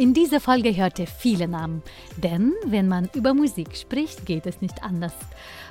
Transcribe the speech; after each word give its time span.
In 0.00 0.14
dieser 0.14 0.40
Folge 0.40 0.74
hört 0.74 0.98
ihr 0.98 1.06
viele 1.06 1.46
Namen, 1.46 1.82
denn 2.16 2.54
wenn 2.64 2.88
man 2.88 3.10
über 3.14 3.34
Musik 3.34 3.76
spricht, 3.76 4.24
geht 4.24 4.46
es 4.46 4.62
nicht 4.62 4.82
anders. 4.82 5.12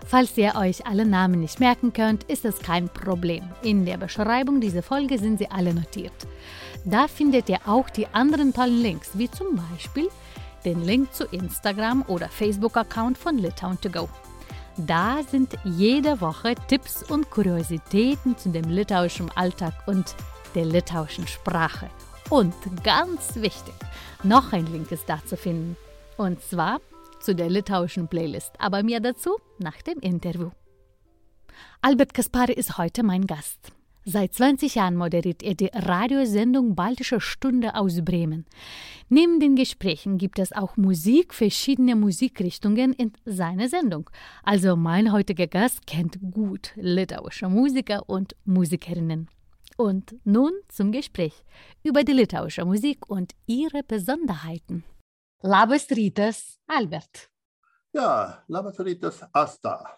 Falls 0.05 0.37
ihr 0.37 0.53
euch 0.53 0.85
alle 0.85 1.03
Namen 1.03 1.39
nicht 1.39 1.59
merken 1.59 1.93
könnt, 1.93 2.25
ist 2.25 2.45
es 2.45 2.59
kein 2.59 2.89
Problem. 2.89 3.41
In 3.63 3.87
der 3.87 3.97
Beschreibung 3.97 4.61
dieser 4.61 4.83
Folge 4.83 5.17
sind 5.17 5.39
sie 5.39 5.49
alle 5.49 5.73
notiert. 5.73 6.13
Da 6.85 7.07
findet 7.07 7.49
ihr 7.49 7.57
auch 7.65 7.89
die 7.89 8.05
anderen 8.09 8.53
tollen 8.53 8.79
Links, 8.79 9.09
wie 9.15 9.31
zum 9.31 9.59
Beispiel 9.71 10.09
den 10.63 10.85
Link 10.85 11.11
zu 11.11 11.25
Instagram 11.25 12.05
oder 12.07 12.29
Facebook-Account 12.29 13.17
von 13.17 13.39
Litauen 13.39 13.81
to 13.81 13.89
go. 13.89 14.07
Da 14.77 15.23
sind 15.23 15.55
jede 15.63 16.21
Woche 16.21 16.53
Tipps 16.67 17.01
und 17.01 17.31
Kuriositäten 17.31 18.37
zu 18.37 18.49
dem 18.49 18.69
litauischen 18.69 19.31
Alltag 19.31 19.73
und 19.87 20.15
der 20.53 20.65
litauischen 20.65 21.27
Sprache. 21.27 21.89
Und 22.29 22.53
ganz 22.83 23.37
wichtig, 23.37 23.73
noch 24.21 24.53
ein 24.53 24.67
Link 24.67 24.91
ist 24.91 25.09
da 25.09 25.19
zu 25.25 25.35
finden. 25.35 25.75
Und 26.15 26.39
zwar 26.43 26.79
zu 27.19 27.33
der 27.33 27.49
litauischen 27.49 28.07
Playlist, 28.07 28.51
aber 28.59 28.83
mehr 28.83 28.99
dazu 28.99 29.31
nach 29.57 29.81
dem 29.81 29.99
Interview. 29.99 30.51
Albert 31.81 32.13
Kaspari 32.13 32.53
ist 32.53 32.77
heute 32.77 33.01
mein 33.01 33.25
Gast. 33.25 33.71
Seit 34.05 34.35
20 34.35 34.75
Jahren 34.75 34.95
moderiert 34.95 35.41
er 35.41 35.55
die 35.55 35.71
Radiosendung 35.73 36.75
Baltische 36.75 37.19
Stunde 37.19 37.73
aus 37.73 38.05
Bremen. 38.05 38.45
Neben 39.09 39.39
den 39.39 39.55
Gesprächen 39.55 40.19
gibt 40.19 40.37
es 40.37 40.51
auch 40.51 40.77
Musik 40.77 41.33
verschiedener 41.33 41.95
Musikrichtungen 41.95 42.93
in 42.93 43.11
seiner 43.25 43.69
Sendung. 43.69 44.07
Also 44.43 44.75
mein 44.75 45.11
heutiger 45.11 45.47
Gast 45.47 45.87
kennt 45.87 46.19
gut 46.31 46.73
litauische 46.75 47.49
Musiker 47.49 48.07
und 48.07 48.35
Musikerinnen. 48.45 49.29
Und 49.79 50.13
nun 50.25 50.51
zum 50.67 50.91
Gespräch 50.91 51.45
über 51.83 52.03
die 52.03 52.11
litauische 52.11 52.65
Musik 52.65 53.09
und 53.09 53.33
ihre 53.45 53.81
Besonderheiten. 53.81 54.83
Labas 55.41 55.89
rytas, 55.91 56.59
Albert. 56.67 57.29
Ja, 57.93 58.43
labas 58.49 58.77
rytas, 58.81 59.23
Asta. 59.31 59.95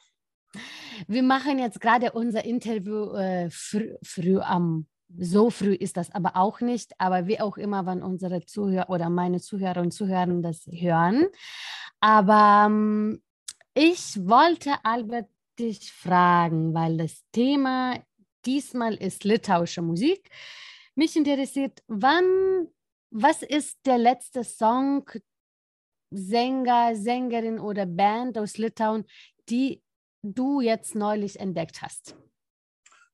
Wir 1.07 1.23
machen 1.23 1.57
jetzt 1.57 1.81
gerade 1.81 2.11
unser 2.11 2.45
Interview 2.45 3.11
äh, 3.15 3.49
früh, 3.49 3.95
früh 4.03 4.39
am 4.39 4.85
so 5.17 5.49
früh 5.49 5.73
ist 5.73 5.97
das 5.97 6.11
aber 6.11 6.35
auch 6.35 6.61
nicht, 6.61 6.93
aber 6.99 7.25
wie 7.25 7.39
auch 7.39 7.57
immer, 7.57 7.87
wann 7.87 8.03
unsere 8.03 8.45
Zuhörer 8.45 8.87
oder 8.91 9.09
meine 9.09 9.41
Zuhörer 9.41 9.81
und 9.81 9.93
Zuhörer 9.93 10.27
das 10.43 10.67
hören. 10.67 11.25
Aber 11.99 12.67
ähm, 12.67 13.23
ich 13.73 14.15
wollte 14.27 14.75
Albert 14.83 15.27
dich 15.57 15.91
fragen, 15.91 16.75
weil 16.75 16.97
das 16.97 17.23
Thema 17.31 17.95
Diesmal 18.45 18.95
ist 18.95 19.23
litauische 19.23 19.81
Musik. 19.81 20.30
Mich 20.95 21.16
interessiert, 21.16 21.84
wann, 21.88 22.67
was 23.11 23.44
ist 23.44 23.78
der 23.86 23.98
letzte 23.98 24.44
Song, 24.44 25.09
Sänger, 26.11 26.95
Sängerin 26.95 27.60
oder 27.60 27.86
Band 27.86 28.38
aus 28.38 28.58
Litauen, 28.58 29.05
die 29.49 29.82
du 30.21 30.61
jetzt 30.61 30.95
neulich 30.95 31.39
entdeckt 31.39 31.82
hast? 31.82 32.15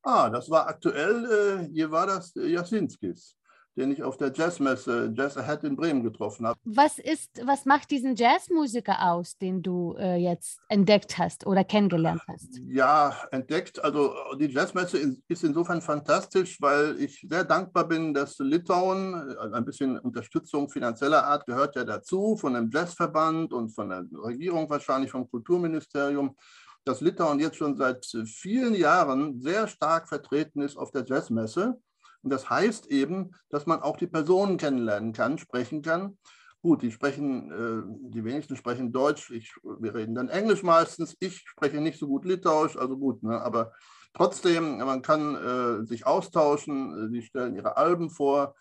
Ah, 0.01 0.29
das 0.29 0.50
war 0.50 0.68
aktuell, 0.68 1.25
äh, 1.25 1.74
hier 1.74 1.91
war 1.91 2.07
das 2.07 2.35
äh, 2.35 2.47
Jasinskis 2.47 3.38
den 3.77 3.91
ich 3.91 4.03
auf 4.03 4.17
der 4.17 4.33
Jazzmesse 4.33 5.13
Jazz 5.15 5.38
Ahead 5.38 5.63
in 5.63 5.75
Bremen 5.75 6.03
getroffen 6.03 6.47
habe. 6.47 6.59
Was 6.65 6.97
ist, 6.97 7.41
was 7.45 7.65
macht 7.65 7.91
diesen 7.91 8.15
Jazzmusiker 8.15 9.11
aus, 9.11 9.38
den 9.38 9.61
du 9.61 9.95
äh, 9.97 10.17
jetzt 10.17 10.59
entdeckt 10.67 11.17
hast 11.17 11.45
oder 11.45 11.63
kennengelernt 11.63 12.21
hast? 12.27 12.59
Ja, 12.67 13.15
entdeckt. 13.31 13.83
Also 13.83 14.13
die 14.39 14.47
Jazzmesse 14.47 15.17
ist 15.27 15.43
insofern 15.43 15.81
fantastisch, 15.81 16.59
weil 16.59 16.99
ich 16.99 17.25
sehr 17.29 17.43
dankbar 17.43 17.88
bin, 17.88 18.13
dass 18.13 18.39
Litauen, 18.39 19.13
also 19.13 19.53
ein 19.53 19.65
bisschen 19.65 19.99
Unterstützung 19.99 20.69
finanzieller 20.69 21.23
Art 21.23 21.45
gehört 21.45 21.75
ja 21.75 21.83
dazu, 21.83 22.35
von 22.35 22.55
dem 22.55 22.69
Jazzverband 22.71 23.53
und 23.53 23.69
von 23.69 23.89
der 23.89 24.05
Regierung 24.11 24.69
wahrscheinlich, 24.69 25.11
vom 25.11 25.29
Kulturministerium 25.29 26.35
dass 26.88 27.01
Litauen 27.01 27.39
jetzt 27.39 27.57
schon 27.57 27.75
seit 27.75 28.05
vielen 28.25 28.73
Jahren 28.73 29.41
sehr 29.41 29.67
stark 29.67 30.07
vertreten 30.07 30.61
ist 30.61 30.77
auf 30.77 30.91
der 30.91 31.03
Jazzmesse. 31.05 31.77
Und 32.27 32.31
das 32.31 32.49
heißt 32.49 32.88
eben, 32.88 33.31
dass 33.49 33.67
man 33.67 33.81
auch 33.81 33.95
die 33.95 34.05
Personen 34.05 34.57
kennenlernen 34.57 35.13
kann, 35.13 35.38
sprechen 35.38 35.81
kann. 35.81 36.17
Gut, 36.61 36.81
die 36.81 36.91
sprechen, 36.91 37.51
äh, 37.53 38.09
die 38.09 38.25
wenigsten 38.25 38.57
sprechen 38.57 38.91
Deutsch, 38.91 39.31
ich, 39.31 39.55
wir 39.63 39.95
reden 39.95 40.13
dann 40.13 40.27
Englisch 40.27 40.61
meistens. 40.61 41.15
Ich 41.21 41.45
spreche 41.47 41.79
nicht 41.79 41.97
so 41.97 42.05
gut 42.05 42.25
Litauisch, 42.25 42.75
also 42.75 42.97
gut, 42.97 43.23
ne? 43.23 43.39
aber 43.39 43.71
trotzdem, 44.13 44.79
man 44.79 45.01
kann 45.01 45.35
äh, 45.35 45.85
sich 45.85 46.05
austauschen, 46.05 47.09
sie 47.13 47.21
stellen 47.21 47.55
ihre 47.55 47.77
Alben 47.77 48.09
vor. 48.09 48.55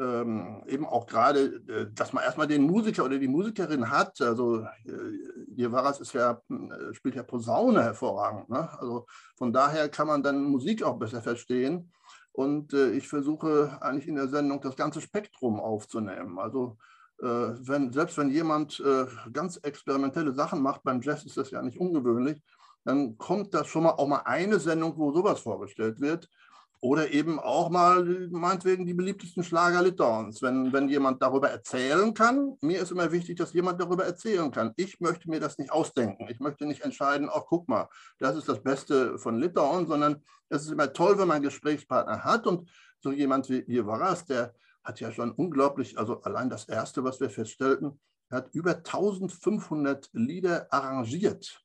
Ähm, 0.00 0.64
eben 0.66 0.84
auch 0.84 1.06
gerade, 1.06 1.62
äh, 1.68 1.86
dass 1.94 2.12
man 2.12 2.24
erstmal 2.24 2.48
den 2.48 2.62
Musiker 2.62 3.04
oder 3.04 3.20
die 3.20 3.28
Musikerin 3.28 3.88
hat. 3.88 4.20
Also 4.20 4.62
äh, 4.84 4.90
Jevaras 5.54 6.00
ist 6.00 6.12
ja, 6.12 6.42
äh, 6.50 6.92
spielt 6.92 7.14
ja 7.14 7.22
Posaune 7.22 7.84
hervorragend. 7.84 8.50
Ne? 8.50 8.68
Also 8.80 9.06
von 9.36 9.52
daher 9.52 9.88
kann 9.88 10.08
man 10.08 10.24
dann 10.24 10.42
Musik 10.42 10.82
auch 10.82 10.98
besser 10.98 11.22
verstehen. 11.22 11.92
Und 12.32 12.72
äh, 12.72 12.92
ich 12.92 13.08
versuche 13.08 13.78
eigentlich 13.80 14.08
in 14.08 14.16
der 14.16 14.28
Sendung 14.28 14.60
das 14.60 14.76
ganze 14.76 15.00
Spektrum 15.00 15.60
aufzunehmen. 15.60 16.38
Also 16.38 16.78
äh, 17.20 17.26
wenn, 17.26 17.92
selbst 17.92 18.16
wenn 18.18 18.30
jemand 18.30 18.80
äh, 18.80 19.06
ganz 19.32 19.58
experimentelle 19.58 20.32
Sachen 20.32 20.62
macht, 20.62 20.82
beim 20.82 21.00
Jazz 21.02 21.24
ist 21.24 21.36
das 21.36 21.50
ja 21.50 21.62
nicht 21.62 21.78
ungewöhnlich, 21.78 22.42
dann 22.84 23.16
kommt 23.16 23.54
das 23.54 23.68
schon 23.68 23.84
mal 23.84 23.90
auch 23.90 24.08
mal 24.08 24.22
eine 24.24 24.58
Sendung, 24.58 24.96
wo 24.96 25.12
sowas 25.12 25.40
vorgestellt 25.40 26.00
wird. 26.00 26.28
Oder 26.84 27.12
eben 27.12 27.38
auch 27.38 27.70
mal, 27.70 28.28
meinetwegen, 28.32 28.84
die 28.84 28.92
beliebtesten 28.92 29.44
Schlager 29.44 29.82
Litauens. 29.82 30.42
Wenn, 30.42 30.72
wenn 30.72 30.88
jemand 30.88 31.22
darüber 31.22 31.48
erzählen 31.48 32.12
kann, 32.12 32.56
mir 32.60 32.80
ist 32.80 32.90
immer 32.90 33.12
wichtig, 33.12 33.36
dass 33.36 33.52
jemand 33.52 33.80
darüber 33.80 34.04
erzählen 34.04 34.50
kann. 34.50 34.72
Ich 34.74 34.98
möchte 34.98 35.30
mir 35.30 35.38
das 35.38 35.58
nicht 35.58 35.70
ausdenken. 35.70 36.26
Ich 36.28 36.40
möchte 36.40 36.66
nicht 36.66 36.82
entscheiden, 36.82 37.30
ach, 37.32 37.44
guck 37.46 37.68
mal, 37.68 37.88
das 38.18 38.36
ist 38.36 38.48
das 38.48 38.60
Beste 38.64 39.16
von 39.20 39.38
Litauen, 39.38 39.86
sondern 39.86 40.24
es 40.48 40.62
ist 40.62 40.72
immer 40.72 40.92
toll, 40.92 41.12
wenn 41.18 41.28
man 41.28 41.36
einen 41.36 41.44
Gesprächspartner 41.44 42.24
hat. 42.24 42.48
Und 42.48 42.68
so 42.98 43.12
jemand 43.12 43.48
wie 43.48 43.62
Jevaras, 43.68 44.24
der 44.24 44.52
hat 44.82 44.98
ja 44.98 45.12
schon 45.12 45.30
unglaublich, 45.30 45.96
also 45.98 46.20
allein 46.22 46.50
das 46.50 46.68
Erste, 46.68 47.04
was 47.04 47.20
wir 47.20 47.30
feststellten, 47.30 48.00
er 48.28 48.38
hat 48.38 48.54
über 48.54 48.74
1500 48.74 50.10
Lieder 50.14 50.66
arrangiert. 50.72 51.62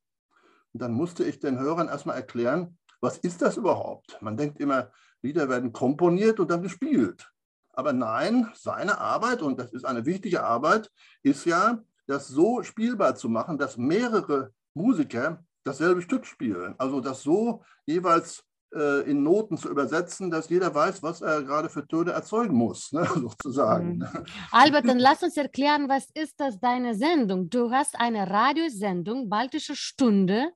Und 0.74 0.84
dann 0.84 0.94
musste 0.94 1.24
ich 1.24 1.40
den 1.40 1.58
Hörern 1.58 1.88
erstmal 1.88 2.18
erklären, 2.18 2.78
was 3.00 3.18
ist 3.18 3.42
das 3.42 3.58
überhaupt? 3.58 4.18
Man 4.22 4.38
denkt 4.38 4.60
immer, 4.60 4.92
Lieder 5.28 5.50
werden 5.50 5.74
komponiert 5.74 6.40
und 6.40 6.50
dann 6.50 6.62
gespielt. 6.62 7.30
Aber 7.74 7.94
nein, 7.94 8.50
seine 8.56 8.98
Arbeit, 8.98 9.42
und 9.42 9.60
das 9.60 9.72
ist 9.74 9.86
eine 9.86 10.06
wichtige 10.06 10.44
Arbeit, 10.44 10.90
ist 11.22 11.46
ja, 11.46 11.84
das 12.08 12.30
so 12.30 12.64
spielbar 12.64 13.16
zu 13.16 13.28
machen, 13.28 13.58
dass 13.58 13.76
mehrere 13.78 14.52
Musiker 14.74 15.44
dasselbe 15.66 16.02
Stück 16.02 16.26
spielen. 16.26 16.74
Also 16.78 17.02
das 17.02 17.22
so 17.22 17.62
jeweils 17.86 18.46
äh, 18.74 19.02
in 19.10 19.22
Noten 19.24 19.58
zu 19.58 19.70
übersetzen, 19.70 20.32
dass 20.32 20.48
jeder 20.48 20.74
weiß, 20.74 21.04
was 21.04 21.22
er 21.22 21.44
gerade 21.44 21.68
für 21.68 21.86
Töne 21.86 22.12
erzeugen 22.12 22.56
muss, 22.56 22.94
ne, 22.94 23.06
sozusagen. 23.16 23.98
Mhm. 23.98 24.26
Albert, 24.52 24.88
dann 24.88 25.00
lass 25.00 25.22
uns 25.22 25.36
erklären, 25.36 25.90
was 25.90 26.10
ist 26.14 26.40
das 26.40 26.60
deine 26.62 26.96
Sendung? 26.96 27.50
Du 27.50 27.72
hast 27.72 28.00
eine 28.00 28.30
Radiosendung, 28.30 29.28
Baltische 29.28 29.76
Stunde, 29.76 30.52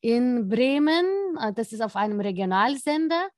in 0.00 0.48
Bremen. 0.48 1.06
Äh, 1.40 1.52
das 1.52 1.72
ist 1.72 1.80
auf 1.80 1.96
einem 1.96 2.20
Regionalsender. 2.20 3.28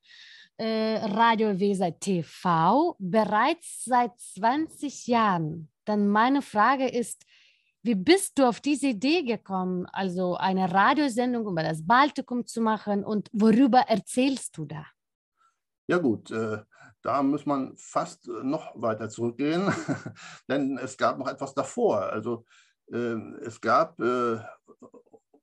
Äh, 0.61 0.97
Radio 1.05 1.61
Weser 1.61 1.97
TV 2.01 2.97
bereits 2.99 3.85
seit 3.85 4.19
20 4.19 5.07
Jahren. 5.07 5.71
Dann 5.85 6.09
meine 6.09 6.43
Frage 6.43 6.89
ist, 6.89 7.25
wie 7.85 7.95
bist 7.95 8.41
du 8.41 8.49
auf 8.49 8.59
diese 8.61 8.89
Idee 8.89 9.23
gekommen, 9.23 9.87
also 9.93 10.35
eine 10.35 10.75
Radiosendung 10.75 11.47
über 11.47 11.63
das 11.63 11.87
Baltikum 11.87 12.45
zu 12.45 12.61
machen 12.61 13.05
und 13.05 13.31
worüber 13.33 13.83
erzählst 13.83 14.59
du 14.59 14.65
da? 14.65 14.85
Ja 15.87 15.99
gut, 15.99 16.33
äh, 16.33 16.59
da 17.03 17.23
muss 17.23 17.47
man 17.47 17.77
fast 17.77 18.27
noch 18.27 18.73
weiter 18.75 19.09
zurückgehen, 19.09 19.73
denn 20.49 20.77
es 20.79 20.99
gab 20.99 21.19
noch 21.19 21.29
etwas 21.29 21.55
davor. 21.55 22.03
Also 22.03 22.45
äh, 22.93 23.15
es 23.43 23.61
gab 23.61 24.01
äh, 24.01 24.41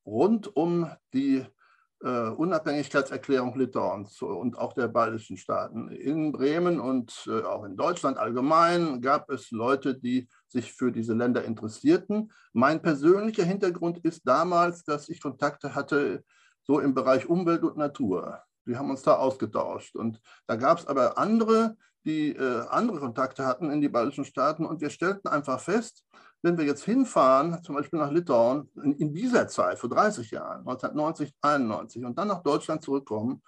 rund 0.05 0.53
um 0.57 0.91
die 1.13 1.45
äh, 2.05 2.29
Unabhängigkeitserklärung 2.29 3.57
Litauens 3.57 4.21
und 4.21 4.59
auch 4.59 4.73
der 4.73 4.87
baltischen 4.87 5.37
Staaten. 5.37 5.89
In 5.89 6.31
Bremen 6.31 6.79
und 6.79 7.25
äh, 7.27 7.41
auch 7.41 7.63
in 7.63 7.75
Deutschland 7.75 8.19
allgemein 8.19 9.01
gab 9.01 9.29
es 9.31 9.49
Leute, 9.49 9.95
die 9.95 10.29
sich 10.47 10.71
für 10.71 10.91
diese 10.91 11.13
Länder 11.13 11.43
interessierten. 11.43 12.31
Mein 12.53 12.81
persönlicher 12.81 13.43
Hintergrund 13.43 13.97
ist 14.05 14.21
damals, 14.23 14.83
dass 14.83 15.09
ich 15.09 15.19
Kontakte 15.19 15.73
hatte 15.73 16.23
so 16.61 16.79
im 16.79 16.93
Bereich 16.93 17.27
Umwelt 17.27 17.63
und 17.63 17.77
Natur. 17.77 18.39
Wir 18.65 18.77
haben 18.77 18.91
uns 18.91 19.01
da 19.01 19.15
ausgetauscht. 19.15 19.95
Und 19.95 20.21
da 20.45 20.55
gab 20.57 20.77
es 20.77 20.85
aber 20.85 21.17
andere, 21.17 21.75
die 22.05 22.35
äh, 22.35 22.65
andere 22.69 22.99
Kontakte 22.99 23.47
hatten 23.47 23.71
in 23.71 23.81
die 23.81 23.89
baltischen 23.89 24.25
Staaten. 24.25 24.65
Und 24.65 24.79
wir 24.79 24.91
stellten 24.91 25.27
einfach 25.27 25.59
fest, 25.59 26.05
wenn 26.45 26.59
wir 26.59 26.65
jetzt 26.65 26.85
hinfahren, 26.85 27.63
zum 27.63 27.73
Beispiel 27.73 27.97
nach 27.97 28.11
Litauen, 28.11 28.69
in, 28.83 28.93
in 28.97 29.13
dieser 29.15 29.47
Zeit, 29.47 29.79
vor 29.79 29.89
30 29.89 30.29
Jahren, 30.29 30.59
1990, 30.59 31.33
91, 31.41 32.05
und 32.05 32.15
dann 32.19 32.27
nach 32.27 32.43
Deutschland 32.43 32.83
zurückkommen, 32.83 33.41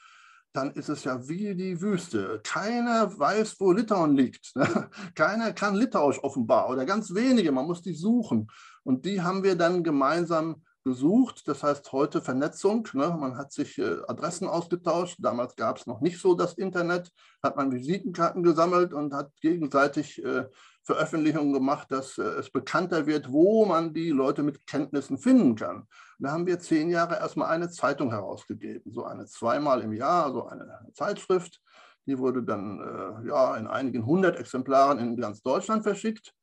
dann 0.51 0.71
ist 0.71 0.89
es 0.89 1.03
ja 1.03 1.27
wie 1.27 1.53
die 1.53 1.79
Wüste. 1.79 2.41
Keiner 2.44 3.19
weiß, 3.19 3.57
wo 3.59 3.71
Litauen 3.71 4.17
liegt. 4.17 4.55
Ne? 4.55 4.89
Keiner 5.15 5.53
kann 5.53 5.75
Litauisch 5.75 6.23
offenbar 6.23 6.71
oder 6.71 6.85
ganz 6.85 7.13
wenige, 7.13 7.51
man 7.51 7.67
muss 7.67 7.83
die 7.83 7.94
suchen. 7.94 8.47
Und 8.81 9.05
die 9.05 9.21
haben 9.21 9.43
wir 9.43 9.55
dann 9.55 9.83
gemeinsam 9.83 10.63
gesucht. 10.83 11.47
Das 11.47 11.61
heißt 11.61 11.91
heute 11.91 12.21
Vernetzung. 12.21 12.88
Ne? 12.93 13.15
Man 13.19 13.38
hat 13.38 13.51
sich 13.51 13.77
äh, 13.77 13.97
Adressen 14.07 14.47
ausgetauscht. 14.47 15.17
Damals 15.19 15.55
gab 15.55 15.77
es 15.77 15.85
noch 15.85 16.01
nicht 16.01 16.19
so 16.19 16.33
das 16.33 16.53
Internet. 16.53 17.11
Hat 17.43 17.57
man 17.57 17.71
Visitenkarten 17.71 18.41
gesammelt 18.41 18.93
und 18.93 19.13
hat 19.13 19.31
gegenseitig 19.41 20.23
äh, 20.23 20.45
Veröffentlichungen 20.88 21.51
gemacht, 21.51 21.92
dass 21.92 22.18
äh, 22.18 22.24
es 22.24 22.50
bekannter 22.50 23.06
wird, 23.06 23.31
wo 23.31 23.66
man 23.66 23.94
die 23.94 24.10
Leute 24.10 24.42
mit 24.42 24.66
Kenntnissen 24.66 25.18
finden 25.18 25.56
kann. 25.56 25.86
da 26.18 26.31
haben 26.31 26.48
wir 26.48 26.60
zehn 26.60 26.89
Jahre 26.89 27.16
erstmal 27.16 27.50
eine 27.50 27.69
Zeitung 27.69 28.12
herausgegeben, 28.12 28.94
so 28.94 29.04
eine 29.04 29.25
zweimal 29.25 29.81
im 29.81 29.92
Jahr, 29.92 30.31
so 30.31 30.48
eine 30.48 30.66
Zeitschrift. 30.94 31.62
Die 32.06 32.18
wurde 32.18 32.42
dann 32.42 32.80
äh, 32.80 33.28
ja, 33.28 33.57
in 33.57 33.68
einigen 33.68 34.06
hundert 34.06 34.38
Exemplaren 34.38 34.98
in 34.98 35.18
ganz 35.18 35.42
Deutschland 35.42 35.84
verschickt. 35.84 36.34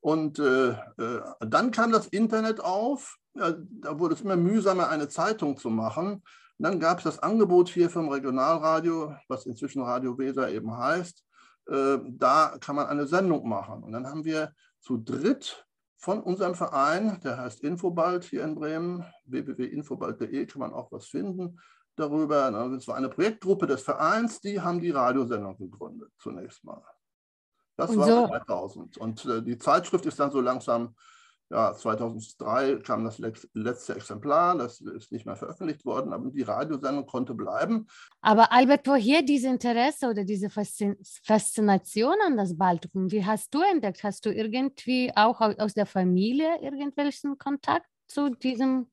Und 0.00 0.40
äh, 0.40 0.70
äh, 0.70 1.20
dann 1.38 1.70
kam 1.70 1.92
das 1.92 2.08
Internet 2.08 2.60
auf. 2.60 3.16
Da 3.32 3.56
wurde 3.98 4.14
es 4.14 4.22
immer 4.22 4.36
mühsamer, 4.36 4.88
eine 4.88 5.08
Zeitung 5.08 5.56
zu 5.56 5.70
machen. 5.70 6.14
Und 6.14 6.22
dann 6.58 6.80
gab 6.80 6.98
es 6.98 7.04
das 7.04 7.20
Angebot 7.20 7.68
hier 7.68 7.88
vom 7.90 8.08
Regionalradio, 8.08 9.14
was 9.28 9.46
inzwischen 9.46 9.82
Radio 9.82 10.18
Weser 10.18 10.50
eben 10.50 10.76
heißt. 10.76 11.24
Äh, 11.68 11.98
da 12.08 12.56
kann 12.60 12.76
man 12.76 12.86
eine 12.86 13.06
Sendung 13.06 13.48
machen. 13.48 13.82
Und 13.82 13.92
dann 13.92 14.06
haben 14.06 14.24
wir 14.24 14.52
zu 14.80 14.98
dritt 14.98 15.66
von 15.96 16.22
unserem 16.22 16.54
Verein, 16.54 17.20
der 17.24 17.38
heißt 17.38 17.60
Infobald 17.60 18.24
hier 18.24 18.44
in 18.44 18.54
Bremen, 18.54 19.04
www.infobald.de, 19.24 20.46
kann 20.46 20.60
man 20.60 20.74
auch 20.74 20.92
was 20.92 21.06
finden 21.06 21.58
darüber. 21.96 22.50
Das 22.50 22.86
war 22.88 22.96
eine 22.96 23.08
Projektgruppe 23.08 23.66
des 23.66 23.82
Vereins, 23.82 24.40
die 24.40 24.60
haben 24.60 24.80
die 24.80 24.90
Radiosendung 24.90 25.56
gegründet, 25.56 26.12
zunächst 26.18 26.62
mal. 26.64 26.82
Das 27.76 27.90
und 27.90 27.98
war 27.98 28.06
so. 28.06 28.26
2000. 28.28 28.98
Und 28.98 29.24
äh, 29.24 29.42
die 29.42 29.58
Zeitschrift 29.58 30.06
ist 30.06 30.20
dann 30.20 30.30
so 30.30 30.40
langsam, 30.40 30.94
ja, 31.54 31.72
2003 31.72 32.80
kam 32.82 33.04
das 33.04 33.20
letzte 33.20 33.94
Exemplar, 33.94 34.58
das 34.58 34.80
ist 34.80 35.12
nicht 35.12 35.24
mehr 35.24 35.36
veröffentlicht 35.36 35.84
worden, 35.84 36.12
aber 36.12 36.30
die 36.30 36.42
Radiosendung 36.42 37.06
konnte 37.06 37.32
bleiben. 37.32 37.86
Aber 38.22 38.50
Albert, 38.50 38.88
woher 38.88 39.22
dieses 39.22 39.48
Interesse 39.48 40.08
oder 40.08 40.24
diese 40.24 40.50
Faszination 40.50 42.16
an 42.26 42.36
das 42.36 42.58
Baltikum? 42.58 43.12
Wie 43.12 43.24
hast 43.24 43.54
du 43.54 43.60
entdeckt? 43.62 44.02
Hast 44.02 44.26
du 44.26 44.34
irgendwie 44.34 45.12
auch 45.14 45.40
aus 45.40 45.74
der 45.74 45.86
Familie 45.86 46.60
irgendwelchen 46.60 47.38
Kontakt 47.38 47.86
zu 48.08 48.30
diesem, 48.30 48.90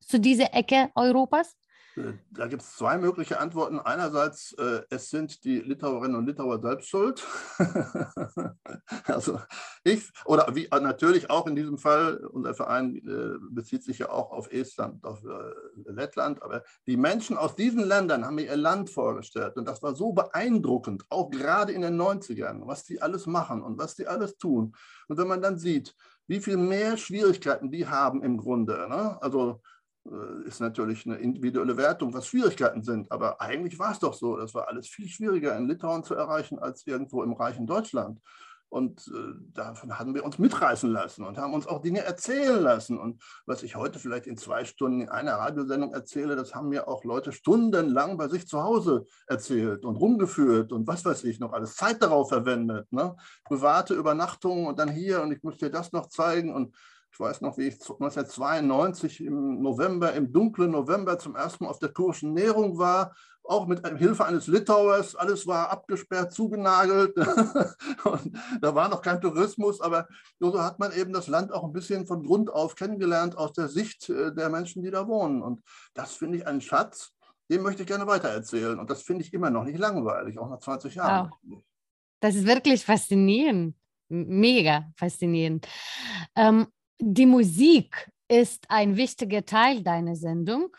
zu 0.00 0.18
dieser 0.18 0.52
Ecke 0.54 0.90
Europas? 0.96 1.56
Äh, 1.96 2.14
da 2.30 2.46
gibt 2.46 2.62
es 2.62 2.76
zwei 2.76 2.98
mögliche 2.98 3.38
Antworten. 3.38 3.78
Einerseits, 3.78 4.52
äh, 4.54 4.82
es 4.90 5.10
sind 5.10 5.44
die 5.44 5.60
Litauerinnen 5.60 6.16
und 6.16 6.26
Litauer 6.26 6.60
selbst 6.60 6.88
schuld. 6.88 7.22
also 9.04 9.40
ich, 9.84 10.10
oder 10.24 10.54
wie 10.54 10.68
natürlich 10.70 11.30
auch 11.30 11.46
in 11.46 11.56
diesem 11.56 11.78
Fall, 11.78 12.16
unser 12.26 12.54
Verein 12.54 12.96
äh, 12.96 13.38
bezieht 13.50 13.84
sich 13.84 13.98
ja 13.98 14.10
auch 14.10 14.30
auf 14.30 14.50
Estland, 14.52 15.04
auf 15.04 15.22
äh, 15.24 15.90
Lettland, 15.90 16.42
aber 16.42 16.62
die 16.86 16.96
Menschen 16.96 17.36
aus 17.36 17.56
diesen 17.56 17.84
Ländern 17.84 18.24
haben 18.24 18.36
mir 18.36 18.46
ihr 18.46 18.56
Land 18.56 18.90
vorgestellt 18.90 19.56
und 19.56 19.66
das 19.66 19.82
war 19.82 19.94
so 19.94 20.12
beeindruckend, 20.12 21.04
auch 21.10 21.30
gerade 21.30 21.72
in 21.72 21.82
den 21.82 22.00
90ern, 22.00 22.66
was 22.66 22.84
die 22.84 23.02
alles 23.02 23.26
machen 23.26 23.62
und 23.62 23.78
was 23.78 23.94
die 23.94 24.06
alles 24.06 24.38
tun. 24.38 24.74
Und 25.08 25.18
wenn 25.18 25.28
man 25.28 25.42
dann 25.42 25.58
sieht, 25.58 25.94
wie 26.26 26.40
viel 26.40 26.56
mehr 26.56 26.96
Schwierigkeiten 26.96 27.70
die 27.70 27.86
haben 27.86 28.22
im 28.22 28.36
Grunde, 28.36 28.88
ne? 28.88 29.18
also 29.20 29.50
äh, 29.50 29.71
ist 30.46 30.60
natürlich 30.60 31.06
eine 31.06 31.16
individuelle 31.16 31.76
Wertung, 31.76 32.12
was 32.12 32.26
Schwierigkeiten 32.26 32.82
sind. 32.82 33.10
Aber 33.12 33.40
eigentlich 33.40 33.78
war 33.78 33.92
es 33.92 34.00
doch 34.00 34.14
so, 34.14 34.36
das 34.36 34.54
war 34.54 34.68
alles 34.68 34.88
viel 34.88 35.08
schwieriger 35.08 35.56
in 35.56 35.68
Litauen 35.68 36.02
zu 36.02 36.14
erreichen 36.14 36.58
als 36.58 36.86
irgendwo 36.86 37.22
im 37.22 37.32
reichen 37.32 37.66
Deutschland. 37.66 38.20
Und 38.72 39.06
äh, 39.08 39.34
davon 39.52 39.98
haben 39.98 40.14
wir 40.14 40.24
uns 40.24 40.38
mitreißen 40.38 40.90
lassen 40.90 41.26
und 41.26 41.36
haben 41.36 41.52
uns 41.52 41.66
auch 41.66 41.82
Dinge 41.82 42.00
erzählen 42.00 42.58
lassen. 42.58 42.98
Und 42.98 43.22
was 43.44 43.62
ich 43.62 43.76
heute 43.76 43.98
vielleicht 43.98 44.26
in 44.26 44.38
zwei 44.38 44.64
Stunden 44.64 45.02
in 45.02 45.08
einer 45.10 45.34
Radiosendung 45.34 45.92
erzähle, 45.92 46.36
das 46.36 46.54
haben 46.54 46.70
mir 46.70 46.88
auch 46.88 47.04
Leute 47.04 47.32
stundenlang 47.32 48.16
bei 48.16 48.28
sich 48.28 48.48
zu 48.48 48.62
Hause 48.62 49.04
erzählt 49.26 49.84
und 49.84 49.96
rumgeführt 49.96 50.72
und 50.72 50.86
was 50.86 51.04
weiß 51.04 51.24
ich 51.24 51.38
noch 51.38 51.52
alles, 51.52 51.76
Zeit 51.76 52.02
darauf 52.02 52.30
verwendet. 52.30 52.90
Ne? 52.90 53.14
Private 53.44 53.92
Übernachtungen 53.92 54.66
und 54.66 54.78
dann 54.78 54.88
hier 54.88 55.20
und 55.20 55.32
ich 55.32 55.42
muss 55.42 55.58
dir 55.58 55.70
das 55.70 55.92
noch 55.92 56.08
zeigen. 56.08 56.54
Und 56.54 56.74
ich 57.12 57.20
weiß 57.20 57.42
noch, 57.42 57.58
wie 57.58 57.68
ich 57.68 57.74
1992 57.74 59.22
im 59.24 59.60
November, 59.60 60.14
im 60.14 60.32
dunklen 60.32 60.70
November 60.70 61.18
zum 61.18 61.36
ersten 61.36 61.64
Mal 61.64 61.70
auf 61.70 61.78
der 61.78 61.90
Kurschen 61.90 62.32
Nährung 62.32 62.78
war, 62.78 63.14
auch 63.44 63.66
mit 63.66 63.86
Hilfe 63.98 64.24
eines 64.24 64.46
Litauers. 64.46 65.14
Alles 65.14 65.46
war 65.46 65.68
abgesperrt, 65.68 66.32
zugenagelt. 66.32 67.14
da 68.60 68.74
war 68.74 68.88
noch 68.88 69.02
kein 69.02 69.20
Tourismus, 69.20 69.82
aber 69.82 70.08
so 70.40 70.58
hat 70.58 70.78
man 70.78 70.92
eben 70.92 71.12
das 71.12 71.28
Land 71.28 71.52
auch 71.52 71.64
ein 71.64 71.72
bisschen 71.72 72.06
von 72.06 72.24
Grund 72.24 72.50
auf 72.50 72.76
kennengelernt 72.76 73.36
aus 73.36 73.52
der 73.52 73.68
Sicht 73.68 74.08
äh, 74.08 74.32
der 74.34 74.48
Menschen, 74.48 74.82
die 74.82 74.90
da 74.90 75.06
wohnen. 75.06 75.42
Und 75.42 75.60
das 75.92 76.14
finde 76.14 76.38
ich 76.38 76.46
einen 76.46 76.62
Schatz, 76.62 77.12
den 77.50 77.62
möchte 77.62 77.82
ich 77.82 77.88
gerne 77.88 78.06
weitererzählen. 78.06 78.78
Und 78.78 78.88
das 78.88 79.02
finde 79.02 79.22
ich 79.22 79.34
immer 79.34 79.50
noch 79.50 79.64
nicht 79.64 79.78
langweilig, 79.78 80.38
auch 80.38 80.48
nach 80.48 80.60
20 80.60 80.94
Jahren. 80.94 81.30
Wow. 81.42 81.62
Das 82.20 82.36
ist 82.36 82.46
wirklich 82.46 82.84
faszinierend. 82.84 83.76
Mega 84.08 84.92
faszinierend. 84.96 85.66
Ähm, 86.36 86.68
die 86.98 87.26
Musik 87.26 88.10
ist 88.28 88.64
ein 88.68 88.96
wichtiger 88.96 89.44
Teil 89.44 89.82
deiner 89.82 90.16
Sendung. 90.16 90.74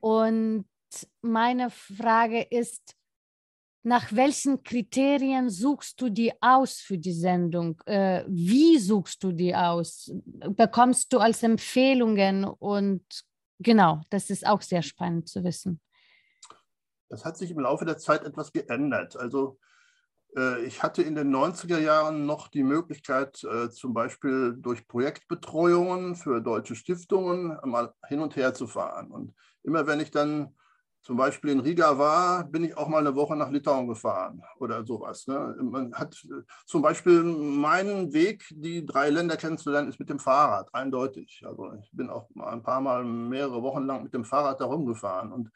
Und 0.00 0.66
meine 1.20 1.70
Frage 1.70 2.42
ist, 2.42 2.96
nach 3.84 4.12
welchen 4.12 4.62
Kriterien 4.62 5.50
suchst 5.50 6.00
du 6.00 6.08
die 6.08 6.32
aus 6.40 6.78
für 6.78 6.98
die 6.98 7.12
Sendung? 7.12 7.80
Äh, 7.86 8.24
wie 8.28 8.78
suchst 8.78 9.22
du 9.24 9.32
die 9.32 9.54
aus? 9.54 10.12
Bekommst 10.24 11.12
du 11.12 11.18
als 11.18 11.42
Empfehlungen? 11.42 12.44
Und 12.44 13.04
genau, 13.58 14.02
das 14.10 14.30
ist 14.30 14.46
auch 14.46 14.62
sehr 14.62 14.82
spannend 14.82 15.28
zu 15.28 15.42
wissen. 15.42 15.80
Das 17.08 17.24
hat 17.24 17.36
sich 17.36 17.50
im 17.50 17.60
Laufe 17.60 17.84
der 17.84 17.98
Zeit 17.98 18.24
etwas 18.24 18.52
geändert. 18.52 19.16
Also 19.16 19.58
ich 20.64 20.82
hatte 20.82 21.02
in 21.02 21.14
den 21.14 21.34
90er 21.34 21.78
Jahren 21.78 22.24
noch 22.24 22.48
die 22.48 22.62
Möglichkeit, 22.62 23.44
äh, 23.44 23.68
zum 23.68 23.92
Beispiel 23.92 24.56
durch 24.58 24.88
Projektbetreuungen 24.88 26.16
für 26.16 26.40
deutsche 26.40 26.74
Stiftungen 26.74 27.58
mal 27.64 27.92
hin 28.08 28.20
und 28.20 28.36
her 28.36 28.54
zu 28.54 28.66
fahren. 28.66 29.10
Und 29.10 29.34
immer 29.62 29.86
wenn 29.86 30.00
ich 30.00 30.10
dann 30.10 30.54
zum 31.02 31.16
Beispiel 31.16 31.50
in 31.50 31.60
Riga 31.60 31.98
war, 31.98 32.44
bin 32.44 32.64
ich 32.64 32.76
auch 32.76 32.88
mal 32.88 32.98
eine 32.98 33.14
Woche 33.16 33.36
nach 33.36 33.50
Litauen 33.50 33.88
gefahren 33.88 34.40
oder 34.58 34.86
sowas. 34.86 35.26
Ne? 35.26 35.56
Man 35.60 35.92
hat 35.94 36.14
äh, 36.24 36.42
zum 36.64 36.80
Beispiel 36.80 37.22
meinen 37.24 38.12
Weg, 38.12 38.44
die 38.52 38.86
drei 38.86 39.10
Länder 39.10 39.36
kennenzulernen, 39.36 39.88
ist 39.88 39.98
mit 39.98 40.08
dem 40.08 40.20
Fahrrad, 40.20 40.72
eindeutig. 40.72 41.42
Also 41.44 41.72
ich 41.74 41.90
bin 41.92 42.08
auch 42.08 42.28
ein 42.36 42.62
paar 42.62 42.80
Mal 42.80 43.04
mehrere 43.04 43.62
Wochen 43.62 43.84
lang 43.84 44.04
mit 44.04 44.14
dem 44.14 44.24
Fahrrad 44.24 44.60
da 44.60 44.64
rumgefahren. 44.64 45.32
Und 45.32 45.50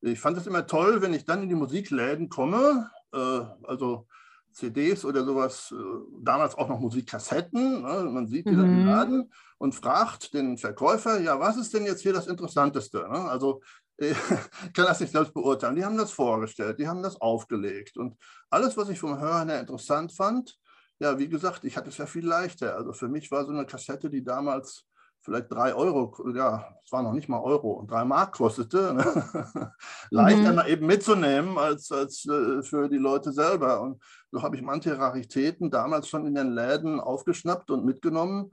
ich 0.00 0.18
fand 0.18 0.36
es 0.38 0.46
immer 0.46 0.66
toll, 0.66 1.02
wenn 1.02 1.14
ich 1.14 1.24
dann 1.24 1.42
in 1.42 1.48
die 1.48 1.54
Musikläden 1.54 2.28
komme, 2.28 2.90
also 3.12 4.06
CDs 4.56 5.04
oder 5.04 5.24
sowas, 5.24 5.72
äh, 5.72 6.22
damals 6.22 6.54
auch 6.54 6.68
noch 6.68 6.80
Musikkassetten. 6.80 7.82
Ne? 7.82 8.10
Man 8.10 8.26
sieht 8.26 8.46
die 8.46 8.52
mhm. 8.52 8.56
dann 8.56 8.80
im. 8.80 8.86
Laden 8.86 9.32
und 9.58 9.74
fragt 9.74 10.32
den 10.32 10.56
Verkäufer, 10.56 11.20
ja, 11.20 11.38
was 11.38 11.58
ist 11.58 11.74
denn 11.74 11.84
jetzt 11.84 12.00
hier 12.00 12.14
das 12.14 12.26
Interessanteste? 12.26 12.98
Ne? 13.00 13.28
Also 13.28 13.60
ich 13.98 14.16
kann 14.74 14.86
das 14.86 15.00
nicht 15.00 15.12
selbst 15.12 15.34
beurteilen. 15.34 15.76
Die 15.76 15.84
haben 15.84 15.98
das 15.98 16.10
vorgestellt, 16.10 16.78
die 16.78 16.88
haben 16.88 17.02
das 17.02 17.20
aufgelegt. 17.20 17.98
Und 17.98 18.16
alles, 18.50 18.76
was 18.76 18.88
ich 18.88 18.98
vom 18.98 19.18
Hören 19.20 19.50
her 19.50 19.60
interessant 19.60 20.12
fand, 20.12 20.56
ja, 20.98 21.18
wie 21.18 21.28
gesagt, 21.28 21.64
ich 21.64 21.76
hatte 21.76 21.90
es 21.90 21.98
ja 21.98 22.06
viel 22.06 22.26
leichter. 22.26 22.76
Also 22.76 22.94
für 22.94 23.08
mich 23.08 23.30
war 23.30 23.44
so 23.44 23.52
eine 23.52 23.66
Kassette, 23.66 24.08
die 24.08 24.24
damals 24.24 24.86
vielleicht 25.26 25.52
drei 25.52 25.74
Euro, 25.74 26.14
ja, 26.34 26.64
es 26.84 26.92
war 26.92 27.02
noch 27.02 27.12
nicht 27.12 27.28
mal 27.28 27.40
Euro 27.40 27.72
und 27.72 27.90
drei 27.90 28.04
Mark 28.04 28.32
kostete, 28.32 28.94
ne? 28.94 29.72
leichter 30.10 30.52
mhm. 30.52 30.68
eben 30.68 30.86
mitzunehmen 30.86 31.58
als, 31.58 31.90
als 31.90 32.24
äh, 32.26 32.62
für 32.62 32.88
die 32.88 32.96
Leute 32.96 33.32
selber. 33.32 33.80
Und 33.80 34.00
so 34.30 34.42
habe 34.42 34.56
ich 34.56 34.62
manche 34.62 34.96
Raritäten 34.96 35.70
damals 35.70 36.08
schon 36.08 36.26
in 36.26 36.34
den 36.34 36.52
Läden 36.52 37.00
aufgeschnappt 37.00 37.70
und 37.70 37.84
mitgenommen. 37.84 38.52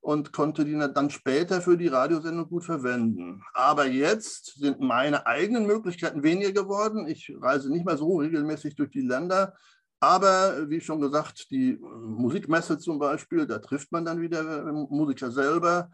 und 0.00 0.32
konnte 0.32 0.64
die 0.64 0.76
dann 0.92 1.10
später 1.10 1.62
für 1.62 1.78
die 1.78 1.88
Radiosendung 1.88 2.48
gut 2.48 2.64
verwenden. 2.64 3.42
Aber 3.54 3.86
jetzt 3.86 4.58
sind 4.58 4.80
meine 4.80 5.26
eigenen 5.26 5.64
Möglichkeiten 5.64 6.22
weniger 6.22 6.52
geworden. 6.52 7.06
Ich 7.06 7.32
reise 7.40 7.70
nicht 7.70 7.86
mehr 7.86 7.96
so 7.96 8.18
regelmäßig 8.18 8.74
durch 8.74 8.90
die 8.90 9.06
Länder. 9.06 9.54
Aber 10.02 10.68
wie 10.68 10.80
schon 10.80 11.00
gesagt, 11.00 11.48
die 11.52 11.78
Musikmesse 11.80 12.76
zum 12.76 12.98
Beispiel, 12.98 13.46
da 13.46 13.60
trifft 13.60 13.92
man 13.92 14.04
dann 14.04 14.20
wieder 14.20 14.42
Musiker 14.90 15.30
selber. 15.30 15.90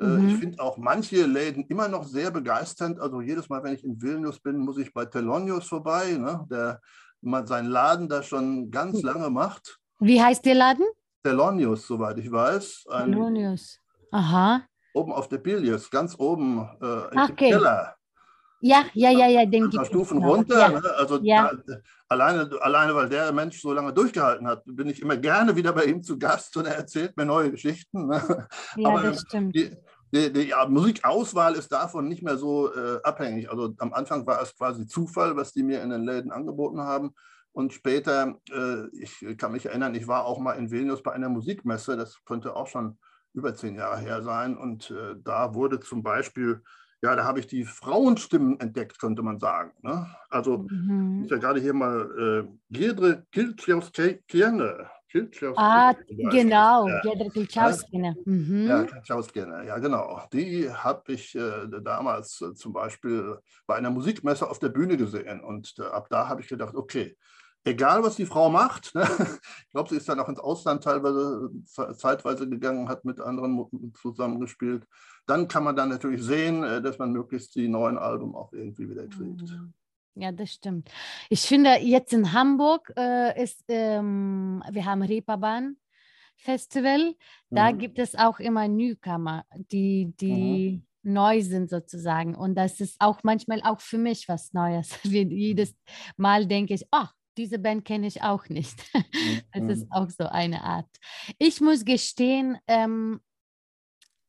Äh, 0.00 0.04
mhm. 0.04 0.28
Ich 0.28 0.36
finde 0.38 0.60
auch 0.60 0.78
manche 0.78 1.24
Läden 1.26 1.64
immer 1.68 1.86
noch 1.86 2.02
sehr 2.02 2.32
begeisternd. 2.32 2.98
Also 2.98 3.20
jedes 3.20 3.48
Mal, 3.48 3.62
wenn 3.62 3.74
ich 3.74 3.84
in 3.84 4.02
Vilnius 4.02 4.40
bin, 4.40 4.58
muss 4.58 4.78
ich 4.78 4.92
bei 4.92 5.04
Telonius 5.04 5.68
vorbei, 5.68 6.16
ne, 6.18 6.44
der 6.50 6.80
seinen 7.46 7.68
Laden 7.68 8.08
da 8.08 8.24
schon 8.24 8.68
ganz 8.72 8.98
hm. 8.98 9.04
lange 9.04 9.30
macht. 9.30 9.78
Wie 10.00 10.20
heißt 10.20 10.44
der 10.44 10.56
Laden? 10.56 10.86
Telonius, 11.22 11.86
soweit 11.86 12.18
ich 12.18 12.32
weiß. 12.32 12.86
Telonius. 12.90 13.78
Aha. 14.10 14.66
Oben 14.92 15.12
auf 15.12 15.28
der 15.28 15.38
Bilius, 15.38 15.88
ganz 15.88 16.18
oben 16.18 16.68
äh, 16.80 17.14
im 17.14 17.18
okay. 17.30 17.50
Keller. 17.50 17.94
Ja, 18.64 18.84
ja, 18.94 19.10
ja, 19.10 19.26
ja, 19.26 19.44
den 19.44 19.70
gibt 19.70 19.86
Stufen 19.88 20.22
es 20.22 20.24
runter. 20.24 20.58
Ja. 20.58 20.68
Ne? 20.68 20.94
Also 20.96 21.18
ja. 21.20 21.52
da, 21.66 21.74
alleine, 22.08 22.48
alleine, 22.60 22.94
weil 22.94 23.08
der 23.08 23.32
Mensch 23.32 23.60
so 23.60 23.72
lange 23.72 23.92
durchgehalten 23.92 24.46
hat, 24.46 24.62
bin 24.64 24.88
ich 24.88 25.02
immer 25.02 25.16
gerne 25.16 25.56
wieder 25.56 25.72
bei 25.72 25.84
ihm 25.84 26.00
zu 26.00 26.16
Gast 26.16 26.56
und 26.56 26.66
er 26.66 26.76
erzählt 26.76 27.16
mir 27.16 27.26
neue 27.26 27.50
Geschichten. 27.50 28.06
Ne? 28.06 28.46
Ja, 28.76 28.88
Aber 28.88 29.02
das 29.02 29.22
stimmt. 29.22 29.56
Die, 29.56 29.76
die, 30.14 30.32
die 30.32 30.48
ja, 30.50 30.64
Musikauswahl 30.68 31.54
ist 31.54 31.72
davon 31.72 32.06
nicht 32.06 32.22
mehr 32.22 32.36
so 32.36 32.72
äh, 32.72 33.00
abhängig. 33.02 33.50
Also 33.50 33.74
am 33.78 33.92
Anfang 33.92 34.24
war 34.28 34.40
es 34.40 34.56
quasi 34.56 34.86
Zufall, 34.86 35.34
was 35.34 35.52
die 35.52 35.64
mir 35.64 35.82
in 35.82 35.90
den 35.90 36.04
Läden 36.04 36.30
angeboten 36.30 36.82
haben. 36.82 37.14
Und 37.50 37.72
später, 37.72 38.36
äh, 38.52 38.86
ich 38.92 39.36
kann 39.38 39.50
mich 39.50 39.66
erinnern, 39.66 39.96
ich 39.96 40.06
war 40.06 40.24
auch 40.24 40.38
mal 40.38 40.52
in 40.52 40.70
Vilnius 40.70 41.02
bei 41.02 41.12
einer 41.12 41.28
Musikmesse, 41.28 41.96
das 41.96 42.22
könnte 42.24 42.54
auch 42.54 42.68
schon 42.68 42.96
über 43.34 43.54
zehn 43.54 43.74
Jahre 43.74 43.98
her 43.98 44.22
sein. 44.22 44.56
Und 44.56 44.92
äh, 44.92 45.16
da 45.18 45.52
wurde 45.54 45.80
zum 45.80 46.04
Beispiel 46.04 46.62
ja, 47.02 47.16
da 47.16 47.24
habe 47.24 47.40
ich 47.40 47.48
die 47.48 47.64
Frauenstimmen 47.64 48.60
entdeckt, 48.60 49.00
könnte 49.00 49.22
man 49.22 49.40
sagen. 49.40 49.72
Ne? 49.82 50.06
Also, 50.30 50.66
mhm. 50.70 51.22
ich 51.24 51.30
ja 51.30 51.38
gerade 51.38 51.60
hier 51.60 51.74
mal 51.74 52.46
äh, 52.46 52.52
Giedre 52.70 53.26
Kilchauskiene. 53.32 54.88
Ah, 55.56 55.94
genau, 56.30 56.88
Giedre 57.02 57.28
Kilchauskiene. 57.28 58.14
Mhm. 58.24 58.66
Ja, 58.68 58.84
Kilchauskiene, 58.84 59.66
ja, 59.66 59.78
genau. 59.78 60.20
Die 60.32 60.70
habe 60.70 61.12
ich 61.12 61.34
äh, 61.34 61.68
damals 61.82 62.40
äh, 62.40 62.54
zum 62.54 62.72
Beispiel 62.72 63.36
bei 63.66 63.74
einer 63.74 63.90
Musikmesse 63.90 64.48
auf 64.48 64.60
der 64.60 64.68
Bühne 64.68 64.96
gesehen. 64.96 65.40
Und 65.40 65.74
äh, 65.80 65.82
ab 65.82 66.06
da 66.08 66.28
habe 66.28 66.40
ich 66.40 66.48
gedacht, 66.48 66.76
okay, 66.76 67.16
egal 67.64 68.02
was 68.02 68.16
die 68.16 68.26
Frau 68.26 68.50
macht, 68.50 68.94
ne? 68.94 69.02
ich 69.64 69.70
glaube, 69.70 69.88
sie 69.88 69.96
ist 69.96 70.08
dann 70.08 70.20
auch 70.20 70.28
ins 70.28 70.40
Ausland 70.40 70.84
teilweise 70.84 71.50
zeitweise 71.96 72.48
gegangen, 72.48 72.88
hat 72.88 73.04
mit 73.04 73.20
anderen 73.20 73.92
zusammengespielt, 73.94 74.86
dann 75.26 75.48
kann 75.48 75.64
man 75.64 75.76
dann 75.76 75.88
natürlich 75.88 76.22
sehen, 76.22 76.62
äh, 76.62 76.82
dass 76.82 76.98
man 76.98 77.12
möglichst 77.12 77.54
die 77.54 77.68
neuen 77.68 77.98
Alben 77.98 78.34
auch 78.34 78.52
irgendwie 78.52 78.88
wieder 78.88 79.06
kriegt. 79.06 79.42
Mhm. 79.42 79.72
Ja, 80.14 80.30
das 80.30 80.52
stimmt. 80.52 80.90
Ich 81.30 81.42
finde, 81.42 81.78
jetzt 81.80 82.12
in 82.12 82.32
Hamburg 82.32 82.92
äh, 82.96 83.42
ist, 83.42 83.64
ähm, 83.68 84.62
wir 84.70 84.84
haben 84.84 85.02
Reeperbahn 85.02 85.76
Festival, 86.36 87.14
da 87.50 87.72
mhm. 87.72 87.78
gibt 87.78 87.98
es 87.98 88.14
auch 88.14 88.40
immer 88.40 88.68
Newcomer, 88.68 89.44
die, 89.54 90.12
die 90.20 90.82
mhm. 91.02 91.12
neu 91.14 91.40
sind 91.40 91.70
sozusagen. 91.70 92.34
Und 92.34 92.56
das 92.56 92.80
ist 92.80 92.96
auch 92.98 93.20
manchmal 93.22 93.62
auch 93.62 93.80
für 93.80 93.98
mich 93.98 94.28
was 94.28 94.52
Neues. 94.52 94.90
Jedes 95.02 95.74
Mal 96.16 96.46
denke 96.46 96.74
ich, 96.74 96.86
ach, 96.90 97.14
diese 97.36 97.58
Band 97.58 97.84
kenne 97.84 98.06
ich 98.06 98.22
auch 98.22 98.48
nicht. 98.48 98.74
Es 99.52 99.64
ist 99.64 99.84
mhm. 99.86 99.92
auch 99.92 100.10
so 100.10 100.24
eine 100.24 100.62
Art. 100.62 100.88
Ich 101.38 101.60
muss 101.60 101.84
gestehen, 101.84 102.58
ähm, 102.66 103.20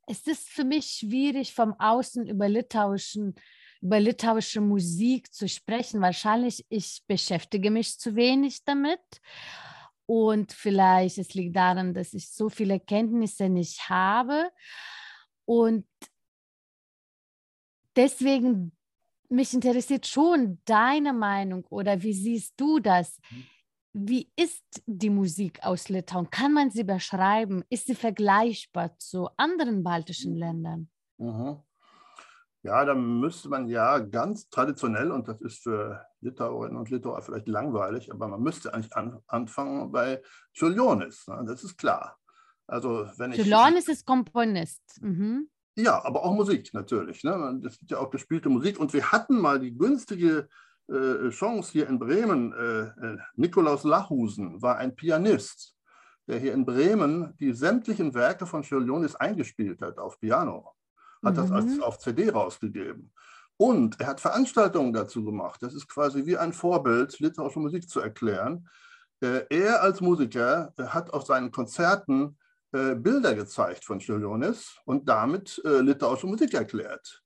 es 0.08 0.28
ist 0.28 0.50
für 0.50 0.66
mich 0.66 0.88
schwierig, 0.88 1.54
vom 1.54 1.74
Außen 1.80 2.28
über 2.28 2.50
litauischen 2.50 3.36
über 3.84 4.00
litauische 4.00 4.62
Musik 4.62 5.34
zu 5.34 5.48
sprechen. 5.50 6.00
Wahrscheinlich 6.00 6.66
ich 6.70 7.04
beschäftige 7.06 7.70
mich 7.70 8.00
zu 8.00 8.16
wenig 8.16 8.64
damit. 8.64 9.02
Und 10.06 10.54
vielleicht 10.54 11.18
es 11.18 11.34
liegt 11.34 11.56
daran, 11.56 11.94
dass 11.94 12.14
ich 12.14 12.30
so 12.30 12.50
viele 12.50 12.80
Kenntnisse 12.80 13.50
nicht 13.50 13.90
habe. 13.90 14.50
Und 15.46 15.86
deswegen 17.98 18.72
mich 19.30 19.54
interessiert 19.54 20.06
schon 20.08 20.60
deine 20.66 21.14
Meinung 21.14 21.66
oder 21.70 22.02
wie 22.02 22.14
siehst 22.14 22.54
du 22.58 22.80
das? 22.80 23.20
Mhm. 23.32 23.46
Wie 23.96 24.32
ist 24.36 24.64
die 24.88 25.12
Musik 25.12 25.64
aus 25.64 25.88
Litauen? 25.90 26.30
Kann 26.32 26.52
man 26.54 26.72
sie 26.72 26.84
beschreiben? 26.84 27.64
Ist 27.70 27.86
sie 27.86 27.96
vergleichbar 27.96 28.98
zu 28.98 29.30
anderen 29.38 29.84
baltischen 29.84 30.36
Ländern? 30.36 30.90
Mhm. 31.18 31.60
Ja, 32.64 32.86
da 32.86 32.96
müsste 32.96 33.50
man 33.50 33.68
ja 33.68 34.00
ganz 34.00 34.50
traditionell, 34.50 35.12
und 35.12 35.28
das 35.28 35.42
ist 35.42 35.64
für 35.64 36.06
Litauerinnen 36.22 36.78
und 36.78 36.90
Litauer 36.90 37.22
vielleicht 37.22 37.48
langweilig, 37.48 38.10
aber 38.12 38.30
man 38.30 38.42
müsste 38.42 38.74
eigentlich 38.74 38.96
an, 38.96 39.20
anfangen 39.28 39.92
bei 39.92 40.22
Čiurlionis, 40.54 41.28
ne? 41.28 41.44
das 41.46 41.64
ist 41.66 41.78
klar. 41.78 42.18
Also, 42.66 43.06
wenn 43.18 43.34
Čiurlionis 43.34 43.90
ist 43.90 44.06
Komponist. 44.06 45.02
Mhm. 45.02 45.50
Ja, 45.76 46.04
aber 46.06 46.24
auch 46.24 46.34
Musik 46.34 46.74
natürlich. 46.74 47.24
Ne? 47.24 47.60
Das 47.64 47.74
ist 47.78 47.90
ja 47.90 48.00
auch 48.00 48.10
gespielte 48.10 48.50
Musik. 48.50 48.80
Und 48.80 48.94
wir 48.94 49.12
hatten 49.12 49.40
mal 49.40 49.60
die 49.60 49.76
günstige 49.76 50.48
äh, 50.88 51.30
Chance 51.30 51.72
hier 51.72 51.88
in 51.88 52.00
Bremen. 52.00 52.54
Äh, 52.54 52.82
äh, 53.06 53.18
Nikolaus 53.36 53.84
Lachusen 53.84 54.62
war 54.62 54.78
ein 54.78 54.96
Pianist, 54.96 55.76
der 56.28 56.40
hier 56.40 56.54
in 56.54 56.66
Bremen 56.66 57.36
die 57.40 57.54
sämtlichen 57.54 58.14
Werke 58.14 58.46
von 58.46 58.64
Čiurlionis 58.64 59.16
eingespielt 59.16 59.82
hat 59.82 59.98
auf 59.98 60.20
Piano. 60.20 60.74
Hat 61.24 61.34
mhm. 61.34 61.38
das 61.38 61.52
als, 61.52 61.80
auf 61.82 61.98
CD 61.98 62.30
rausgegeben. 62.30 63.12
Und 63.58 64.00
er 64.00 64.08
hat 64.08 64.22
Veranstaltungen 64.22 64.94
dazu 64.94 65.24
gemacht. 65.24 65.62
Das 65.62 65.74
ist 65.74 65.88
quasi 65.88 66.26
wie 66.26 66.38
ein 66.38 66.54
Vorbild, 66.54 67.20
litauische 67.20 67.60
Musik 67.60 67.90
zu 67.90 68.00
erklären. 68.00 68.68
Äh, 69.22 69.46
er 69.50 69.82
als 69.82 70.02
Musiker 70.02 70.74
äh, 70.78 70.84
hat 70.84 71.14
auf 71.14 71.26
seinen 71.26 71.52
Konzerten 71.52 72.38
äh, 72.74 72.96
Bilder 72.96 73.36
gezeigt 73.36 73.86
von 73.86 74.00
Čiurlionis 74.00 74.76
und 74.86 75.08
damit 75.08 75.62
äh, 75.64 75.80
litauische 75.80 76.28
Musik 76.28 76.54
erklärt. 76.54 77.24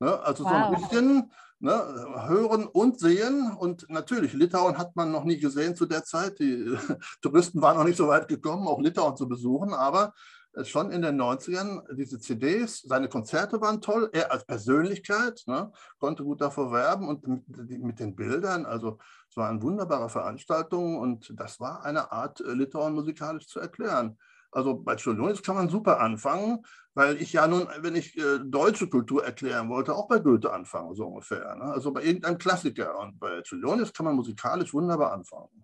Ne? 0.00 0.18
Also 0.20 0.44
wow. 0.44 0.50
so 0.50 0.56
ein 0.56 0.74
bisschen 0.74 1.32
ne, 1.58 2.26
hören 2.28 2.66
und 2.66 2.98
sehen. 2.98 3.54
Und 3.58 3.88
natürlich, 3.88 4.32
Litauen 4.32 4.78
hat 4.78 4.96
man 4.96 5.12
noch 5.12 5.24
nie 5.24 5.38
gesehen 5.38 5.76
zu 5.76 5.86
der 5.86 6.04
Zeit. 6.04 6.38
Die 6.38 6.76
Touristen 7.22 7.60
waren 7.62 7.76
noch 7.76 7.84
nicht 7.84 7.96
so 7.96 8.08
weit 8.08 8.28
gekommen, 8.28 8.66
auch 8.66 8.80
Litauen 8.80 9.16
zu 9.16 9.28
besuchen. 9.28 9.74
Aber 9.74 10.12
äh, 10.54 10.64
schon 10.64 10.90
in 10.90 11.02
den 11.02 11.20
90ern, 11.20 11.94
diese 11.94 12.18
CDs, 12.18 12.80
seine 12.82 13.08
Konzerte 13.08 13.60
waren 13.60 13.80
toll. 13.80 14.10
Er 14.12 14.32
als 14.32 14.44
Persönlichkeit 14.44 15.42
ne, 15.46 15.72
konnte 15.98 16.24
gut 16.24 16.40
davor 16.40 16.72
werben 16.72 17.08
und 17.08 17.26
mit, 17.26 17.82
mit, 17.82 18.00
den 18.00 18.16
Bildern. 18.16 18.66
Also 18.66 18.98
es 19.28 19.36
war 19.36 19.48
eine 19.48 19.62
wunderbare 19.62 20.08
Veranstaltung 20.08 20.98
und 20.98 21.32
das 21.36 21.60
war 21.60 21.84
eine 21.84 22.12
Art, 22.12 22.40
äh, 22.40 22.52
Litauen 22.52 22.94
musikalisch 22.94 23.46
zu 23.48 23.60
erklären. 23.60 24.18
Also 24.56 24.74
bei 24.74 24.96
Čiurlionis 24.96 25.42
kann 25.42 25.54
man 25.54 25.68
super 25.68 26.00
anfangen, 26.00 26.64
weil 26.94 27.20
ich 27.20 27.34
ja 27.34 27.46
nun, 27.46 27.68
wenn 27.80 27.94
ich 27.94 28.16
äh, 28.16 28.38
deutsche 28.42 28.88
Kultur 28.88 29.22
erklären 29.22 29.68
wollte, 29.68 29.94
auch 29.94 30.08
bei 30.08 30.18
Goethe 30.18 30.50
anfangen, 30.50 30.94
so 30.94 31.04
ungefähr. 31.08 31.54
Ne? 31.56 31.64
Also 31.64 31.92
bei 31.92 32.02
irgendeinem 32.02 32.38
Klassiker. 32.38 32.98
Und 32.98 33.20
bei 33.20 33.42
Čiurlionis 33.42 33.92
kann 33.92 34.06
man 34.06 34.16
musikalisch 34.16 34.72
wunderbar 34.72 35.12
anfangen. 35.12 35.62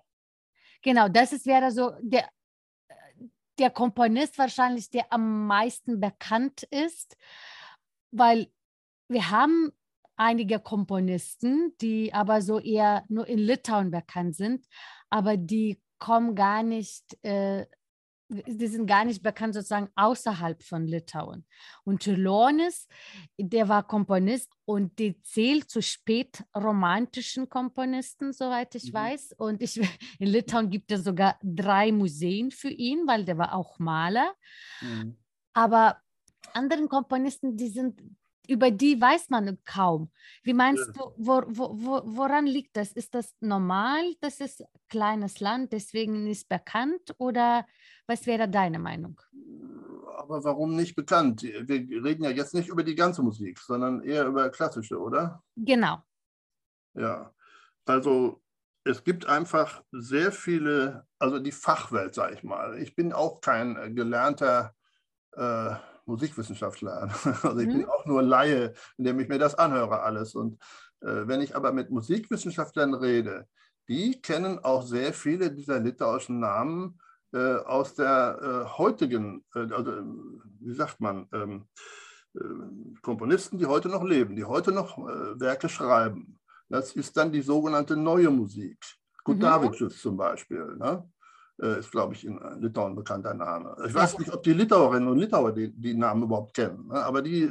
Genau, 0.83 1.09
das 1.09 1.33
ist, 1.33 1.47
wäre 1.47 1.71
so 1.71 1.95
der, 2.03 2.29
der 3.59 3.71
Komponist 3.71 4.37
wahrscheinlich, 4.37 4.91
der 4.91 5.11
am 5.11 5.47
meisten 5.47 5.99
bekannt 5.99 6.65
ist, 6.65 7.17
weil 8.11 8.53
wir 9.09 9.31
haben 9.31 9.73
einige 10.17 10.61
Komponisten, 10.61 11.75
die 11.81 12.13
aber 12.13 12.43
so 12.43 12.61
eher 12.61 13.05
nur 13.09 13.27
in 13.27 13.39
Litauen 13.39 13.91
bekannt 13.91 14.37
sind, 14.37 14.67
aber 15.09 15.39
die 15.39 15.81
kommen 15.99 16.35
gar 16.35 16.63
nicht 16.63 17.17
äh, 17.25 17.65
die 18.33 18.67
sind 18.67 18.87
gar 18.87 19.05
nicht 19.05 19.23
bekannt 19.23 19.55
sozusagen 19.55 19.89
außerhalb 19.95 20.63
von 20.63 20.87
Litauen. 20.87 21.45
Und 21.85 22.03
Čiurlionis, 22.03 22.89
der 23.39 23.69
war 23.69 23.87
Komponist 23.87 24.53
und 24.65 24.99
die 24.99 25.21
zählt 25.23 25.69
zu 25.71 25.83
spätromantischen 25.83 27.49
Komponisten, 27.49 28.33
soweit 28.33 28.75
ich 28.75 28.93
mhm. 28.93 28.97
weiß. 28.97 29.35
Und 29.39 29.63
ich, 29.63 29.77
in 30.19 30.29
Litauen 30.29 30.71
gibt 30.71 30.91
es 30.93 31.05
sogar 31.05 31.39
drei 31.43 31.93
Museen 31.93 32.51
für 32.51 32.71
ihn, 32.71 33.07
weil 33.07 33.25
der 33.25 33.39
war 33.39 33.55
auch 33.55 33.79
Maler. 33.79 34.35
Mhm. 34.81 35.19
Aber 35.53 35.99
anderen 36.55 36.89
Komponisten, 36.89 37.57
die 37.57 37.69
sind 37.69 38.01
über 38.53 38.71
die 38.71 39.01
weiß 39.01 39.31
man 39.31 39.59
kaum. 39.65 40.11
Wie 40.43 40.53
meinst 40.53 40.87
ja. 40.87 40.93
du, 40.93 41.13
wo, 41.17 41.43
wo, 41.47 42.03
woran 42.05 42.47
liegt 42.47 42.77
das? 42.77 42.93
Ist 42.93 43.15
das 43.15 43.35
normal, 43.41 44.15
dass 44.21 44.41
es 44.41 44.61
ein 44.61 44.67
kleines 44.89 45.41
Land 45.41 45.73
deswegen 45.73 46.25
nicht 46.25 46.49
bekannt 46.49 47.15
oder 47.19 47.67
was 48.07 48.27
wäre 48.27 48.49
deine 48.49 48.79
Meinung? 48.79 49.21
Aber 50.19 50.45
warum 50.45 50.77
nicht 50.77 50.95
bekannt? 50.95 51.43
Wir 51.43 52.05
reden 52.05 52.25
ja 52.25 52.31
jetzt 52.31 52.55
nicht 52.55 52.69
über 52.69 52.85
die 52.85 52.95
ganze 52.95 53.23
Musik, 53.23 53.59
sondern 53.59 54.03
eher 54.03 54.27
über 54.27 54.51
klassische, 54.51 54.99
oder? 54.99 55.43
Genau. 55.57 56.03
Ja, 56.95 57.33
also 57.87 58.43
es 58.85 59.03
gibt 59.03 59.27
einfach 59.27 59.83
sehr 59.93 60.31
viele, 60.31 61.07
also 61.19 61.39
die 61.39 61.53
Fachwelt, 61.53 62.15
sage 62.15 62.35
ich 62.35 62.43
mal. 62.43 62.79
Ich 62.79 62.95
bin 62.95 63.13
auch 63.13 63.41
kein 63.41 63.95
gelernter 63.95 64.75
äh, 65.33 65.75
Musikwissenschaftler. 66.07 67.11
Also 67.43 67.59
ich 67.59 67.69
mhm. 67.69 67.79
bin 67.79 67.87
auch 67.87 68.07
nur 68.07 68.23
Laie, 68.23 68.75
indem 68.97 69.21
ich 69.21 69.29
mir 69.29 69.39
das 69.39 69.55
anhöre 69.55 70.01
alles. 70.01 70.35
Und 70.35 70.61
äh, 71.01 71.27
wenn 71.27 71.41
ich 71.41 71.57
aber 71.57 71.73
mit 71.73 71.91
Musikwissenschaftlern 71.91 72.95
rede, 72.95 73.47
die 73.89 74.21
kennen 74.21 74.59
auch 74.61 74.83
sehr 74.83 75.13
viele 75.13 75.51
dieser 75.51 75.81
litauischen 75.81 76.41
Namen 76.41 77.01
äh, 77.33 77.57
aus 77.57 77.95
der 77.95 78.39
äh, 78.43 78.79
heutigen, 78.79 79.45
äh, 79.55 79.71
also 79.73 79.93
wie 80.61 80.75
sagt 80.75 81.01
man, 81.01 81.27
ähm, 81.33 81.67
äh, 82.35 83.01
Komponisten, 83.03 83.59
die 83.59 83.67
heute 83.67 83.89
noch 83.89 84.05
leben, 84.05 84.37
die 84.37 84.45
heute 84.45 84.73
noch 84.73 84.99
äh, 84.99 85.41
Werke 85.41 85.69
schreiben. 85.69 86.39
Das 86.69 86.93
ist 86.93 87.17
dann 87.17 87.33
die 87.33 87.43
sogenannte 87.43 87.97
neue 87.97 88.31
Musik. 88.31 88.79
Kutavičius 89.25 89.95
mhm. 89.95 89.99
zum 89.99 90.17
Beispiel. 90.17 90.77
Ne? 90.77 91.09
Ist, 91.59 91.91
glaube 91.91 92.15
ich, 92.15 92.25
in 92.25 92.41
Litauen 92.61 92.93
ein 92.93 92.97
bekannter 92.97 93.35
Name. 93.35 93.77
Ich 93.87 93.95
weiß 93.95 94.19
nicht, 94.19 94.33
ob 94.33 94.43
die 94.43 94.53
Litauerinnen 94.53 95.09
und 95.09 95.19
Litauer 95.19 95.53
die, 95.53 95.71
die 95.73 95.95
Namen 95.95 96.25
überhaupt 96.25 96.55
kennen, 96.55 96.89
ne? 96.89 97.05
aber 97.05 97.23
die 97.23 97.45
äh, 97.45 97.51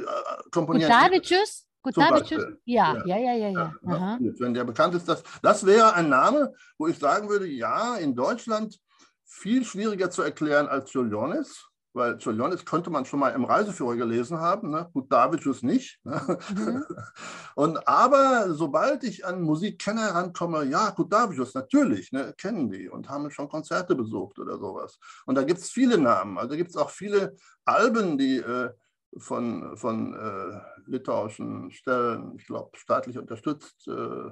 komponieren. 0.50 0.90
Kutavičius? 0.90 1.66
Kutavičius? 1.82 2.44
Ja, 2.64 3.02
ja, 3.06 3.16
ja, 3.16 3.34
ja. 3.34 3.48
ja. 3.50 3.72
ja. 3.84 4.18
Wenn 4.38 4.54
der 4.54 4.64
bekannt 4.64 4.94
ist, 4.94 5.08
das, 5.08 5.22
das 5.42 5.64
wäre 5.64 5.94
ein 5.94 6.08
Name, 6.08 6.52
wo 6.78 6.88
ich 6.88 6.98
sagen 6.98 7.28
würde, 7.28 7.46
ja, 7.46 7.96
in 7.96 8.14
Deutschland 8.14 8.78
viel 9.24 9.64
schwieriger 9.64 10.10
zu 10.10 10.22
erklären 10.22 10.68
als 10.68 10.92
Julionis 10.92 11.66
weil 11.94 12.18
Cholionis 12.18 12.64
könnte 12.64 12.90
man 12.90 13.04
schon 13.04 13.20
mal 13.20 13.30
im 13.30 13.44
Reiseführer 13.44 13.96
gelesen 13.96 14.38
haben, 14.38 14.70
ne? 14.70 14.88
gut, 14.92 15.12
Davidus 15.12 15.62
nicht. 15.62 16.00
Ne? 16.04 16.38
Mhm. 16.54 16.84
Und 17.54 17.86
aber 17.86 18.54
sobald 18.54 19.04
ich 19.04 19.26
an 19.26 19.42
Musikkenner 19.42 20.02
herankomme, 20.02 20.64
ja, 20.64 20.90
gut, 20.90 21.12
Davidus, 21.12 21.54
natürlich, 21.54 22.12
ne? 22.12 22.34
kennen 22.36 22.70
die 22.70 22.88
und 22.88 23.08
haben 23.08 23.30
schon 23.30 23.48
Konzerte 23.48 23.94
besucht 23.94 24.38
oder 24.38 24.58
sowas. 24.58 24.98
Und 25.26 25.34
da 25.34 25.42
gibt 25.42 25.60
es 25.60 25.70
viele 25.70 25.98
Namen, 25.98 26.38
also 26.38 26.56
gibt 26.56 26.70
es 26.70 26.76
auch 26.76 26.90
viele 26.90 27.34
Alben, 27.64 28.16
die 28.16 28.38
äh, 28.38 28.70
von, 29.18 29.76
von 29.76 30.14
äh, 30.14 30.60
litauischen 30.86 31.70
Stellen, 31.70 32.34
ich 32.36 32.46
glaube, 32.46 32.70
staatlich 32.78 33.18
unterstützt, 33.18 33.86
äh, 33.88 34.30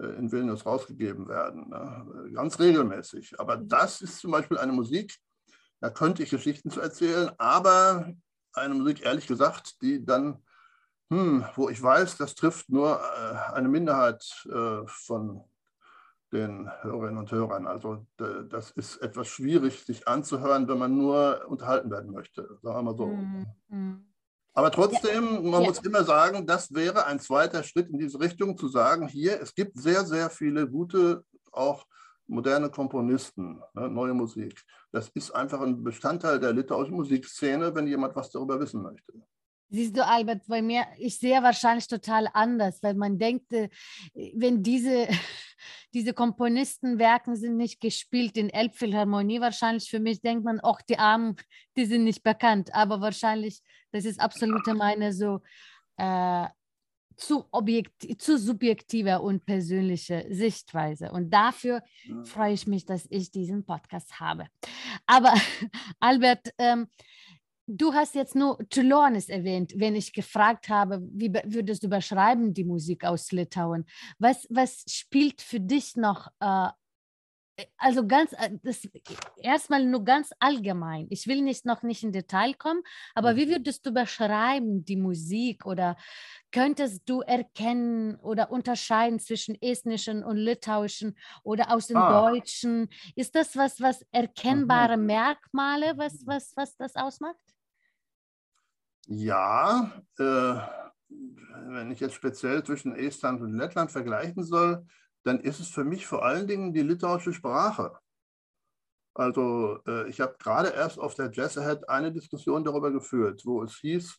äh, 0.00 0.16
in 0.18 0.30
Vilnius 0.30 0.64
rausgegeben 0.64 1.28
werden, 1.28 1.68
ne? 1.68 2.30
ganz 2.32 2.58
regelmäßig. 2.58 3.38
Aber 3.38 3.58
mhm. 3.58 3.68
das 3.68 4.00
ist 4.00 4.18
zum 4.18 4.30
Beispiel 4.30 4.58
eine 4.58 4.72
Musik, 4.72 5.16
da 5.82 5.90
könnte 5.90 6.22
ich 6.22 6.30
Geschichten 6.30 6.70
zu 6.70 6.80
erzählen, 6.80 7.32
aber 7.38 8.14
eine 8.52 8.74
Musik, 8.74 9.04
ehrlich 9.04 9.26
gesagt, 9.26 9.82
die 9.82 10.04
dann, 10.04 10.40
hm, 11.10 11.44
wo 11.56 11.68
ich 11.68 11.82
weiß, 11.82 12.16
das 12.18 12.36
trifft 12.36 12.70
nur 12.70 13.00
äh, 13.00 13.52
eine 13.52 13.68
Minderheit 13.68 14.46
äh, 14.48 14.86
von 14.86 15.42
den 16.32 16.70
Hörerinnen 16.82 17.18
und 17.18 17.32
Hörern. 17.32 17.66
Also 17.66 18.06
das 18.16 18.70
ist 18.70 18.98
etwas 19.02 19.26
schwierig, 19.26 19.84
sich 19.84 20.06
anzuhören, 20.06 20.68
wenn 20.68 20.78
man 20.78 20.96
nur 20.96 21.44
unterhalten 21.48 21.90
werden 21.90 22.12
möchte, 22.12 22.58
sagen 22.62 22.78
wir 22.78 22.82
mal 22.82 22.96
so. 22.96 23.06
Mhm. 23.68 24.06
Aber 24.54 24.70
trotzdem, 24.70 25.24
ja. 25.34 25.40
man 25.40 25.62
ja. 25.62 25.68
muss 25.68 25.80
immer 25.80 26.04
sagen, 26.04 26.46
das 26.46 26.72
wäre 26.72 27.06
ein 27.06 27.18
zweiter 27.18 27.64
Schritt 27.64 27.90
in 27.90 27.98
diese 27.98 28.20
Richtung, 28.20 28.56
zu 28.56 28.68
sagen, 28.68 29.08
hier, 29.08 29.40
es 29.42 29.52
gibt 29.54 29.78
sehr, 29.78 30.04
sehr 30.04 30.30
viele 30.30 30.68
gute, 30.68 31.24
auch 31.50 31.86
moderne 32.32 32.70
Komponisten, 32.70 33.60
ne, 33.74 33.88
neue 33.88 34.14
Musik. 34.14 34.64
Das 34.90 35.08
ist 35.10 35.30
einfach 35.30 35.60
ein 35.60 35.82
Bestandteil 35.82 36.40
der 36.40 36.52
litauischen 36.52 36.96
Musikszene, 36.96 37.74
wenn 37.74 37.86
jemand 37.86 38.16
was 38.16 38.30
darüber 38.30 38.58
wissen 38.58 38.82
möchte. 38.82 39.12
Siehst 39.68 39.96
du, 39.96 40.04
Albert, 40.04 40.42
bei 40.48 40.60
mir, 40.60 40.84
ich 40.98 41.18
sehe 41.18 41.42
wahrscheinlich 41.42 41.86
total 41.86 42.28
anders, 42.34 42.82
weil 42.82 42.94
man 42.94 43.18
denkt, 43.18 43.52
äh, 43.52 43.70
wenn 44.34 44.62
diese, 44.62 45.08
diese 45.94 46.12
Komponistenwerken 46.12 47.36
sind 47.36 47.56
nicht 47.56 47.80
gespielt 47.80 48.36
in 48.36 48.50
Elbphilharmonie, 48.50 49.40
wahrscheinlich 49.40 49.88
für 49.88 50.00
mich 50.00 50.20
denkt 50.20 50.44
man, 50.44 50.60
auch 50.60 50.82
die 50.82 50.98
Armen, 50.98 51.36
die 51.76 51.86
sind 51.86 52.04
nicht 52.04 52.22
bekannt. 52.22 52.74
Aber 52.74 53.00
wahrscheinlich, 53.00 53.62
das 53.92 54.04
ist 54.04 54.20
absolut 54.20 54.66
meine 54.66 55.12
so 55.12 55.40
äh, 55.96 56.46
zu, 57.26 57.44
objektiv, 57.50 58.18
zu 58.18 58.38
subjektiver 58.38 59.22
und 59.22 59.44
persönliche 59.44 60.26
Sichtweise. 60.30 61.10
Und 61.12 61.30
dafür 61.30 61.82
mhm. 62.06 62.24
freue 62.24 62.52
ich 62.54 62.66
mich, 62.66 62.84
dass 62.84 63.06
ich 63.10 63.30
diesen 63.30 63.64
Podcast 63.64 64.20
habe. 64.20 64.46
Aber 65.06 65.34
Albert, 66.00 66.52
ähm, 66.58 66.88
du 67.66 67.94
hast 67.94 68.14
jetzt 68.14 68.34
nur 68.34 68.58
Tulornis 68.68 69.28
erwähnt, 69.28 69.72
wenn 69.76 69.94
ich 69.94 70.12
gefragt 70.12 70.68
habe, 70.68 71.00
wie 71.12 71.32
würdest 71.32 71.82
du 71.84 71.88
beschreiben 71.88 72.54
die 72.54 72.64
Musik 72.64 73.04
aus 73.04 73.30
Litauen? 73.32 73.86
Was, 74.18 74.46
was 74.50 74.84
spielt 74.88 75.40
für 75.40 75.60
dich 75.60 75.96
noch 75.96 76.28
äh, 76.40 76.68
also 77.76 78.06
ganz, 78.06 78.32
äh, 78.32 78.50
das 78.62 78.88
erstmal 79.36 79.84
nur 79.84 80.04
ganz 80.04 80.30
allgemein. 80.38 81.06
Ich 81.10 81.26
will 81.26 81.42
nicht 81.42 81.66
noch 81.66 81.82
nicht 81.82 82.02
in 82.02 82.12
Detail 82.12 82.54
kommen, 82.54 82.82
aber 83.14 83.36
wie 83.36 83.48
würdest 83.48 83.84
du 83.86 83.92
beschreiben 83.92 84.84
die 84.84 84.96
Musik 84.96 85.66
oder 85.66 85.96
könntest 86.50 87.02
du 87.08 87.20
erkennen 87.20 88.16
oder 88.16 88.50
unterscheiden 88.50 89.18
zwischen 89.18 89.60
estnischen 89.60 90.24
und 90.24 90.36
litauischen 90.36 91.16
oder 91.42 91.70
aus 91.70 91.88
dem 91.88 91.98
ah. 91.98 92.30
Deutschen? 92.30 92.88
Ist 93.16 93.34
das 93.34 93.56
was, 93.56 93.80
was 93.80 94.04
erkennbare 94.12 94.96
mhm. 94.96 95.06
Merkmale, 95.06 95.96
was, 95.96 96.26
was, 96.26 96.52
was 96.56 96.76
das 96.76 96.96
ausmacht? 96.96 97.36
Ja, 99.08 99.90
äh, 100.18 100.54
wenn 101.08 101.90
ich 101.90 102.00
jetzt 102.00 102.14
speziell 102.14 102.62
zwischen 102.62 102.94
Estland 102.94 103.42
und 103.42 103.52
Lettland 103.54 103.90
vergleichen 103.90 104.42
soll, 104.42 104.86
dann 105.24 105.40
ist 105.40 105.60
es 105.60 105.68
für 105.68 105.84
mich 105.84 106.06
vor 106.06 106.24
allen 106.24 106.46
Dingen 106.46 106.72
die 106.72 106.82
litauische 106.82 107.32
Sprache. 107.32 107.92
Also 109.14 109.78
äh, 109.86 110.08
ich 110.08 110.20
habe 110.20 110.36
gerade 110.38 110.70
erst 110.70 110.98
auf 110.98 111.14
der 111.14 111.30
Jazz 111.32 111.58
Ahead 111.58 111.88
eine 111.88 112.12
Diskussion 112.12 112.64
darüber 112.64 112.90
geführt, 112.90 113.42
wo 113.44 113.62
es 113.62 113.76
hieß, 113.76 114.18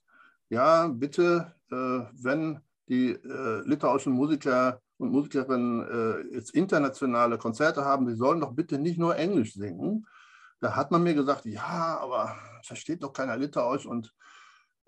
ja, 0.49 0.87
bitte, 0.87 1.55
äh, 1.71 1.75
wenn 1.75 2.61
die 2.87 3.11
äh, 3.11 3.61
litauischen 3.67 4.13
Musiker 4.13 4.81
und 4.97 5.11
Musikerinnen 5.11 5.81
äh, 6.29 6.35
jetzt 6.35 6.51
internationale 6.51 7.37
Konzerte 7.37 7.83
haben, 7.83 8.07
die 8.07 8.15
sollen 8.15 8.41
doch 8.41 8.53
bitte 8.53 8.77
nicht 8.77 8.99
nur 8.99 9.15
Englisch 9.15 9.53
singen. 9.53 10.05
Da 10.59 10.75
hat 10.75 10.91
man 10.91 11.03
mir 11.03 11.15
gesagt, 11.15 11.45
ja, 11.45 11.97
aber 11.99 12.37
versteht 12.63 13.03
doch 13.03 13.13
keiner 13.13 13.35
Litauisch 13.35 13.85
und 13.85 14.13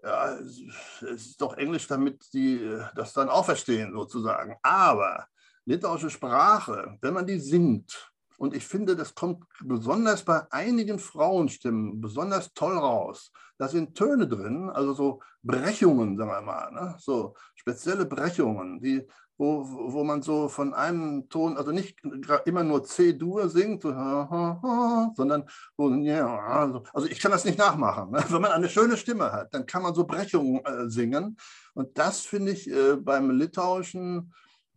ja, 0.04 0.36
es 0.36 0.62
ist 1.02 1.42
doch 1.42 1.58
Englisch, 1.58 1.88
damit 1.88 2.32
die 2.34 2.64
äh, 2.64 2.84
das 2.96 3.14
dann 3.14 3.30
auch 3.30 3.46
verstehen 3.46 3.92
sozusagen. 3.92 4.56
Aber 4.62 5.26
litauische 5.66 6.10
Sprache, 6.10 6.98
wenn 7.02 7.14
man 7.14 7.28
die 7.28 7.40
singt, 7.40 8.12
und 8.38 8.54
ich 8.54 8.66
finde, 8.68 8.96
das 8.96 9.16
kommt 9.16 9.46
besonders 9.62 10.24
bei 10.24 10.42
einigen 10.52 11.00
Frauenstimmen 11.00 12.02
besonders 12.02 12.54
toll 12.54 12.78
raus. 12.78 13.32
Da 13.58 13.68
sind 13.68 13.96
Töne 13.96 14.28
drin, 14.28 14.70
also 14.70 14.94
so 14.94 15.22
Brechungen, 15.42 16.18
sagen 16.18 16.30
wir 16.30 16.42
mal, 16.42 16.72
ne? 16.72 16.96
so 17.00 17.36
spezielle 17.56 18.06
Brechungen, 18.06 18.82
die, 18.82 19.08
wo, 19.38 19.66
wo 19.66 20.04
man 20.04 20.22
so 20.22 20.50
von 20.50 20.74
einem 20.74 21.30
Ton, 21.30 21.56
also 21.56 21.72
nicht 21.72 21.98
immer 22.46 22.64
nur 22.64 22.84
C-Dur 22.84 23.48
singt, 23.48 23.84
so, 23.84 23.90
sondern 25.16 25.46
wo, 25.78 25.90
ja, 25.90 26.82
also 26.94 27.08
ich 27.08 27.22
kann 27.22 27.32
das 27.32 27.46
nicht 27.46 27.58
nachmachen. 27.58 28.12
Ne? 28.12 28.24
Wenn 28.28 28.42
man 28.42 28.52
eine 28.52 28.68
schöne 28.68 28.98
Stimme 28.98 29.32
hat, 29.32 29.54
dann 29.54 29.66
kann 29.66 29.84
man 29.84 29.96
so 29.96 30.06
Brechungen 30.06 30.66
äh, 30.66 30.90
singen. 30.90 31.38
Und 31.74 31.98
das 31.98 32.22
finde 32.22 32.52
ich 32.52 32.70
äh, 32.70 32.98
beim 32.98 33.30
litauischen 33.32 34.34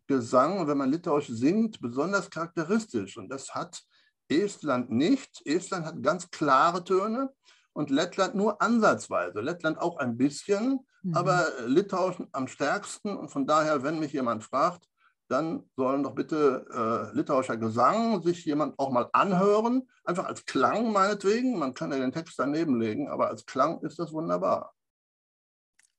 Gesang, 0.09 0.66
wenn 0.66 0.79
man 0.79 0.90
Litauisch 0.90 1.29
singt, 1.29 1.81
besonders 1.81 2.29
charakteristisch. 2.31 3.16
Und 3.16 3.29
das 3.29 3.55
hat 3.55 3.83
Estland 4.29 4.90
nicht. 4.90 5.40
Estland 5.44 5.87
hat 5.87 6.03
ganz 6.03 6.31
klare 6.31 6.83
Töne 6.83 7.31
und 7.73 7.90
Lettland 7.90 8.35
nur 8.35 8.61
ansatzweise. 8.61 9.40
Lettland 9.40 9.79
auch 9.79 9.99
ein 9.99 10.16
bisschen, 10.16 10.81
mhm. 11.03 11.14
aber 11.14 11.47
Litauischen 11.66 12.27
am 12.33 12.49
stärksten. 12.49 13.16
Und 13.16 13.31
von 13.31 13.47
daher, 13.47 13.85
wenn 13.85 14.01
mich 14.01 14.12
jemand 14.12 14.42
fragt, 14.42 14.88
dann 15.29 15.68
sollen 15.77 16.03
doch 16.03 16.14
bitte 16.14 16.64
äh, 16.73 17.14
litauischer 17.14 17.59
Gesang 17.59 18.23
sich 18.23 18.44
jemand 18.47 18.79
auch 18.79 18.90
mal 18.90 19.11
anhören. 19.12 19.87
Einfach 20.05 20.25
als 20.25 20.44
Klang 20.47 20.90
meinetwegen. 20.90 21.59
Man 21.59 21.75
kann 21.75 21.92
ja 21.92 21.99
den 21.99 22.12
Text 22.12 22.38
daneben 22.38 22.81
legen, 22.81 23.09
aber 23.09 23.29
als 23.29 23.44
Klang 23.44 23.81
ist 23.83 23.99
das 23.99 24.12
wunderbar. 24.12 24.75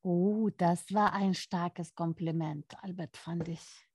Oh, 0.02 0.50
das 0.58 0.94
war 0.94 1.14
ein 1.14 1.36
starkes 1.36 1.94
Kompliment, 1.94 2.74
Albert, 2.82 3.18
fand 3.18 3.50
ich. 3.50 3.89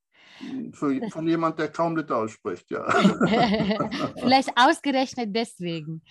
Für, 0.72 1.08
von 1.10 1.28
jemand, 1.28 1.58
der 1.58 1.68
kaum 1.68 1.96
Litauisch 1.96 2.34
spricht, 2.34 2.70
ja. 2.70 2.84
Vielleicht 4.18 4.50
ausgerechnet 4.56 5.34
deswegen, 5.34 6.02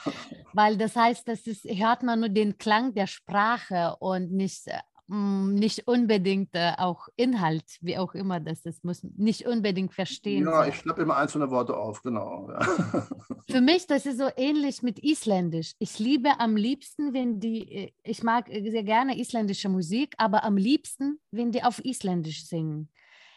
weil 0.53 0.77
das 0.77 0.95
heißt, 0.95 1.27
das 1.27 1.45
ist, 1.45 1.65
hört 1.65 2.03
man 2.03 2.21
nur 2.21 2.29
den 2.29 2.57
Klang 2.57 2.93
der 2.93 3.07
Sprache 3.07 3.95
und 3.99 4.31
nicht, 4.31 4.67
mm, 5.07 5.55
nicht 5.55 5.87
unbedingt 5.87 6.55
äh, 6.55 6.71
auch 6.77 7.09
Inhalt, 7.17 7.77
wie 7.81 7.97
auch 7.97 8.13
immer 8.13 8.39
das 8.39 8.65
ist, 8.65 8.85
muss 8.85 9.03
nicht 9.17 9.45
unbedingt 9.45 9.93
verstehen. 9.93 10.45
Ja, 10.45 10.65
ich 10.65 10.75
schnappe 10.75 11.01
immer 11.01 11.17
einzelne 11.17 11.51
Worte 11.51 11.75
auf, 11.75 12.01
genau. 12.01 12.49
Für 13.49 13.61
mich, 13.61 13.87
das 13.87 14.05
ist 14.05 14.19
so 14.19 14.29
ähnlich 14.37 14.81
mit 14.81 14.99
Isländisch. 14.99 15.73
Ich 15.79 15.99
liebe 15.99 16.39
am 16.39 16.55
liebsten, 16.55 17.13
wenn 17.13 17.41
die, 17.41 17.71
äh, 17.71 17.91
ich 18.03 18.23
mag 18.23 18.47
sehr 18.47 18.83
gerne 18.83 19.19
isländische 19.19 19.67
Musik, 19.67 20.15
aber 20.17 20.45
am 20.45 20.55
liebsten, 20.55 21.19
wenn 21.31 21.51
die 21.51 21.63
auf 21.63 21.83
Isländisch 21.83 22.47
singen 22.47 22.89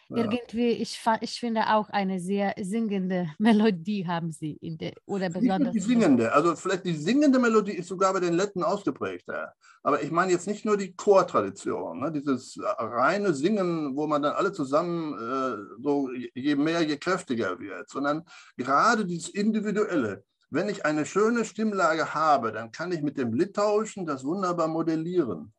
Ja. 0.08 0.18
Irgendwie, 0.18 0.70
ich, 0.70 1.00
ich 1.20 1.40
finde 1.40 1.74
auch 1.74 1.90
eine 1.90 2.20
sehr 2.20 2.54
singende 2.60 3.28
Melodie 3.38 4.06
haben 4.06 4.30
sie 4.30 4.52
in 4.60 4.78
der, 4.78 4.92
oder 5.04 5.30
besonders. 5.30 5.72
die 5.72 5.80
singende, 5.80 6.32
also 6.32 6.54
vielleicht 6.54 6.84
die 6.84 6.94
singende 6.94 7.38
Melodie 7.40 7.72
ist 7.72 7.88
sogar 7.88 8.12
bei 8.12 8.20
den 8.20 8.34
Letten 8.34 8.62
ausgeprägter. 8.62 9.52
Aber 9.82 10.02
ich 10.02 10.12
meine 10.12 10.30
jetzt 10.32 10.46
nicht 10.46 10.64
nur 10.64 10.76
die 10.76 10.94
Chortradition, 10.94 12.00
ne? 12.00 12.12
dieses 12.12 12.56
reine 12.60 13.34
Singen, 13.34 13.96
wo 13.96 14.06
man 14.06 14.22
dann 14.22 14.34
alle 14.34 14.52
zusammen 14.52 15.14
äh, 15.14 15.82
so 15.82 16.10
je 16.34 16.54
mehr, 16.54 16.82
je 16.82 16.96
kräftiger 16.96 17.58
wird, 17.58 17.88
sondern 17.88 18.22
gerade 18.56 19.06
dieses 19.06 19.30
Individuelle. 19.30 20.24
Wenn 20.50 20.68
ich 20.68 20.86
eine 20.86 21.04
schöne 21.04 21.44
Stimmlage 21.44 22.14
habe, 22.14 22.52
dann 22.52 22.70
kann 22.70 22.92
ich 22.92 23.02
mit 23.02 23.18
dem 23.18 23.32
Litauischen 23.32 24.06
das 24.06 24.22
wunderbar 24.22 24.68
modellieren 24.68 25.52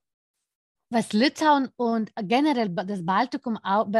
was 0.89 1.11
Litauen 1.11 1.69
und 1.75 2.11
generell 2.15 2.69
das 2.69 3.05
Baltikum 3.05 3.59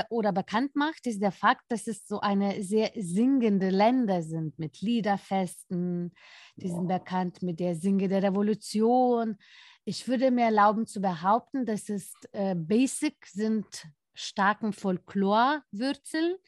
oder 0.09 0.31
bekannt 0.31 0.75
macht, 0.75 1.05
ist 1.05 1.21
der 1.21 1.33
Fakt, 1.33 1.65
dass 1.69 1.85
es 1.87 2.07
so 2.07 2.21
eine 2.21 2.63
sehr 2.63 2.91
singende 2.95 3.69
Länder 3.69 4.23
sind 4.23 4.57
mit 4.57 4.79
Liederfesten. 4.79 6.13
Die 6.55 6.69
sind 6.69 6.87
bekannt 6.87 7.41
mit 7.41 7.59
der 7.59 7.75
Singe 7.75 8.07
der 8.07 8.23
Revolution. 8.23 9.37
Ich 9.83 10.07
würde 10.07 10.31
mir 10.31 10.45
erlauben 10.45 10.87
zu 10.87 11.01
behaupten, 11.01 11.65
dass 11.65 11.89
es 11.89 12.13
äh, 12.31 12.55
Basic 12.55 13.17
sind 13.25 13.87
starken 14.13 14.71
Folklorwürzel, 14.71 16.39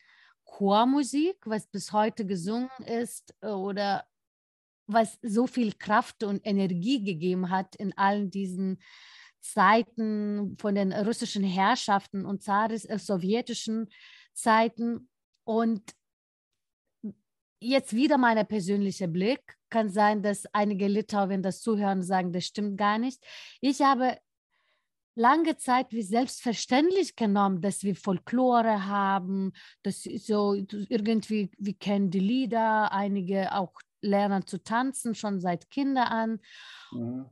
Chormusik, 0.45 1.37
was 1.45 1.67
bis 1.67 1.91
heute 1.91 2.25
gesungen 2.25 2.69
ist 2.85 3.35
oder 3.43 4.05
was 4.87 5.19
so 5.21 5.45
viel 5.45 5.73
Kraft 5.73 6.23
und 6.23 6.41
Energie 6.45 7.03
gegeben 7.03 7.49
hat 7.49 7.75
in 7.75 7.95
allen 7.97 8.31
diesen 8.31 8.79
Zeiten 9.41 10.57
von 10.59 10.75
den 10.75 10.93
russischen 10.93 11.43
Herrschaften 11.43 12.25
und 12.25 12.43
Zaris, 12.43 12.85
äh, 12.85 12.99
sowjetischen 12.99 13.89
Zeiten. 14.33 15.09
Und 15.43 15.83
jetzt 17.59 17.93
wieder 17.93 18.17
mein 18.17 18.45
persönlicher 18.47 19.07
Blick. 19.07 19.41
Kann 19.69 19.89
sein, 19.89 20.23
dass 20.23 20.45
einige 20.53 20.87
Litauer, 20.87 21.37
das 21.37 21.61
zuhören, 21.61 22.01
sagen, 22.01 22.31
das 22.33 22.45
stimmt 22.45 22.77
gar 22.77 22.97
nicht. 22.97 23.23
Ich 23.61 23.81
habe 23.81 24.17
lange 25.15 25.57
Zeit 25.57 25.91
wie 25.91 26.01
selbstverständlich 26.01 27.15
genommen, 27.15 27.61
dass 27.61 27.83
wir 27.83 27.95
Folklore 27.95 28.87
haben, 28.87 29.51
dass 29.83 30.03
so 30.03 30.53
irgendwie, 30.53 31.51
wir 31.57 31.73
kennen 31.73 32.09
die 32.09 32.19
Lieder, 32.19 32.91
einige 32.91 33.53
auch 33.53 33.73
lernen 34.01 34.47
zu 34.47 34.63
tanzen, 34.63 35.13
schon 35.13 35.39
seit 35.39 35.69
Kinder 35.69 36.09
an. 36.09 36.39
Mhm. 36.91 37.25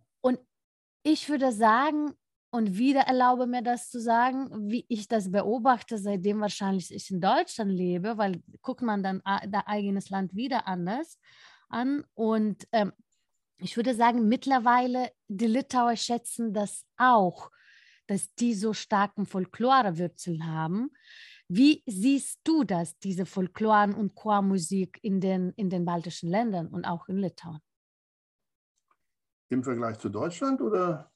Ich 1.09 1.29
würde 1.29 1.53
sagen, 1.53 2.11
und 2.49 2.77
wieder 2.77 2.99
erlaube 2.99 3.47
mir 3.47 3.61
das 3.61 3.89
zu 3.89 3.97
sagen, 3.97 4.69
wie 4.69 4.85
ich 4.89 5.07
das 5.07 5.31
beobachte, 5.31 5.97
seitdem 5.97 6.41
wahrscheinlich 6.41 6.93
ich 6.93 7.09
in 7.09 7.21
Deutschland 7.21 7.71
lebe, 7.71 8.17
weil 8.17 8.43
guckt 8.61 8.81
man 8.81 9.03
dann 9.03 9.21
das 9.23 9.63
eigenes 9.67 10.09
Land 10.09 10.35
wieder 10.35 10.67
anders 10.67 11.17
an. 11.69 12.03
Und 12.13 12.67
ähm, 12.73 12.91
ich 13.57 13.77
würde 13.77 13.95
sagen, 13.95 14.27
mittlerweile 14.27 15.13
die 15.29 15.47
Litauer 15.47 15.95
schätzen 15.95 16.53
das 16.53 16.83
auch, 16.97 17.51
dass 18.07 18.33
die 18.35 18.53
so 18.53 18.73
starken 18.73 19.25
Folklorewürzeln 19.25 20.45
haben. 20.45 20.89
Wie 21.47 21.83
siehst 21.85 22.41
du 22.43 22.65
das, 22.65 22.99
diese 22.99 23.25
Folkloren- 23.25 23.95
und 23.95 24.13
Chormusik 24.13 24.99
in 25.01 25.21
den, 25.21 25.53
in 25.55 25.69
den 25.69 25.85
baltischen 25.85 26.29
Ländern 26.29 26.67
und 26.67 26.83
auch 26.83 27.07
in 27.07 27.15
Litauen? 27.15 27.61
Im 29.49 29.63
Vergleich 29.63 29.99
zu 29.99 30.10
Deutschland 30.10 30.62
oder? 30.62 31.12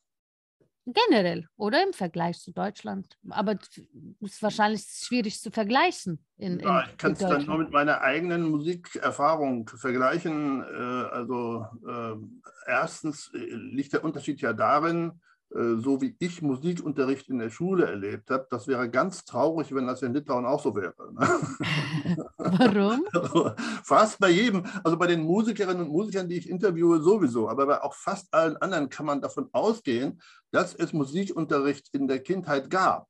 Generell 0.85 1.47
oder 1.57 1.83
im 1.83 1.93
Vergleich 1.93 2.39
zu 2.39 2.51
Deutschland. 2.51 3.17
Aber 3.29 3.53
es 3.53 4.33
ist 4.33 4.41
wahrscheinlich 4.41 4.81
schwierig 4.81 5.39
zu 5.39 5.51
vergleichen. 5.51 6.25
In, 6.37 6.59
ja, 6.59 6.85
ich 6.89 6.97
kann 6.97 7.11
es 7.11 7.19
dann 7.19 7.45
nur 7.45 7.59
mit 7.59 7.71
meiner 7.71 8.01
eigenen 8.01 8.49
Musikerfahrung 8.49 9.67
vergleichen. 9.67 10.63
Äh, 10.63 11.09
also 11.11 11.67
äh, 11.87 12.15
erstens 12.65 13.31
äh, 13.33 13.37
liegt 13.37 13.93
der 13.93 14.03
Unterschied 14.03 14.41
ja 14.41 14.53
darin, 14.53 15.21
so 15.53 16.01
wie 16.01 16.15
ich 16.19 16.41
Musikunterricht 16.41 17.27
in 17.27 17.39
der 17.39 17.49
Schule 17.49 17.85
erlebt 17.85 18.29
habe, 18.29 18.47
das 18.49 18.67
wäre 18.67 18.89
ganz 18.89 19.25
traurig, 19.25 19.73
wenn 19.75 19.85
das 19.85 20.01
in 20.01 20.13
Litauen 20.13 20.45
auch 20.45 20.63
so 20.63 20.73
wäre. 20.75 20.93
Ne? 21.13 22.25
Warum? 22.37 23.05
Also 23.13 23.51
fast 23.83 24.19
bei 24.19 24.29
jedem, 24.29 24.63
also 24.83 24.97
bei 24.97 25.07
den 25.07 25.23
Musikerinnen 25.23 25.83
und 25.83 25.91
Musikern, 25.91 26.29
die 26.29 26.37
ich 26.37 26.49
interviewe, 26.49 27.01
sowieso, 27.01 27.49
aber 27.49 27.65
bei 27.65 27.81
auch 27.81 27.93
fast 27.93 28.33
allen 28.33 28.57
anderen 28.57 28.89
kann 28.89 29.05
man 29.05 29.21
davon 29.21 29.49
ausgehen, 29.51 30.21
dass 30.51 30.73
es 30.73 30.93
Musikunterricht 30.93 31.89
in 31.93 32.07
der 32.07 32.19
Kindheit 32.19 32.69
gab. 32.69 33.07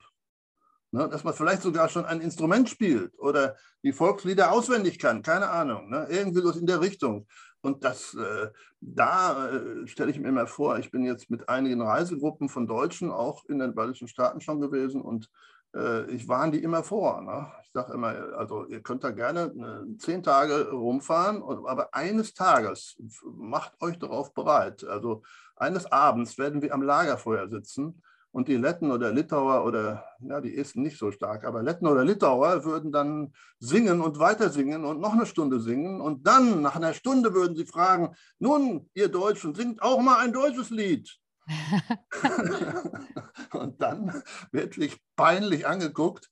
Ne, 0.93 1.07
dass 1.07 1.23
man 1.23 1.33
vielleicht 1.33 1.61
sogar 1.61 1.87
schon 1.87 2.05
ein 2.05 2.19
Instrument 2.19 2.69
spielt 2.69 3.17
oder 3.17 3.55
die 3.81 3.93
Volkslieder 3.93 4.51
auswendig 4.51 4.99
kann, 4.99 5.21
keine 5.21 5.49
Ahnung, 5.49 5.89
ne, 5.89 6.05
irgendwie 6.09 6.41
so 6.41 6.51
in 6.51 6.65
der 6.65 6.81
Richtung. 6.81 7.27
Und 7.61 7.83
das, 7.83 8.15
äh, 8.15 8.49
da 8.79 9.49
äh, 9.49 9.87
stelle 9.87 10.11
ich 10.11 10.19
mir 10.19 10.29
immer 10.29 10.47
vor, 10.47 10.79
ich 10.79 10.89
bin 10.89 11.03
jetzt 11.05 11.29
mit 11.29 11.47
einigen 11.47 11.81
Reisegruppen 11.81 12.49
von 12.49 12.67
Deutschen 12.67 13.11
auch 13.11 13.45
in 13.45 13.59
den 13.59 13.75
baltischen 13.75 14.07
Staaten 14.07 14.41
schon 14.41 14.61
gewesen 14.61 15.01
und 15.01 15.29
äh, 15.75 16.09
ich 16.11 16.27
warne 16.27 16.53
die 16.53 16.63
immer 16.63 16.83
vor. 16.83 17.21
Ne? 17.21 17.51
Ich 17.63 17.71
sage 17.71 17.93
immer, 17.93 18.15
also 18.35 18.65
ihr 18.65 18.81
könnt 18.81 19.03
da 19.03 19.11
gerne 19.11 19.41
äh, 19.41 19.97
zehn 19.97 20.23
Tage 20.23 20.71
rumfahren, 20.71 21.43
aber 21.43 21.93
eines 21.93 22.33
Tages 22.33 22.97
macht 23.23 23.79
euch 23.81 23.99
darauf 23.99 24.33
bereit. 24.33 24.83
Also 24.83 25.21
eines 25.55 25.91
Abends 25.91 26.37
werden 26.37 26.61
wir 26.61 26.73
am 26.73 26.81
Lagerfeuer 26.81 27.47
sitzen 27.47 28.01
und 28.31 28.47
die 28.47 28.55
Letten 28.55 28.91
oder 28.91 29.11
Litauer 29.11 29.65
oder, 29.65 30.05
ja, 30.19 30.39
die 30.39 30.57
Esten 30.57 30.81
nicht 30.81 30.97
so 30.97 31.11
stark, 31.11 31.43
aber 31.43 31.61
Letten 31.61 31.85
oder 31.85 32.05
Litauer 32.05 32.63
würden 32.63 32.91
dann 32.91 33.33
singen 33.59 34.01
und 34.01 34.19
weiter 34.19 34.49
singen 34.49 34.85
und 34.85 34.99
noch 34.99 35.13
eine 35.13 35.25
Stunde 35.25 35.59
singen. 35.59 35.99
Und 35.99 36.25
dann, 36.25 36.61
nach 36.61 36.75
einer 36.75 36.93
Stunde, 36.93 37.33
würden 37.33 37.55
sie 37.55 37.65
fragen: 37.65 38.15
Nun, 38.39 38.89
ihr 38.93 39.09
Deutschen, 39.09 39.53
singt 39.53 39.81
auch 39.81 40.01
mal 40.01 40.19
ein 40.19 40.33
deutsches 40.33 40.69
Lied. 40.69 41.09
und 43.51 43.81
dann 43.81 44.23
wirklich 44.51 44.97
peinlich 45.15 45.67
angeguckt. 45.67 46.29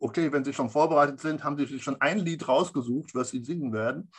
Okay, 0.00 0.30
wenn 0.32 0.44
sie 0.44 0.52
schon 0.52 0.70
vorbereitet 0.70 1.20
sind, 1.20 1.42
haben 1.42 1.56
sie 1.56 1.66
sich 1.66 1.82
schon 1.82 2.00
ein 2.00 2.18
Lied 2.18 2.46
rausgesucht, 2.46 3.14
was 3.14 3.30
sie 3.30 3.42
singen 3.42 3.72
werden. 3.72 4.10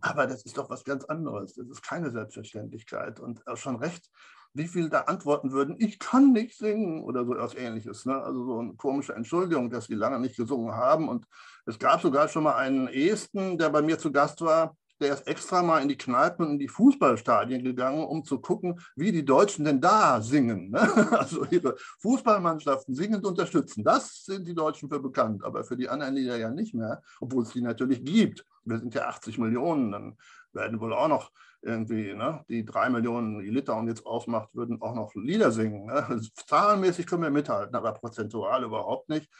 Aber 0.00 0.26
das 0.26 0.44
ist 0.44 0.58
doch 0.58 0.68
was 0.68 0.84
ganz 0.84 1.04
anderes. 1.04 1.54
Das 1.54 1.66
ist 1.66 1.82
keine 1.82 2.10
Selbstverständlichkeit. 2.10 3.20
Und 3.20 3.42
schon 3.54 3.76
recht, 3.76 4.10
wie 4.54 4.68
viele 4.68 4.88
da 4.88 5.00
antworten 5.02 5.50
würden, 5.50 5.76
ich 5.78 5.98
kann 5.98 6.32
nicht 6.32 6.56
singen 6.56 7.02
oder 7.02 7.24
so 7.24 7.34
etwas 7.34 7.54
ähnliches. 7.56 8.06
Ne? 8.06 8.14
Also 8.14 8.44
so 8.44 8.58
eine 8.60 8.74
komische 8.74 9.14
Entschuldigung, 9.14 9.68
dass 9.68 9.86
sie 9.86 9.94
lange 9.94 10.20
nicht 10.20 10.36
gesungen 10.36 10.74
haben. 10.74 11.08
Und 11.08 11.26
es 11.66 11.78
gab 11.78 12.00
sogar 12.00 12.28
schon 12.28 12.44
mal 12.44 12.54
einen 12.54 12.86
Esten, 12.86 13.58
der 13.58 13.70
bei 13.70 13.82
mir 13.82 13.98
zu 13.98 14.12
Gast 14.12 14.40
war, 14.40 14.76
der 15.00 15.14
ist 15.14 15.26
extra 15.26 15.60
mal 15.60 15.82
in 15.82 15.88
die 15.88 15.98
Kneipen 15.98 16.46
und 16.46 16.52
in 16.52 16.58
die 16.60 16.68
Fußballstadien 16.68 17.64
gegangen, 17.64 18.04
um 18.04 18.24
zu 18.24 18.38
gucken, 18.38 18.80
wie 18.94 19.10
die 19.10 19.24
Deutschen 19.24 19.64
denn 19.64 19.80
da 19.80 20.20
singen. 20.20 20.70
Ne? 20.70 20.80
Also 21.18 21.44
ihre 21.50 21.74
Fußballmannschaften 22.00 22.94
singend 22.94 23.26
unterstützen. 23.26 23.82
Das 23.82 24.24
sind 24.24 24.46
die 24.46 24.54
Deutschen 24.54 24.88
für 24.88 25.00
bekannt, 25.00 25.42
aber 25.42 25.64
für 25.64 25.76
die 25.76 25.88
anderen 25.88 26.14
Lieder 26.14 26.36
ja 26.36 26.50
nicht 26.50 26.74
mehr, 26.74 27.02
obwohl 27.20 27.42
es 27.42 27.50
die 27.50 27.60
natürlich 27.60 28.04
gibt. 28.04 28.46
Wir 28.64 28.78
sind 28.78 28.94
ja 28.94 29.08
80 29.08 29.38
Millionen, 29.38 29.90
dann 29.90 30.16
werden 30.52 30.80
wohl 30.80 30.94
auch 30.94 31.08
noch 31.08 31.32
irgendwie, 31.64 32.14
ne, 32.14 32.44
die 32.48 32.64
drei 32.64 32.90
Millionen, 32.90 33.40
die 33.40 33.50
Litauen 33.50 33.88
jetzt 33.88 34.06
ausmacht, 34.06 34.54
würden 34.54 34.80
auch 34.82 34.94
noch 34.94 35.14
Lieder 35.14 35.50
singen. 35.50 35.86
Ne? 35.86 36.06
Also 36.08 36.28
zahlenmäßig 36.46 37.06
können 37.06 37.22
wir 37.22 37.30
mithalten, 37.30 37.74
aber 37.74 37.92
prozentual 37.92 38.64
überhaupt 38.64 39.08
nicht. 39.08 39.30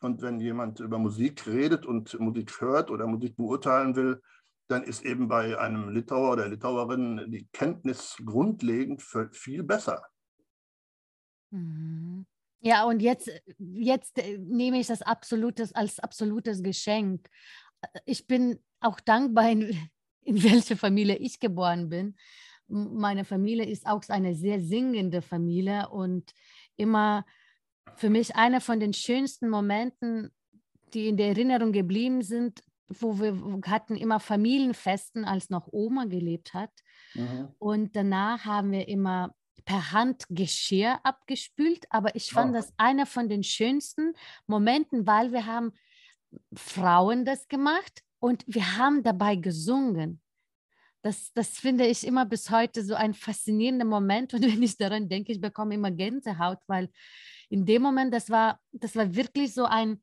Und 0.00 0.22
wenn 0.22 0.40
jemand 0.40 0.80
über 0.80 0.98
Musik 0.98 1.46
redet 1.46 1.86
und 1.86 2.18
Musik 2.20 2.60
hört 2.60 2.90
oder 2.90 3.06
Musik 3.06 3.36
beurteilen 3.36 3.96
will, 3.96 4.20
dann 4.68 4.82
ist 4.82 5.04
eben 5.04 5.28
bei 5.28 5.58
einem 5.58 5.88
Litauer 5.88 6.32
oder 6.32 6.48
Litauerin 6.48 7.30
die 7.30 7.48
Kenntnis 7.52 8.16
grundlegend 8.24 9.02
viel 9.32 9.62
besser. 9.62 10.04
Mhm. 11.50 12.26
Ja, 12.60 12.84
und 12.84 13.00
jetzt, 13.00 13.30
jetzt 13.58 14.18
äh, 14.18 14.36
nehme 14.38 14.80
ich 14.80 14.88
das 14.88 15.02
absolutes, 15.02 15.74
als 15.74 16.00
absolutes 16.00 16.62
Geschenk. 16.62 17.28
Ich 18.04 18.26
bin 18.26 18.58
auch 18.80 19.00
dankbar, 19.00 19.54
in 20.28 20.42
welche 20.42 20.76
Familie 20.76 21.16
ich 21.16 21.40
geboren 21.40 21.88
bin. 21.88 22.14
Meine 22.68 23.24
Familie 23.24 23.64
ist 23.64 23.86
auch 23.86 24.02
eine 24.08 24.34
sehr 24.34 24.60
singende 24.60 25.22
Familie 25.22 25.88
und 25.88 26.32
immer 26.76 27.24
für 27.96 28.10
mich 28.10 28.36
einer 28.36 28.60
von 28.60 28.78
den 28.78 28.92
schönsten 28.92 29.48
Momenten, 29.48 30.30
die 30.92 31.08
in 31.08 31.16
der 31.16 31.28
Erinnerung 31.28 31.72
geblieben 31.72 32.22
sind, 32.22 32.62
wo 32.88 33.18
wir 33.18 33.60
hatten 33.66 33.96
immer 33.96 34.20
Familienfesten, 34.20 35.24
als 35.24 35.48
noch 35.50 35.68
Oma 35.72 36.04
gelebt 36.04 36.52
hat. 36.52 36.70
Mhm. 37.14 37.48
Und 37.58 37.96
danach 37.96 38.44
haben 38.44 38.70
wir 38.72 38.86
immer 38.88 39.34
per 39.64 39.92
Hand 39.92 40.24
Geschirr 40.28 41.00
abgespült. 41.04 41.86
Aber 41.90 42.14
ich 42.16 42.30
fand 42.30 42.50
oh. 42.52 42.54
das 42.54 42.72
einer 42.76 43.06
von 43.06 43.28
den 43.28 43.42
schönsten 43.42 44.14
Momenten, 44.46 45.06
weil 45.06 45.32
wir 45.32 45.46
haben 45.46 45.72
Frauen 46.54 47.24
das 47.24 47.48
gemacht 47.48 48.02
und 48.20 48.44
wir 48.46 48.76
haben 48.76 49.02
dabei 49.02 49.36
gesungen. 49.36 50.20
Das, 51.02 51.32
das 51.32 51.58
finde 51.58 51.86
ich 51.86 52.06
immer 52.06 52.26
bis 52.26 52.50
heute 52.50 52.82
so 52.82 52.94
ein 52.94 53.14
faszinierender 53.14 53.84
Moment. 53.84 54.34
Und 54.34 54.42
wenn 54.42 54.62
ich 54.62 54.76
daran 54.76 55.08
denke, 55.08 55.32
ich 55.32 55.40
bekomme 55.40 55.74
immer 55.74 55.90
Gänsehaut, 55.90 56.58
weil 56.66 56.90
in 57.48 57.64
dem 57.64 57.82
Moment, 57.82 58.12
das 58.12 58.30
war, 58.30 58.60
das 58.72 58.96
war 58.96 59.14
wirklich 59.14 59.54
so 59.54 59.64
ein, 59.64 60.02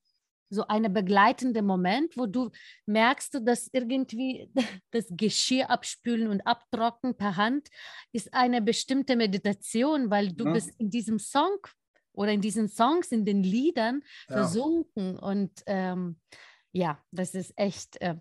so 0.49 0.67
eine 0.67 0.89
begleitende 0.89 1.61
Moment, 1.61 2.15
wo 2.17 2.27
du 2.27 2.51
merkst, 2.85 3.39
dass 3.43 3.69
irgendwie 3.73 4.49
das 4.91 5.05
Geschirr 5.09 5.69
abspülen 5.69 6.27
und 6.27 6.41
abtrocknen 6.41 7.15
per 7.15 7.35
Hand 7.35 7.67
ist 8.13 8.33
eine 8.33 8.61
bestimmte 8.61 9.15
Meditation, 9.15 10.09
weil 10.09 10.31
du 10.31 10.45
ja. 10.45 10.53
bist 10.53 10.71
in 10.79 10.89
diesem 10.89 11.19
Song 11.19 11.57
oder 12.13 12.31
in 12.31 12.41
diesen 12.41 12.69
Songs, 12.69 13.11
in 13.11 13.25
den 13.25 13.43
Liedern 13.43 14.01
ja. 14.29 14.37
versunken. 14.37 15.19
Und 15.19 15.51
ähm, 15.65 16.17
ja, 16.75 16.99
das 17.11 17.33
ist 17.33 17.53
echt 17.55 17.99
äh, 18.01 18.15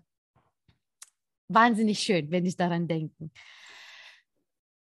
wahnsinnig 1.49 1.99
schön, 1.99 2.31
wenn 2.31 2.45
ich 2.45 2.55
daran 2.55 2.87
denke. 2.87 3.29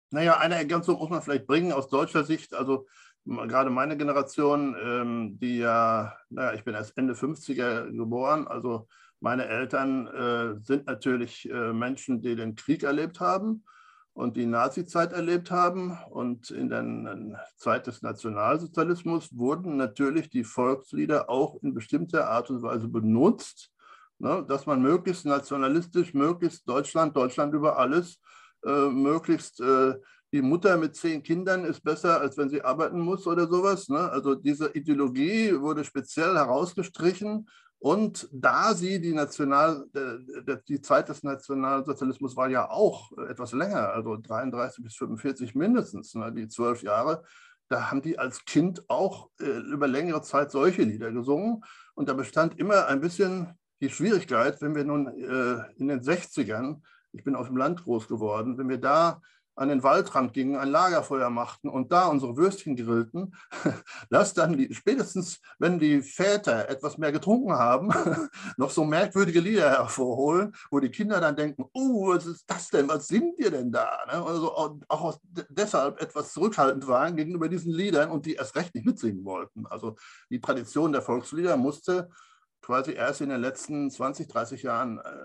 Naja, 0.10 0.38
eine 0.38 0.56
Ergänzung 0.56 1.00
muss 1.00 1.10
man 1.10 1.22
vielleicht 1.22 1.48
bringen 1.48 1.72
aus 1.72 1.88
deutscher 1.88 2.26
Sicht. 2.26 2.54
Also 2.54 2.86
gerade 3.24 3.70
meine 3.70 3.96
Generation, 3.96 4.76
ähm, 4.84 5.40
die 5.40 5.60
ja, 5.60 6.18
naja, 6.30 6.54
ich 6.54 6.66
bin 6.66 6.76
erst 6.76 6.98
Ende 6.98 7.14
50er 7.14 7.96
geboren, 7.96 8.46
also 8.46 8.90
meine 9.22 9.46
Eltern 9.46 10.08
äh, 10.08 10.60
sind 10.62 10.88
natürlich 10.88 11.50
äh, 11.50 11.72
Menschen, 11.72 12.22
die 12.22 12.36
den 12.36 12.56
Krieg 12.56 12.84
erlebt 12.84 13.22
haben 13.22 13.64
und 14.14 14.36
die 14.36 14.46
Nazizeit 14.46 15.14
erlebt 15.14 15.52
haben. 15.52 15.98
Und 16.10 16.52
in 16.52 16.70
der 16.70 17.46
Zeit 17.58 17.88
des 17.88 18.02
Nationalsozialismus 18.02 19.30
wurden 19.38 19.78
natürlich 19.78 20.30
die 20.30 20.44
Volkslieder 20.44 21.30
auch 21.30 21.62
in 21.62 21.74
bestimmter 21.74 22.30
Art 22.30 22.50
und 22.50 22.62
Weise 22.62 22.88
benutzt, 22.88 23.72
ne, 24.20 24.46
dass 24.48 24.66
man 24.66 24.82
möglichst 24.82 25.26
nationalistisch, 25.26 26.14
möglichst 26.14 26.68
Deutschland, 26.68 27.16
Deutschland 27.16 27.54
über 27.54 27.78
alles, 27.78 28.20
äh, 28.66 28.90
möglichst 28.90 29.60
äh, 29.62 29.96
die 30.34 30.42
Mutter 30.42 30.78
mit 30.78 30.96
zehn 30.96 31.24
Kindern 31.24 31.66
ist 31.66 31.84
besser, 31.84 32.22
als 32.22 32.38
wenn 32.38 32.50
sie 32.50 32.62
arbeiten 32.62 33.00
muss 33.02 33.28
oder 33.28 33.48
sowas. 33.48 33.90
Ne? 33.90 34.00
Also 34.00 34.36
diese 34.36 34.70
Ideologie 34.74 35.60
wurde 35.60 35.84
speziell 35.84 36.36
herausgestrichen 36.36 37.50
und 37.82 38.30
da 38.32 38.76
sie 38.76 39.02
die 39.02 39.12
National, 39.12 39.88
die 40.68 40.82
Zeit 40.82 41.10
des 41.10 41.24
Nationalsozialismus 41.24 42.38
war 42.38 42.48
ja 42.48 42.70
auch 42.70 43.12
etwas 43.28 43.54
länger, 43.54 43.90
also 43.90 44.18
33 44.18 44.84
bis 44.84 44.96
45 44.98 45.56
mindestens, 45.56 46.14
ne, 46.14 46.32
die 46.32 46.48
zwölf 46.48 46.84
Jahre, 46.84 47.24
da 47.70 47.90
haben 47.90 48.04
die 48.04 48.20
als 48.20 48.46
Kind 48.46 48.88
auch 48.88 49.32
äh, 49.40 49.46
über 49.46 49.88
längere 49.88 50.22
Zeit 50.22 50.52
solche 50.52 50.84
Lieder 50.84 51.12
gesungen. 51.12 51.64
Und 51.96 52.08
da 52.08 52.14
bestand 52.14 52.60
immer 52.60 52.86
ein 52.86 53.02
bisschen 53.02 53.58
die 53.82 53.90
Schwierigkeit, 53.90 54.62
wenn 54.62 54.76
wir 54.76 54.84
nun 54.84 55.08
äh, 55.08 55.64
in 55.78 55.88
den 55.88 56.02
60ern, 56.02 56.82
ich 57.14 57.24
bin 57.24 57.36
auf 57.36 57.48
dem 57.48 57.58
Land 57.58 57.84
groß 57.84 58.08
geworden, 58.08 58.60
wenn 58.60 58.70
wir 58.70 58.78
da 58.78 59.24
an 59.56 59.70
den 59.70 59.84
Waldrand 59.84 60.34
gingen, 60.34 60.56
ein 60.56 60.70
Lagerfeuer 60.70 61.30
machten 61.30 61.70
und 61.70 61.92
da 61.92 62.08
unsere 62.08 62.38
Würstchen 62.38 62.76
grillten, 62.76 63.36
dass 64.10 64.34
dann 64.34 64.58
die, 64.58 64.74
spätestens, 64.74 65.40
wenn 65.60 65.80
die 65.80 66.02
Väter 66.02 66.70
etwas 66.70 66.98
mehr 66.98 67.12
getrunken 67.12 67.54
haben, 67.54 67.92
noch 68.58 68.72
so 68.72 68.86
merkwürdige 68.86 69.40
Lieder 69.40 69.70
hervorholen, 69.70 70.54
wo 70.70 70.80
die 70.80 70.90
Kinder 70.90 71.20
dann 71.20 71.36
denken, 71.36 71.66
oh, 71.74 72.10
was 72.10 72.26
ist 72.26 72.46
das 72.48 72.70
denn, 72.70 72.88
was 72.88 73.08
singt 73.08 73.40
ihr 73.40 73.52
denn 73.52 73.72
da? 73.72 73.90
Ne? 74.08 74.24
Also 74.24 74.56
auch 74.56 75.20
deshalb 75.50 76.02
etwas 76.02 76.34
zurückhaltend 76.34 76.88
waren 76.88 77.16
gegenüber 77.16 77.50
diesen 77.50 77.72
Liedern 77.72 78.10
und 78.10 78.26
die 78.26 78.36
erst 78.36 78.56
recht 78.56 78.74
nicht 78.74 78.86
mitsingen 78.86 79.26
wollten. 79.26 79.66
Also 79.68 79.96
die 80.30 80.40
Tradition 80.40 80.92
der 80.92 81.02
Volkslieder 81.02 81.58
musste 81.58 82.10
quasi 82.62 82.94
erst 82.94 83.22
in 83.22 83.30
den 83.30 83.42
letzten 83.42 83.90
20, 83.90 84.28
30 84.28 84.64
Jahren 84.64 85.00
äh, 85.00 85.21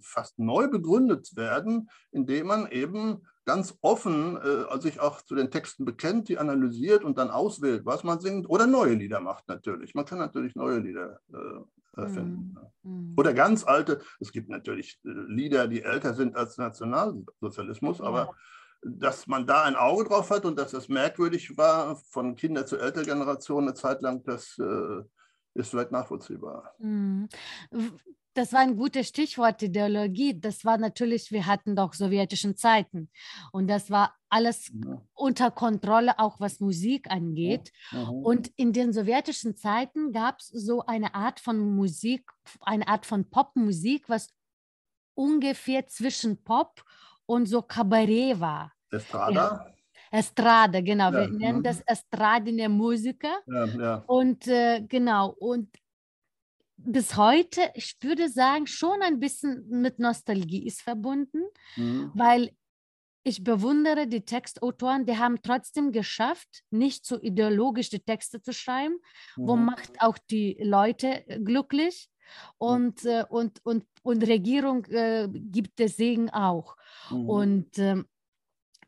fast 0.00 0.38
neu 0.38 0.68
begründet 0.68 1.36
werden, 1.36 1.90
indem 2.10 2.46
man 2.46 2.70
eben 2.70 3.22
ganz 3.44 3.76
offen 3.80 4.36
äh, 4.36 4.80
sich 4.80 5.00
auch 5.00 5.22
zu 5.22 5.34
den 5.34 5.50
Texten 5.50 5.84
bekennt, 5.84 6.28
die 6.28 6.38
analysiert 6.38 7.04
und 7.04 7.18
dann 7.18 7.30
auswählt, 7.30 7.84
was 7.84 8.04
man 8.04 8.20
singt 8.20 8.48
oder 8.48 8.66
neue 8.66 8.94
Lieder 8.94 9.20
macht 9.20 9.48
natürlich. 9.48 9.94
Man 9.94 10.04
kann 10.04 10.18
natürlich 10.18 10.54
neue 10.54 10.78
Lieder 10.78 11.20
äh, 11.32 12.00
erfinden. 12.00 12.56
Mhm. 12.82 13.14
Oder 13.16 13.34
ganz 13.34 13.64
alte, 13.64 14.00
es 14.20 14.32
gibt 14.32 14.48
natürlich 14.48 15.00
äh, 15.04 15.08
Lieder, 15.08 15.68
die 15.68 15.82
älter 15.82 16.14
sind 16.14 16.36
als 16.36 16.58
Nationalsozialismus, 16.58 17.98
ja. 17.98 18.04
aber 18.04 18.34
dass 18.82 19.26
man 19.26 19.46
da 19.46 19.64
ein 19.64 19.76
Auge 19.76 20.04
drauf 20.04 20.30
hat 20.30 20.44
und 20.44 20.58
dass 20.58 20.70
das 20.70 20.88
merkwürdig 20.88 21.56
war, 21.56 21.96
von 21.96 22.34
Kinder 22.34 22.64
zu 22.66 22.78
älter 22.78 23.02
Generation 23.02 23.64
eine 23.64 23.74
Zeit 23.74 24.00
lang, 24.00 24.22
das 24.24 24.58
äh, 24.58 25.02
ist 25.54 25.70
vielleicht 25.70 25.90
nachvollziehbar. 25.90 26.74
Das 28.34 28.52
war 28.52 28.60
ein 28.60 28.76
gutes 28.76 29.08
Stichwort, 29.08 29.60
Ideologie. 29.62 30.38
Das 30.38 30.64
war 30.64 30.78
natürlich, 30.78 31.32
wir 31.32 31.46
hatten 31.46 31.74
doch 31.74 31.94
sowjetischen 31.94 32.56
Zeiten. 32.56 33.10
Und 33.52 33.68
das 33.68 33.90
war 33.90 34.14
alles 34.28 34.70
ja. 34.72 35.02
unter 35.14 35.50
Kontrolle, 35.50 36.18
auch 36.18 36.38
was 36.38 36.60
Musik 36.60 37.10
angeht. 37.10 37.72
Ja. 37.90 38.08
Und 38.08 38.52
in 38.56 38.72
den 38.72 38.92
sowjetischen 38.92 39.56
Zeiten 39.56 40.12
gab 40.12 40.38
es 40.38 40.46
so 40.46 40.86
eine 40.86 41.14
Art 41.14 41.40
von 41.40 41.58
Musik, 41.74 42.30
eine 42.60 42.86
Art 42.86 43.04
von 43.04 43.28
Popmusik, 43.28 44.08
was 44.08 44.32
ungefähr 45.14 45.86
zwischen 45.88 46.42
Pop 46.44 46.84
und 47.26 47.46
so 47.46 47.62
Kabarett 47.62 48.38
war. 48.38 48.72
Estrada? 48.90 49.34
Ja. 49.34 49.74
Estrada, 50.12 50.80
genau. 50.80 51.12
Ja, 51.12 51.20
wir 51.20 51.28
nennen 51.28 51.58
mhm. 51.58 51.62
das 51.62 51.80
Estradine 51.82 52.68
Musiker. 52.68 53.38
Ja, 53.46 53.64
ja. 53.66 54.04
Und 54.06 54.46
äh, 54.48 54.82
genau, 54.82 55.34
und 55.38 55.68
bis 56.84 57.16
heute, 57.16 57.60
ich 57.74 57.96
würde 58.00 58.28
sagen, 58.28 58.66
schon 58.66 59.02
ein 59.02 59.20
bisschen 59.20 59.68
mit 59.68 59.98
Nostalgie 59.98 60.66
ist 60.66 60.82
verbunden, 60.82 61.42
mhm. 61.76 62.10
weil 62.14 62.50
ich 63.22 63.44
bewundere 63.44 64.06
die 64.06 64.24
Textautoren, 64.24 65.04
die 65.04 65.18
haben 65.18 65.42
trotzdem 65.42 65.92
geschafft, 65.92 66.62
nicht 66.70 67.04
so 67.04 67.20
ideologisch 67.20 67.90
die 67.90 68.00
Texte 68.00 68.40
zu 68.40 68.52
schreiben, 68.52 68.94
mhm. 69.36 69.46
wo 69.46 69.56
macht 69.56 70.00
auch 70.00 70.16
die 70.30 70.56
Leute 70.60 71.24
glücklich 71.44 72.08
und, 72.58 73.04
äh, 73.04 73.24
und, 73.28 73.64
und, 73.64 73.84
und 74.02 74.26
Regierung 74.26 74.84
äh, 74.86 75.28
gibt 75.30 75.78
der 75.78 75.88
Segen 75.88 76.30
auch. 76.30 76.76
Mhm. 77.10 77.28
Und 77.28 77.78
äh, 77.78 78.02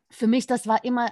für 0.09 0.27
mich, 0.27 0.47
das 0.47 0.67
war 0.67 0.83
immer 0.83 1.11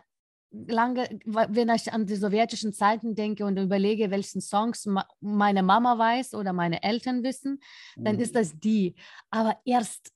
lange, 0.51 1.19
wenn 1.25 1.69
ich 1.69 1.91
an 1.91 2.05
die 2.05 2.15
sowjetischen 2.15 2.73
Zeiten 2.73 3.15
denke 3.15 3.45
und 3.45 3.57
überlege, 3.57 4.11
welchen 4.11 4.41
Songs 4.41 4.87
meine 5.19 5.63
Mama 5.63 5.97
weiß 5.97 6.33
oder 6.33 6.53
meine 6.53 6.83
Eltern 6.83 7.23
wissen, 7.23 7.61
dann 7.95 8.19
ist 8.19 8.33
mhm. 8.33 8.39
das 8.39 8.59
die. 8.59 8.95
Aber 9.29 9.57
erst 9.65 10.11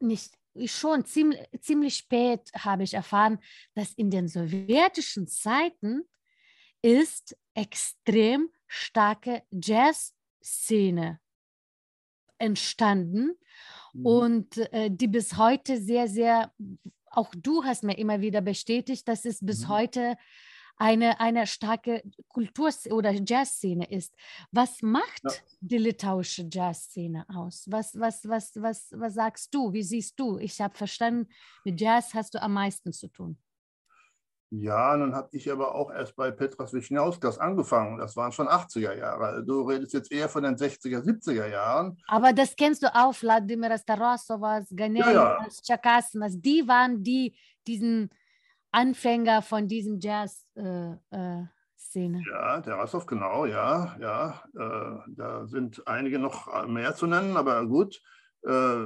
nicht, 0.00 0.34
schon 0.64 1.04
ziemlich, 1.04 1.40
ziemlich 1.60 1.96
spät 1.96 2.50
habe 2.54 2.82
ich 2.82 2.94
erfahren, 2.94 3.38
dass 3.74 3.92
in 3.92 4.10
den 4.10 4.28
sowjetischen 4.28 5.28
Zeiten 5.28 6.02
ist 6.82 7.36
extrem 7.54 8.50
starke 8.66 9.42
Jazzszene 9.50 11.20
entstanden 12.38 13.38
mhm. 13.92 14.06
und 14.06 14.56
äh, 14.72 14.90
die 14.90 15.08
bis 15.08 15.36
heute 15.36 15.80
sehr, 15.80 16.08
sehr 16.08 16.52
auch 17.16 17.34
du 17.34 17.64
hast 17.64 17.82
mir 17.82 17.98
immer 17.98 18.20
wieder 18.20 18.40
bestätigt, 18.40 19.08
dass 19.08 19.24
es 19.24 19.44
bis 19.44 19.62
mhm. 19.62 19.68
heute 19.68 20.16
eine, 20.76 21.20
eine 21.20 21.46
starke 21.46 22.02
Kultur- 22.28 22.70
oder 22.90 23.12
Jazzszene 23.12 23.90
ist. 23.90 24.14
Was 24.50 24.82
macht 24.82 25.24
ja. 25.24 25.30
die 25.60 25.78
litauische 25.78 26.46
Jazzszene 26.50 27.24
aus? 27.28 27.66
Was, 27.70 27.98
was, 27.98 28.28
was, 28.28 28.52
was, 28.56 28.92
was 28.92 29.14
sagst 29.14 29.54
du? 29.54 29.72
Wie 29.72 29.82
siehst 29.82 30.20
du? 30.20 30.38
Ich 30.38 30.60
habe 30.60 30.76
verstanden, 30.76 31.28
mit 31.64 31.80
Jazz 31.80 32.12
hast 32.14 32.34
du 32.34 32.42
am 32.42 32.52
meisten 32.52 32.92
zu 32.92 33.08
tun. 33.08 33.38
Ja, 34.50 34.96
dann 34.96 35.14
habe 35.14 35.28
ich 35.32 35.50
aber 35.50 35.74
auch 35.74 35.90
erst 35.90 36.14
bei 36.14 36.30
Petras 36.30 36.72
Wischniauskas 36.72 37.38
angefangen. 37.38 37.98
Das 37.98 38.14
waren 38.14 38.30
schon 38.30 38.46
80er 38.46 38.94
Jahre. 38.96 39.44
Du 39.44 39.62
redest 39.62 39.92
jetzt 39.92 40.12
eher 40.12 40.28
von 40.28 40.44
den 40.44 40.54
60er, 40.54 41.02
70er 41.02 41.48
Jahren. 41.48 41.98
Aber 42.06 42.32
das 42.32 42.54
kennst 42.54 42.84
du 42.84 42.94
auch, 42.94 43.12
Vladimir 43.12 43.76
Starosovas, 43.76 44.68
Ganelinas, 44.74 45.60
ja, 45.64 45.78
ja. 45.84 46.28
Die 46.30 46.68
waren 46.68 47.02
die, 47.02 47.36
diesen 47.66 48.08
Anfänger 48.70 49.42
von 49.42 49.66
diesem 49.66 49.98
Jazz-Szene. 49.98 51.02
Äh, 51.12 52.20
äh, 52.20 52.30
ja, 52.30 52.60
Tarasov, 52.60 53.06
genau, 53.06 53.46
ja, 53.46 53.96
ja. 53.98 54.42
Äh, 54.54 55.00
da 55.08 55.46
sind 55.48 55.82
einige 55.88 56.20
noch 56.20 56.68
mehr 56.68 56.94
zu 56.94 57.08
nennen, 57.08 57.36
aber 57.36 57.66
gut. 57.66 58.00
Äh, 58.46 58.84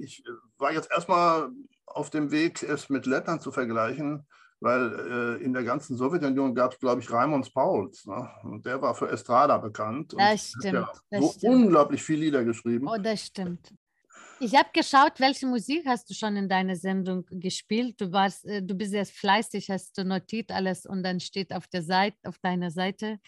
ich 0.00 0.22
war 0.58 0.70
jetzt 0.72 0.92
erstmal 0.92 1.50
auf 1.86 2.10
dem 2.10 2.30
Weg, 2.30 2.62
es 2.62 2.88
mit 2.88 3.06
Lettland 3.06 3.42
zu 3.42 3.50
vergleichen 3.50 4.24
weil 4.60 5.38
äh, 5.40 5.44
in 5.44 5.52
der 5.52 5.64
ganzen 5.64 5.96
Sowjetunion 5.96 6.54
gab 6.54 6.72
es, 6.72 6.78
glaube 6.78 7.00
ich, 7.00 7.10
Raimonds 7.10 7.50
Pauls. 7.50 8.06
Ne? 8.06 8.28
Und 8.42 8.64
der 8.64 8.80
war 8.80 8.94
für 8.94 9.08
Estrada 9.10 9.58
bekannt. 9.58 10.14
Das 10.16 10.48
stimmt. 10.48 10.74
Ja 10.74 10.92
das 11.10 11.20
so 11.20 11.32
stimmt. 11.32 11.54
unglaublich 11.54 12.02
viele 12.02 12.20
Lieder 12.20 12.44
geschrieben. 12.44 12.88
Oh, 12.88 12.98
das 12.98 13.26
stimmt. 13.26 13.74
Ich 14.40 14.54
habe 14.56 14.68
geschaut, 14.72 15.20
welche 15.20 15.46
Musik 15.46 15.86
hast 15.86 16.10
du 16.10 16.14
schon 16.14 16.36
in 16.36 16.48
deiner 16.48 16.76
Sendung 16.76 17.24
gespielt. 17.30 18.00
Du 18.00 18.10
warst, 18.12 18.44
äh, 18.46 18.62
du 18.62 18.74
bist 18.74 18.90
sehr 18.90 19.06
fleißig, 19.06 19.70
hast 19.70 19.96
du 19.96 20.04
notiert 20.04 20.50
alles 20.50 20.86
und 20.86 21.02
dann 21.02 21.20
steht 21.20 21.52
auf 21.52 21.66
der 21.68 21.82
Seite, 21.82 22.16
auf 22.24 22.38
deiner 22.38 22.70
Seite 22.70 23.20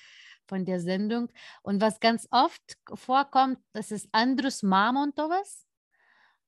von 0.49 0.65
der 0.65 0.81
Sendung. 0.81 1.29
Und 1.63 1.81
was 1.81 2.01
ganz 2.01 2.27
oft 2.31 2.77
vorkommt, 2.95 3.59
das 3.73 3.91
ist 3.91 4.09
Andrus 4.13 4.63
Mamontovas 4.63 5.67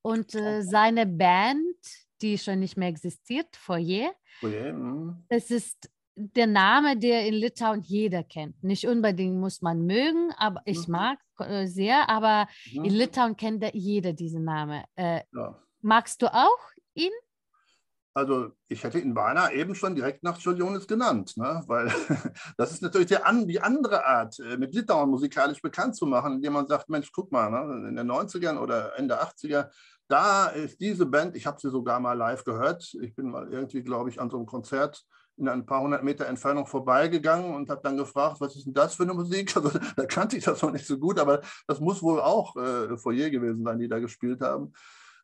und 0.03 0.35
äh, 0.35 0.63
seine 0.63 1.07
Band, 1.07 1.77
die 2.23 2.39
schon 2.39 2.61
nicht 2.61 2.77
mehr 2.77 2.89
existiert, 2.89 3.55
Foyer. 3.57 4.13
Foyer 4.41 4.73
mhm. 4.73 5.25
Das 5.29 5.51
ist 5.51 5.91
der 6.21 6.49
Name, 6.49 6.97
der 6.97 7.27
in 7.27 7.35
Litauen 7.35 7.81
jeder 7.81 8.25
kennt. 8.25 8.63
Nicht 8.65 8.87
unbedingt 8.89 9.37
muss 9.37 9.63
man 9.63 9.87
mögen, 9.87 10.33
aber 10.37 10.61
ich 10.65 10.89
Mhm. 10.89 10.93
mag 10.93 11.19
äh, 11.39 11.67
sehr, 11.67 12.09
aber 12.09 12.49
Mhm. 12.73 12.85
in 12.87 12.95
Litauen 12.95 13.37
kennt 13.37 13.63
der- 13.63 13.77
jeder 13.77 14.13
diesen 14.13 14.43
Namen. 14.45 14.83
Äh, 14.97 15.21
Ja. 15.33 15.57
magst 15.81 16.21
du 16.23 16.27
auch 16.35 16.59
ihn? 16.95 17.13
Also 18.15 18.51
ich 18.67 18.83
hätte 18.83 18.99
ihn 18.99 19.15
beinahe 19.15 19.53
eben 19.55 19.77
schon 19.77 19.95
direkt 19.95 20.25
nach 20.25 20.39
Čiurlionis 20.39 20.89
genannt, 20.89 21.37
ne? 21.37 21.63
weil 21.69 21.87
das 22.57 22.73
ist 22.73 22.83
natürlich 22.83 23.07
die, 23.07 23.17
an, 23.19 23.47
die 23.47 23.61
andere 23.61 24.05
Art, 24.05 24.41
äh, 24.41 24.57
mit 24.57 24.75
Litauen 24.75 25.09
musikalisch 25.11 25.63
bekannt 25.63 25.95
zu 25.95 26.05
machen, 26.05 26.33
indem 26.35 26.55
man 26.55 26.67
sagt, 26.67 26.89
Mensch, 26.89 27.13
guck 27.13 27.31
mal, 27.31 27.49
ne? 27.49 27.89
in 27.91 27.95
den 27.95 28.11
90ern 28.11 28.59
oder 28.59 28.99
Ende 28.99 29.21
80er, 29.23 29.71
da 30.09 30.49
ist 30.49 30.81
diese 30.81 31.07
Band, 31.07 31.37
ich 31.37 31.47
habe 31.47 31.61
sie 31.61 31.71
sogar 31.71 32.01
mal 32.01 32.15
live 32.15 32.45
gehört, 32.45 32.95
ich 33.01 33.15
bin 33.15 33.31
mal 33.31 33.53
irgendwie, 33.53 33.83
glaube 33.83 34.11
ich, 34.11 34.21
an 34.21 34.31
so 34.31 34.37
einem 34.37 34.47
Konzert 34.47 35.05
in 35.37 35.49
ein 35.49 35.67
paar 35.67 35.83
hundert 35.83 36.03
Meter 36.03 36.27
Entfernung 36.27 36.67
vorbeigegangen 36.67 37.55
und 37.55 37.71
habe 37.71 37.81
dann 37.83 37.97
gefragt, 37.97 38.41
was 38.41 38.57
ist 38.57 38.67
denn 38.67 38.75
das 38.75 38.95
für 38.95 39.05
eine 39.05 39.15
Musik? 39.15 39.55
Also 39.57 39.79
da 39.97 40.05
kannte 40.07 40.37
ich 40.37 40.45
das 40.45 40.63
noch 40.63 40.73
nicht 40.73 40.87
so 40.87 40.99
gut, 40.99 41.19
aber 41.19 41.41
das 41.67 41.81
muss 41.81 42.03
wohl 42.03 42.21
auch 42.21 42.57
äh, 42.57 42.97
Foyer 42.97 43.31
gewesen 43.31 43.65
sein, 43.65 43.79
die 43.79 43.89
da 43.89 43.99
gespielt 44.01 44.41
haben. 44.41 44.73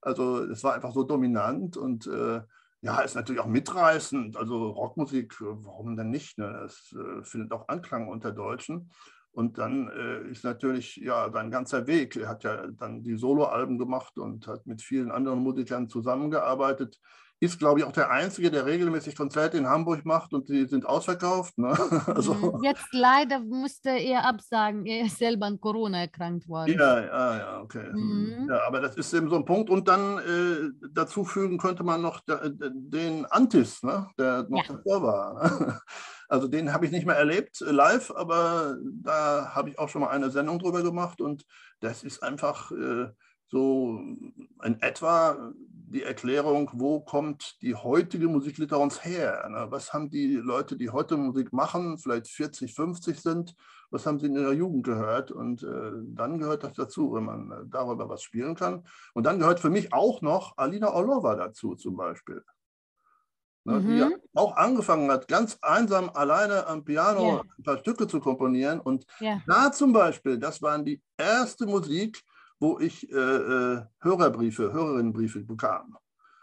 Also 0.01 0.44
es 0.44 0.62
war 0.62 0.75
einfach 0.75 0.92
so 0.92 1.03
dominant 1.03 1.77
und 1.77 2.07
äh, 2.07 2.42
ja, 2.83 3.01
ist 3.01 3.14
natürlich 3.14 3.40
auch 3.40 3.47
mitreißend. 3.47 4.37
Also 4.37 4.68
Rockmusik, 4.68 5.40
äh, 5.40 5.44
warum 5.64 5.97
denn 5.97 6.11
nicht? 6.11 6.38
Ne? 6.38 6.62
Es 6.66 6.92
äh, 6.92 7.25
findet 7.25 7.53
auch 7.53 7.68
Anklang 7.68 8.09
unter 8.09 8.31
Deutschen. 8.31 8.90
Und 9.35 9.59
dann 9.59 9.88
äh, 9.88 10.31
ist 10.31 10.44
natürlich 10.44 10.94
ja 10.97 11.29
sein 11.33 11.51
ganzer 11.51 11.88
Weg. 11.88 12.14
Er 12.14 12.29
hat 12.29 12.44
ja 12.44 12.68
dann 12.68 13.03
die 13.03 13.16
Soloalben 13.16 13.79
gemacht 13.79 14.16
und 14.16 14.47
hat 14.47 14.64
mit 14.64 14.81
vielen 14.81 15.11
anderen 15.11 15.40
Musikern 15.40 15.88
zusammengearbeitet. 15.88 17.01
Ist, 17.44 17.59
glaube 17.59 17.80
ich, 17.80 17.85
auch 17.87 17.92
der 17.92 18.11
Einzige, 18.11 18.50
der 18.50 18.64
regelmäßig 18.66 19.16
Konzerte 19.16 19.57
in 19.59 19.68
Hamburg 19.68 20.04
macht 20.04 20.33
und 20.33 20.48
die 20.48 20.66
sind 20.66 20.87
ausverkauft. 20.87 21.57
Ne? 21.59 21.72
Also, 22.07 22.35
Mhm. 22.35 22.62
Jetzt 22.64 22.87
leider 22.92 23.40
musste 23.40 23.90
er 23.90 24.24
absagen. 24.26 24.87
Er 24.87 25.07
ist 25.07 25.18
selber 25.18 25.46
an 25.46 25.61
Corona 25.61 26.00
erkrankt 26.00 26.48
worden. 26.48 26.74
Ja, 26.78 27.00
ja, 27.00 27.37
ja, 27.38 27.61
okay. 27.61 27.90
Mhm. 27.92 28.46
Ja, 28.48 28.66
aber 28.66 28.80
das 28.80 28.96
ist 28.96 29.12
eben 29.14 29.28
so 29.28 29.37
ein 29.37 29.44
Punkt. 29.44 29.70
Und 29.70 29.87
dann 29.88 30.18
äh, 30.18 30.70
dazu 30.92 31.24
fügen 31.24 31.59
könnte 31.59 31.83
man 31.85 32.00
noch 32.02 32.20
da, 32.26 32.40
den 32.48 33.26
Antis, 33.26 33.83
ne, 33.83 34.09
der 34.18 34.46
noch 34.48 34.66
Ja. 34.66 34.74
davor 34.74 35.02
war. 35.02 35.35
ne? 35.35 35.80
Also 36.26 36.48
den 36.48 36.72
habe 36.72 36.87
ich 36.87 36.90
nicht 36.92 37.07
mehr 37.07 37.16
erlebt 37.16 37.61
äh, 37.61 37.70
live, 37.70 38.11
aber 38.16 38.76
da 39.02 39.54
habe 39.54 39.68
ich 39.68 39.78
auch 39.78 39.90
schon 39.90 40.00
mal 40.00 40.09
eine 40.09 40.30
Sendung 40.30 40.59
drüber 40.59 40.83
gemacht 40.83 41.20
und 41.20 41.44
das 41.80 42.02
ist 42.02 42.22
einfach 42.22 42.72
äh, 42.72 43.11
so 43.48 44.00
in 44.64 44.80
etwa 44.80 45.52
die 45.94 46.02
Erklärung, 46.02 46.70
wo 46.74 47.00
kommt 47.00 47.62
die 47.62 47.76
heutige 47.76 48.26
Musik 48.26 48.59
Litauens 48.59 49.04
her? 49.04 49.48
Ne? 49.48 49.66
Was 49.70 49.92
haben 49.92 50.11
die 50.11 50.35
Leute, 50.35 50.76
die 50.76 50.90
heute 50.90 51.16
Musik 51.16 51.52
machen, 51.52 51.98
vielleicht 51.98 52.26
40, 52.28 52.74
50 52.74 53.20
sind, 53.20 53.54
was 53.90 54.04
haben 54.04 54.18
sie 54.18 54.26
in 54.26 54.35
ihrer 54.35 54.52
Jugend 54.52 54.85
gehört? 54.85 55.30
Und 55.30 55.62
äh, 55.62 55.92
dann 56.09 56.38
gehört 56.40 56.64
das 56.64 56.72
dazu, 56.74 57.14
wenn 57.14 57.24
man 57.24 57.50
äh, 57.52 57.54
darüber 57.68 58.09
was 58.09 58.24
spielen 58.24 58.57
kann. 58.57 58.85
Und 59.14 59.24
dann 59.24 59.38
gehört 59.38 59.61
für 59.61 59.70
mich 59.70 59.92
auch 59.92 60.20
noch 60.20 60.59
Alina 60.59 60.92
Orlova 60.92 61.37
dazu 61.37 61.76
zum 61.76 61.96
Beispiel. 61.96 62.42
Ne, 63.64 63.80
Die 63.85 63.94
ja 63.96 64.09
Mhm. 64.09 64.20
auch 64.35 64.57
angefangen 64.57 65.11
hat, 65.12 65.28
ganz 65.28 65.59
einsam 65.62 66.11
alleine 66.11 66.66
am 66.66 66.85
Piano 66.85 67.37
Ja. 67.37 67.42
ein 67.57 67.62
paar 67.62 67.78
Stücke 67.78 68.09
zu 68.09 68.18
komponieren. 68.18 68.80
Und 68.80 69.07
Ja. 69.20 69.40
da 69.46 69.70
zum 69.70 69.92
Beispiel, 69.92 70.38
das 70.38 70.61
waren 70.61 70.85
die 70.85 71.00
erste 71.16 71.66
Musik, 71.66 72.20
wo 72.64 72.79
ich 72.79 73.11
äh, 73.12 73.14
äh, 73.14 73.83
Hörerbriefe, 74.00 74.72
Hörerinnenbriefe 74.72 75.40
bekam. 75.40 75.98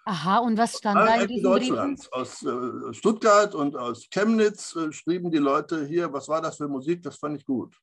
Aha, 0.05 0.37
und 0.39 0.55
was 0.57 0.77
stand 0.77 0.97
da 0.97 1.15
in 1.15 1.27
diesen 1.27 1.51
Briefen? 1.51 1.75
Deutschlands. 1.75 2.11
Aus 2.11 2.43
äh, 2.43 2.93
Stuttgart 2.93 3.55
und 3.55 3.75
aus 3.75 4.07
Chemnitz 4.09 4.75
äh, 4.75 4.91
schrieben 4.91 5.31
die 5.31 5.39
Leute 5.39 5.85
hier, 5.85 6.13
was 6.13 6.27
war 6.27 6.41
das 6.41 6.57
für 6.57 6.67
Musik? 6.67 7.01
Das 7.01 7.17
fand 7.17 7.37
ich 7.37 7.45
gut. 7.45 7.75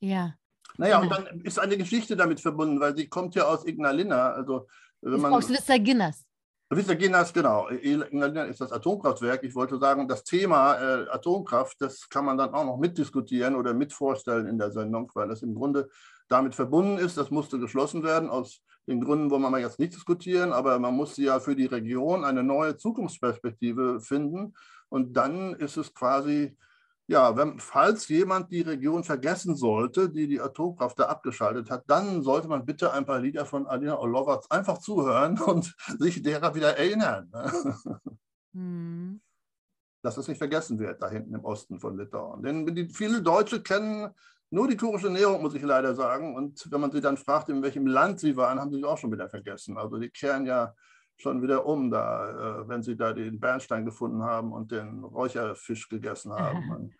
Ja. 0.00 0.34
Naja, 0.76 0.98
und 1.00 1.08
Genau. 1.08 1.22
dann 1.22 1.40
ist 1.42 1.58
eine 1.58 1.76
Geschichte 1.76 2.16
damit 2.16 2.40
verbunden, 2.40 2.80
weil 2.80 2.96
sie 2.96 3.08
kommt 3.08 3.34
ja 3.36 3.44
aus 3.44 3.64
Ignalina. 3.64 4.32
Also, 4.32 4.66
wenn 5.00 5.14
Ist 5.14 5.22
man. 5.22 5.32
aus 5.32 5.48
Vissaginas. 5.48 6.24
Vissaginas, 6.70 7.32
genau. 7.32 7.68
Ignalina 7.70 8.44
ist 8.44 8.60
das 8.60 8.72
Atomkraftwerk. 8.72 9.42
Ich 9.42 9.54
wollte 9.54 9.78
sagen, 9.78 10.06
das 10.06 10.22
Thema 10.22 10.74
äh, 10.74 11.08
Atomkraft, 11.10 11.76
das 11.80 12.08
kann 12.08 12.24
man 12.24 12.36
dann 12.36 12.52
auch 12.52 12.64
noch 12.64 12.76
mitdiskutieren 12.76 13.54
oder 13.56 13.72
mitvorstellen 13.72 14.46
in 14.46 14.58
der 14.58 14.70
Sendung, 14.70 15.10
weil 15.14 15.28
das 15.28 15.42
im 15.42 15.54
Grunde 15.54 15.88
damit 16.28 16.54
verbunden 16.54 16.98
ist. 16.98 17.16
Das 17.16 17.30
musste 17.30 17.58
geschlossen 17.58 18.02
werden, 18.02 18.30
aus 18.30 18.62
den 18.88 19.02
Gründen 19.02 19.30
wollen 19.30 19.42
wir 19.42 19.50
mal 19.50 19.60
jetzt 19.60 19.78
nicht 19.78 19.94
diskutieren, 19.94 20.52
aber 20.52 20.78
man 20.78 20.94
musste 20.94 21.22
ja 21.22 21.40
für 21.40 21.54
die 21.54 21.66
Region 21.66 22.24
eine 22.24 22.42
neue 22.42 22.76
Zukunftsperspektive 22.76 24.00
finden. 24.00 24.54
Und 24.88 25.14
dann 25.14 25.54
ist 25.54 25.76
es 25.76 25.92
quasi, 25.92 26.56
ja, 27.06 27.36
wenn, 27.36 27.58
falls 27.58 28.08
jemand 28.08 28.50
die 28.50 28.62
Region 28.62 29.04
vergessen 29.04 29.56
sollte, 29.56 30.08
die 30.08 30.26
die 30.26 30.40
Atomkraft 30.40 30.98
da 30.98 31.04
abgeschaltet 31.04 31.70
hat, 31.70 31.84
dann 31.86 32.22
sollte 32.22 32.48
man 32.48 32.64
bitte 32.64 32.90
ein 32.92 33.04
paar 33.04 33.20
Lieder 33.20 33.44
von 33.44 33.66
Alina 33.66 33.98
Orlova 33.98 34.40
einfach 34.48 34.78
zuhören 34.78 35.38
und 35.42 35.76
sich 35.98 36.22
derer 36.22 36.54
wieder 36.54 36.78
erinnern. 36.78 37.28
ne? 37.30 37.52
Hm. 38.54 39.20
Dass 40.00 40.16
es 40.16 40.28
nicht 40.28 40.38
vergessen 40.38 40.78
wird, 40.78 41.02
da 41.02 41.10
hinten 41.10 41.34
im 41.34 41.44
Osten 41.44 41.78
von 41.78 41.98
Litauen. 41.98 42.42
Denn 42.42 42.88
viele 42.88 43.20
Deutsche 43.20 43.62
kennen 43.62 44.14
nur 44.50 44.68
die 44.68 44.76
kurische 44.76 45.08
Ernährung, 45.08 45.42
muss 45.42 45.54
ich 45.54 45.62
leider 45.62 45.94
sagen. 45.94 46.34
Und 46.34 46.66
wenn 46.70 46.80
man 46.80 46.90
sie 46.90 47.00
dann 47.00 47.16
fragt, 47.16 47.48
in 47.48 47.62
welchem 47.62 47.86
Land 47.86 48.20
sie 48.20 48.36
waren, 48.36 48.58
haben 48.58 48.70
sie 48.70 48.78
es 48.78 48.84
auch 48.84 48.98
schon 48.98 49.12
wieder 49.12 49.28
vergessen. 49.28 49.76
Also 49.76 49.98
die 49.98 50.10
kehren 50.10 50.46
ja 50.46 50.74
schon 51.16 51.42
wieder 51.42 51.66
um, 51.66 51.90
da, 51.90 52.60
äh, 52.62 52.68
wenn 52.68 52.82
sie 52.82 52.96
da 52.96 53.12
den 53.12 53.40
Bernstein 53.40 53.84
gefunden 53.84 54.22
haben 54.22 54.52
und 54.52 54.70
den 54.70 55.04
Räucherfisch 55.04 55.88
gegessen 55.88 56.32
haben. 56.32 56.94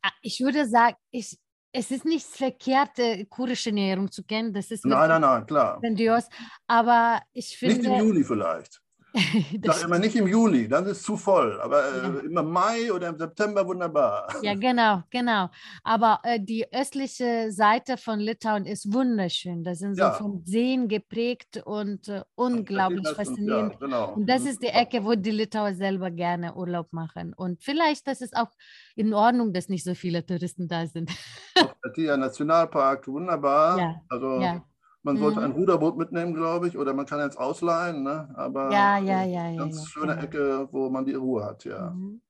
Ah, 0.00 0.10
Ich 0.22 0.40
würde 0.40 0.66
sagen, 0.66 0.96
ich, 1.10 1.38
es 1.72 1.90
ist 1.90 2.04
nichts 2.04 2.36
verkehrt, 2.36 2.98
äh, 2.98 3.24
kurische 3.26 3.70
Ernährung 3.70 4.10
zu 4.10 4.24
kennen. 4.24 4.52
Das 4.52 4.70
ist 4.70 4.84
nein, 4.84 5.08
nein, 5.08 5.20
nein, 5.20 5.46
klar. 5.46 5.80
grandios. 5.80 6.28
Aber 6.66 7.20
ich 7.32 7.56
finde. 7.56 7.76
Nicht 7.76 7.86
im 7.86 8.06
Juli 8.06 8.24
vielleicht. 8.24 8.80
Das 9.60 9.76
sage 9.80 9.86
immer 9.88 9.98
nicht 9.98 10.16
im 10.16 10.26
Juli, 10.26 10.68
dann 10.68 10.84
ist 10.86 10.98
es 10.98 11.02
zu 11.02 11.16
voll. 11.16 11.60
Aber 11.60 11.82
äh, 11.84 12.02
Ja. 12.02 12.18
immer 12.20 12.42
Mai 12.42 12.92
oder 12.92 13.08
im 13.08 13.18
September 13.18 13.66
wunderbar. 13.66 14.28
Ja, 14.42 14.54
genau, 14.54 15.02
genau. 15.10 15.48
Aber 15.84 16.20
äh, 16.22 16.40
die 16.40 16.66
östliche 16.72 17.52
Seite 17.52 17.96
von 17.96 18.18
Litauen 18.20 18.64
ist 18.64 18.92
wunderschön. 18.92 19.64
Das 19.64 19.78
sind 19.80 19.96
so 19.96 20.02
Ja. 20.02 20.12
von 20.12 20.42
Seen 20.46 20.88
geprägt 20.88 21.62
und 21.64 22.08
äh, 22.08 22.22
unglaublich 22.34 23.02
Das 23.02 23.12
und- 23.12 23.16
faszinierend. 23.16 23.72
Ja, 23.74 23.78
genau. 23.78 24.12
Und 24.14 24.26
das 24.28 24.44
ist 24.46 24.62
die 24.62 24.68
Ecke, 24.68 25.04
wo 25.04 25.14
die 25.14 25.30
Litauer 25.30 25.74
selber 25.74 26.10
gerne 26.10 26.54
Urlaub 26.54 26.92
machen. 26.92 27.34
Und 27.34 27.62
vielleicht, 27.62 28.06
das 28.06 28.20
ist 28.20 28.36
auch 28.36 28.50
in 28.96 29.12
Ordnung, 29.12 29.52
dass 29.52 29.68
nicht 29.68 29.84
so 29.84 29.94
viele 29.94 30.24
Touristen 30.24 30.68
da 30.68 30.86
sind. 30.86 31.10
Auch 31.56 31.74
der 31.96 32.16
Nationalpark, 32.16 33.06
wunderbar. 33.08 33.78
Ja, 33.78 33.94
Also 34.08 34.40
ja. 34.40 34.64
Man 35.02 35.18
sollte 35.18 35.40
Mhm. 35.40 35.44
ein 35.46 35.52
Ruderboot 35.52 35.96
mitnehmen, 35.96 36.34
glaube 36.34 36.68
ich, 36.68 36.78
oder 36.78 36.94
man 36.94 37.06
kann 37.06 37.20
jetzt 37.20 37.38
ausleihen. 37.38 38.02
Ne? 38.02 38.30
Aber 38.34 38.70
Ja, 38.72 38.98
ja, 38.98 39.22
äh, 39.24 39.32
ja, 39.32 39.56
ganz 39.56 39.86
schöne 39.88 40.12
genau. 40.14 40.24
Ecke, 40.24 40.68
wo 40.72 40.90
man 40.90 41.04
die 41.04 41.14
Ruhe 41.14 41.44
hat, 41.44 41.64
ja. 41.64 41.90
Mhm. 41.90 42.20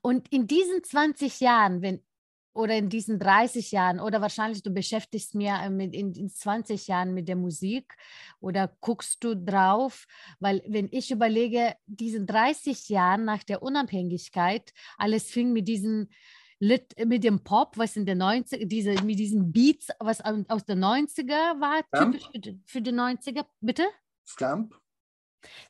Und 0.00 0.28
in 0.32 0.46
diesen 0.46 0.82
20 0.84 1.40
Jahren, 1.40 1.82
wenn 1.82 2.02
oder 2.54 2.74
in 2.76 2.88
diesen 2.88 3.20
30 3.20 3.70
Jahren 3.70 4.00
oder 4.00 4.20
wahrscheinlich 4.20 4.64
du 4.64 4.70
beschäftigst 4.72 5.34
äh, 5.36 5.70
mit 5.70 5.94
in, 5.94 6.12
in 6.12 6.28
20 6.28 6.88
Jahren 6.88 7.14
mit 7.14 7.28
der 7.28 7.36
Musik 7.36 7.94
oder 8.40 8.74
guckst 8.80 9.22
du 9.22 9.36
drauf, 9.36 10.06
weil 10.40 10.62
wenn 10.66 10.88
ich 10.90 11.12
überlege, 11.12 11.74
diesen 11.86 12.26
30 12.26 12.88
Jahren 12.88 13.24
nach 13.24 13.44
der 13.44 13.62
Unabhängigkeit, 13.62 14.72
alles 14.96 15.30
fing 15.30 15.52
mit 15.52 15.68
diesen 15.68 16.10
Lit, 16.60 16.94
mit 17.06 17.22
dem 17.22 17.40
Pop, 17.44 17.78
was 17.78 17.96
in 17.96 18.04
der 18.04 18.16
90er, 18.16 18.66
diese, 18.66 18.90
mit 19.04 19.18
diesen 19.18 19.52
Beats, 19.52 19.88
was 20.00 20.20
au- 20.24 20.44
aus 20.48 20.64
der 20.64 20.76
90er 20.76 21.60
war, 21.60 21.82
Scamp? 21.86 22.12
typisch 22.14 22.28
für 22.32 22.38
die, 22.40 22.60
für 22.66 22.80
die 22.82 22.92
90er, 22.92 23.44
bitte? 23.60 23.84
Scamp? 24.26 24.74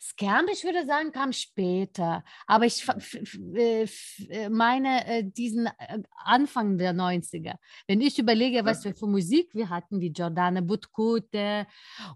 Scamp, 0.01 0.49
ich 0.53 0.65
würde 0.65 0.87
sagen, 0.87 1.13
kam 1.13 1.33
später. 1.33 2.25
Aber 2.47 2.67
ich 2.67 2.87
f- 2.89 3.39
äh, 3.55 3.87
äh, 4.29 4.49
meine 4.49 5.07
äh, 5.07 5.25
diesen 5.25 5.69
Anfang 6.25 6.79
der 6.79 6.93
90er. 6.93 7.55
Wenn 7.87 8.01
ich 8.01 8.19
überlege, 8.19 8.65
was 8.65 8.85
wir 8.85 8.95
für 8.95 9.07
Musik 9.07 9.55
wir 9.55 9.69
hatten, 9.69 10.01
wie 10.01 10.11
Giordana 10.11 10.61
Butkute 10.61 11.67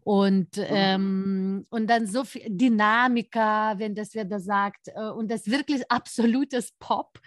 und, 0.05 0.49
ähm, 0.59 1.67
und 1.71 1.87
dann 1.89 2.07
so 2.07 2.25
viel 2.25 2.45
Dynamika, 2.49 3.79
wenn 3.79 3.95
das 3.95 4.15
wer 4.15 4.25
da 4.25 4.39
sagt, 4.39 4.89
und 5.17 5.31
das 5.31 5.47
wirklich 5.47 5.91
absolutes 5.91 6.73
Pop. 6.79 7.21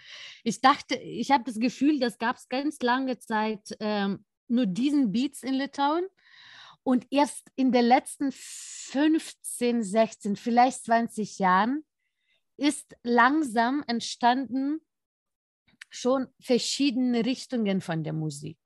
Ich 0.44 0.60
dachte, 0.60 0.96
ich 0.96 1.30
habe 1.30 1.44
das 1.44 1.58
Gefühl, 1.58 1.98
das 2.00 2.18
gab 2.18 2.36
es 2.36 2.48
ganz 2.48 2.80
lange 2.80 3.18
Zeit 3.18 3.76
ähm, 3.80 4.24
nur 4.48 4.66
diesen 4.66 5.12
Beats 5.12 5.42
in 5.42 5.54
Litauen. 5.54 6.04
Und 6.86 7.04
erst 7.10 7.50
in 7.56 7.72
den 7.72 7.84
letzten 7.84 8.30
15, 8.30 9.82
16, 9.82 10.36
vielleicht 10.36 10.84
20 10.84 11.40
Jahren 11.40 11.84
ist 12.56 12.96
langsam 13.02 13.82
entstanden 13.88 14.78
schon 15.90 16.28
verschiedene 16.38 17.26
Richtungen 17.26 17.80
von 17.80 18.04
der 18.04 18.12
Musik. 18.12 18.58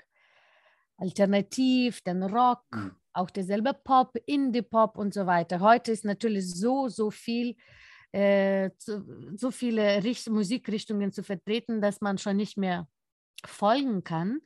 Alternativ, 0.98 2.02
dann 2.02 2.22
Rock, 2.22 2.62
Mhm. 2.72 2.94
auch 3.14 3.30
derselbe 3.30 3.72
Pop, 3.72 4.14
Indie-Pop 4.26 4.98
und 4.98 5.14
so 5.14 5.24
weiter. 5.24 5.60
Heute 5.60 5.90
ist 5.90 6.04
natürlich 6.04 6.54
so, 6.54 6.88
so 6.88 7.10
viel 7.10 7.56
äh, 8.12 8.68
zu, 8.76 9.32
so 9.38 9.50
viele 9.50 10.04
Richt 10.04 10.28
Musikrichtungen 10.28 11.10
zu 11.10 11.22
vertreten, 11.22 11.80
dass 11.80 12.02
man 12.02 12.18
schon 12.18 12.36
nicht 12.36 12.58
mehr 12.58 12.86
folgen 13.46 14.04
kann. 14.04 14.42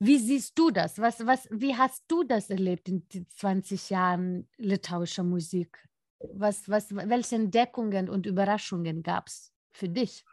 Wie 0.00 0.18
siehst 0.18 0.56
du 0.58 0.70
das? 0.70 0.98
Was, 0.98 1.26
was, 1.26 1.48
wie 1.50 1.74
hast 1.74 2.04
du 2.08 2.22
das 2.22 2.50
erlebt 2.50 2.88
in 2.88 3.08
den 3.08 3.28
20 3.28 3.90
Jahren 3.90 4.48
litauischer 4.56 5.24
Musik? 5.24 5.88
Was, 6.34 6.68
was, 6.68 6.94
welche 6.94 7.36
Entdeckungen 7.36 8.08
und 8.08 8.26
Überraschungen 8.26 9.02
gab 9.02 9.26
es 9.26 9.52
für 9.72 9.88
dich? 9.88 10.24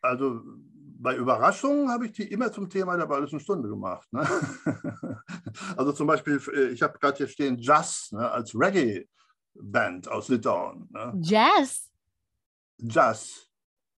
Also 0.00 0.40
bei 0.74 1.16
Überraschungen 1.16 1.90
habe 1.90 2.06
ich 2.06 2.12
die 2.12 2.30
immer 2.30 2.52
zum 2.52 2.68
Thema 2.68 2.96
der 2.96 3.06
Bayerischen 3.06 3.40
Stunde 3.40 3.68
gemacht. 3.68 4.06
Ne? 4.12 4.26
also 5.76 5.92
zum 5.92 6.06
Beispiel, 6.06 6.40
äh, 6.54 6.68
ich 6.68 6.82
habe 6.82 6.98
gerade 6.98 7.16
hier 7.16 7.28
stehen 7.28 7.58
Jazz 7.58 8.10
ne, 8.12 8.30
als 8.30 8.54
Reggae-Band 8.54 10.08
aus 10.08 10.28
Litauen. 10.28 10.88
Ne? 10.90 11.14
Jazz? 11.20 11.90
Jazz. 12.78 13.48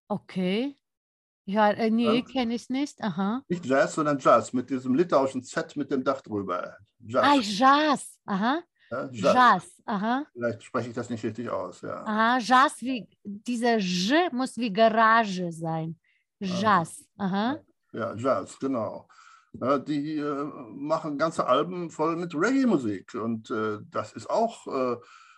Okay. 0.07 0.75
Ja, 1.45 1.71
äh, 1.71 1.89
nee, 1.89 2.19
ja. 2.19 2.21
kenne 2.21 2.55
ich 2.55 2.69
nicht. 2.69 3.01
Aha. 3.01 3.43
Nicht 3.47 3.65
Jazz, 3.65 3.95
sondern 3.95 4.17
Jazz 4.19 4.53
mit 4.53 4.69
diesem 4.69 4.95
litauischen 4.95 5.43
Z 5.43 5.75
mit 5.75 5.91
dem 5.91 6.03
Dach 6.03 6.21
drüber. 6.21 6.77
Jazz. 6.99 7.25
Ah, 7.25 7.39
Jazz. 7.41 8.19
Aha. 8.25 8.63
Ja, 8.89 9.09
Jazz. 9.11 9.33
Jazz. 9.33 9.81
Aha. 9.85 10.25
Vielleicht 10.33 10.63
spreche 10.63 10.89
ich 10.89 10.95
das 10.95 11.09
nicht 11.09 11.23
richtig 11.23 11.49
aus. 11.49 11.81
Ja. 11.81 12.03
Aha, 12.05 12.37
Jazz 12.39 12.75
wie 12.79 13.07
dieser 13.23 13.77
J 13.77 14.31
muss 14.31 14.57
wie 14.57 14.71
Garage 14.71 15.51
sein. 15.51 15.99
Jazz. 16.39 17.03
Aha. 17.17 17.59
Ja, 17.91 18.15
Jazz, 18.15 18.57
genau. 18.59 19.07
Ja, 19.53 19.77
die 19.77 20.17
äh, 20.17 20.45
machen 20.73 21.17
ganze 21.17 21.45
Alben 21.45 21.91
voll 21.91 22.15
mit 22.15 22.33
Reggae-Musik 22.33 23.13
und 23.13 23.51
äh, 23.51 23.77
das 23.89 24.13
ist 24.13 24.29
auch 24.29 24.65
äh, 24.67 24.97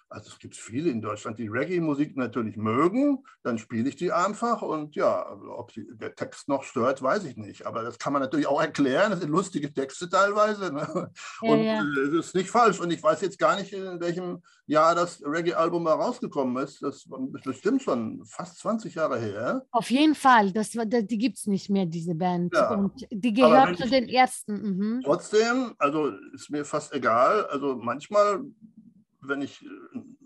also 0.09 0.29
es 0.31 0.39
gibt 0.39 0.55
viele 0.55 0.89
in 0.89 1.01
Deutschland, 1.01 1.39
die 1.39 1.47
Reggae-Musik 1.47 2.15
natürlich 2.15 2.57
mögen, 2.57 3.23
dann 3.43 3.57
spiele 3.57 3.89
ich 3.89 3.95
die 3.95 4.11
einfach 4.11 4.61
und 4.61 4.95
ja, 4.95 5.25
ob 5.57 5.71
die, 5.73 5.87
der 5.93 6.15
Text 6.15 6.47
noch 6.47 6.63
stört, 6.63 7.01
weiß 7.01 7.25
ich 7.25 7.37
nicht. 7.37 7.65
Aber 7.65 7.83
das 7.83 7.97
kann 7.97 8.13
man 8.13 8.21
natürlich 8.21 8.47
auch 8.47 8.61
erklären, 8.61 9.11
das 9.11 9.21
sind 9.21 9.31
lustige 9.31 9.73
Texte 9.73 10.09
teilweise. 10.09 10.71
Ne? 10.71 11.11
Ja, 11.41 11.51
und 11.51 11.63
ja. 11.63 11.81
Äh, 11.81 12.15
das 12.15 12.27
ist 12.27 12.35
nicht 12.35 12.49
falsch. 12.49 12.79
Und 12.79 12.91
ich 12.91 13.01
weiß 13.01 13.21
jetzt 13.21 13.39
gar 13.39 13.57
nicht, 13.57 13.73
in 13.73 13.99
welchem 13.99 14.41
Jahr 14.67 14.95
das 14.95 15.21
Reggae-Album 15.23 15.87
rausgekommen 15.87 16.63
ist. 16.63 16.81
Das 16.81 16.97
ist 16.97 17.09
bestimmt 17.43 17.81
schon 17.81 18.23
fast 18.25 18.59
20 18.59 18.95
Jahre 18.95 19.19
her. 19.19 19.65
Auf 19.71 19.89
jeden 19.89 20.15
Fall, 20.15 20.51
das, 20.51 20.71
die 20.71 21.17
gibt 21.17 21.37
es 21.37 21.47
nicht 21.47 21.69
mehr, 21.69 21.85
diese 21.85 22.15
Band. 22.15 22.53
Ja. 22.53 22.73
Und 22.73 23.05
die 23.11 23.33
gehört 23.33 23.77
zu 23.77 23.89
den 23.89 24.07
ersten. 24.07 24.53
Mhm. 24.53 25.01
Trotzdem, 25.03 25.73
also 25.77 26.11
ist 26.33 26.49
mir 26.49 26.65
fast 26.65 26.93
egal. 26.93 27.45
Also 27.47 27.75
manchmal 27.75 28.43
wenn 29.27 29.41
ich 29.41 29.63
äh, 29.63 29.69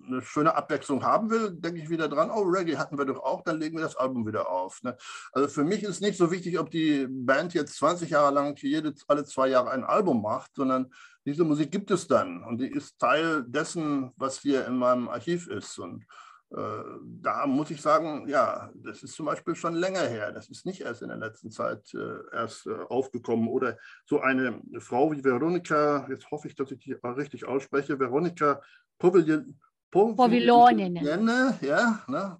eine 0.07 0.21
schöne 0.21 0.55
Abwechslung 0.55 1.03
haben 1.03 1.29
will, 1.29 1.51
denke 1.51 1.81
ich 1.81 1.89
wieder 1.89 2.07
dran, 2.07 2.31
oh, 2.31 2.41
Reggae 2.41 2.77
hatten 2.77 2.97
wir 2.97 3.05
doch 3.05 3.19
auch, 3.19 3.43
dann 3.43 3.59
legen 3.59 3.77
wir 3.77 3.83
das 3.83 3.95
Album 3.95 4.25
wieder 4.25 4.49
auf. 4.49 4.81
Ne? 4.83 4.97
Also 5.31 5.47
für 5.47 5.63
mich 5.63 5.83
ist 5.83 6.01
nicht 6.01 6.17
so 6.17 6.31
wichtig, 6.31 6.59
ob 6.59 6.71
die 6.71 7.07
Band 7.09 7.53
jetzt 7.53 7.75
20 7.77 8.09
Jahre 8.09 8.33
lang 8.33 8.57
jede, 8.57 8.93
alle 9.07 9.23
zwei 9.25 9.49
Jahre 9.49 9.71
ein 9.71 9.83
Album 9.83 10.21
macht, 10.21 10.55
sondern 10.55 10.91
diese 11.25 11.43
Musik 11.43 11.71
gibt 11.71 11.91
es 11.91 12.07
dann 12.07 12.43
und 12.43 12.59
die 12.59 12.67
ist 12.67 12.97
Teil 12.99 13.43
dessen, 13.45 14.11
was 14.15 14.39
hier 14.39 14.65
in 14.65 14.77
meinem 14.77 15.09
Archiv 15.09 15.47
ist. 15.47 15.77
Und 15.77 16.05
da 16.51 17.45
muss 17.45 17.69
ich 17.69 17.81
sagen, 17.81 18.27
ja, 18.27 18.71
das 18.73 19.03
ist 19.03 19.13
zum 19.13 19.27
Beispiel 19.27 19.55
schon 19.55 19.75
länger 19.75 20.01
her. 20.01 20.31
Das 20.31 20.49
ist 20.49 20.65
nicht 20.65 20.81
erst 20.81 21.03
in 21.03 21.09
der 21.09 21.17
letzten 21.17 21.51
Zeit 21.51 21.93
äh, 21.93 22.35
erst 22.35 22.65
äh, 22.65 22.73
aufgekommen. 22.89 23.47
Oder 23.47 23.77
so 24.05 24.19
eine 24.19 24.59
Frau 24.79 25.11
wie 25.11 25.23
Veronika, 25.23 26.07
jetzt 26.09 26.29
hoffe 26.31 26.47
ich, 26.47 26.55
dass 26.55 26.71
ich 26.71 26.79
die 26.79 26.97
richtig 27.03 27.45
ausspreche, 27.45 27.99
Veronika 27.99 28.61
Povilonene. 28.97 31.03
Ja, 31.03 31.17
ne, 31.17 31.57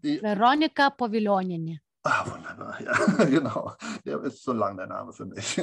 die, 0.04 0.22
Veronika 0.22 0.90
Povilonene. 0.90 1.80
Ah, 2.04 2.26
wunderbar, 2.32 2.82
ja, 2.82 2.94
genau. 3.26 3.74
Der 4.06 4.24
ist 4.24 4.44
so 4.44 4.54
lang 4.54 4.78
der 4.78 4.88
Name 4.88 5.12
für 5.12 5.26
mich. 5.26 5.58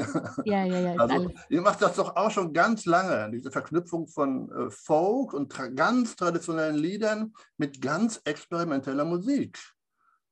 Ja, 0.45 0.65
ja, 0.65 0.65
ja. 0.65 0.95
Also, 0.97 1.31
ihr 1.49 1.63
macht 1.63 1.81
das 1.81 1.97
doch 1.97 2.15
auch 2.15 2.31
schon 2.31 2.53
ganz 2.53 2.85
lange, 2.85 3.31
diese 3.31 3.51
Verknüpfung 3.51 4.07
von 4.07 4.51
äh, 4.51 4.71
Folk 4.71 5.33
und 5.33 5.51
tra 5.51 5.69
ganz 5.69 6.15
traditionellen 6.15 6.77
Liedern 6.77 7.33
mit 7.57 7.81
ganz 7.81 8.21
experimenteller 8.25 9.07
Musik. 9.07 9.59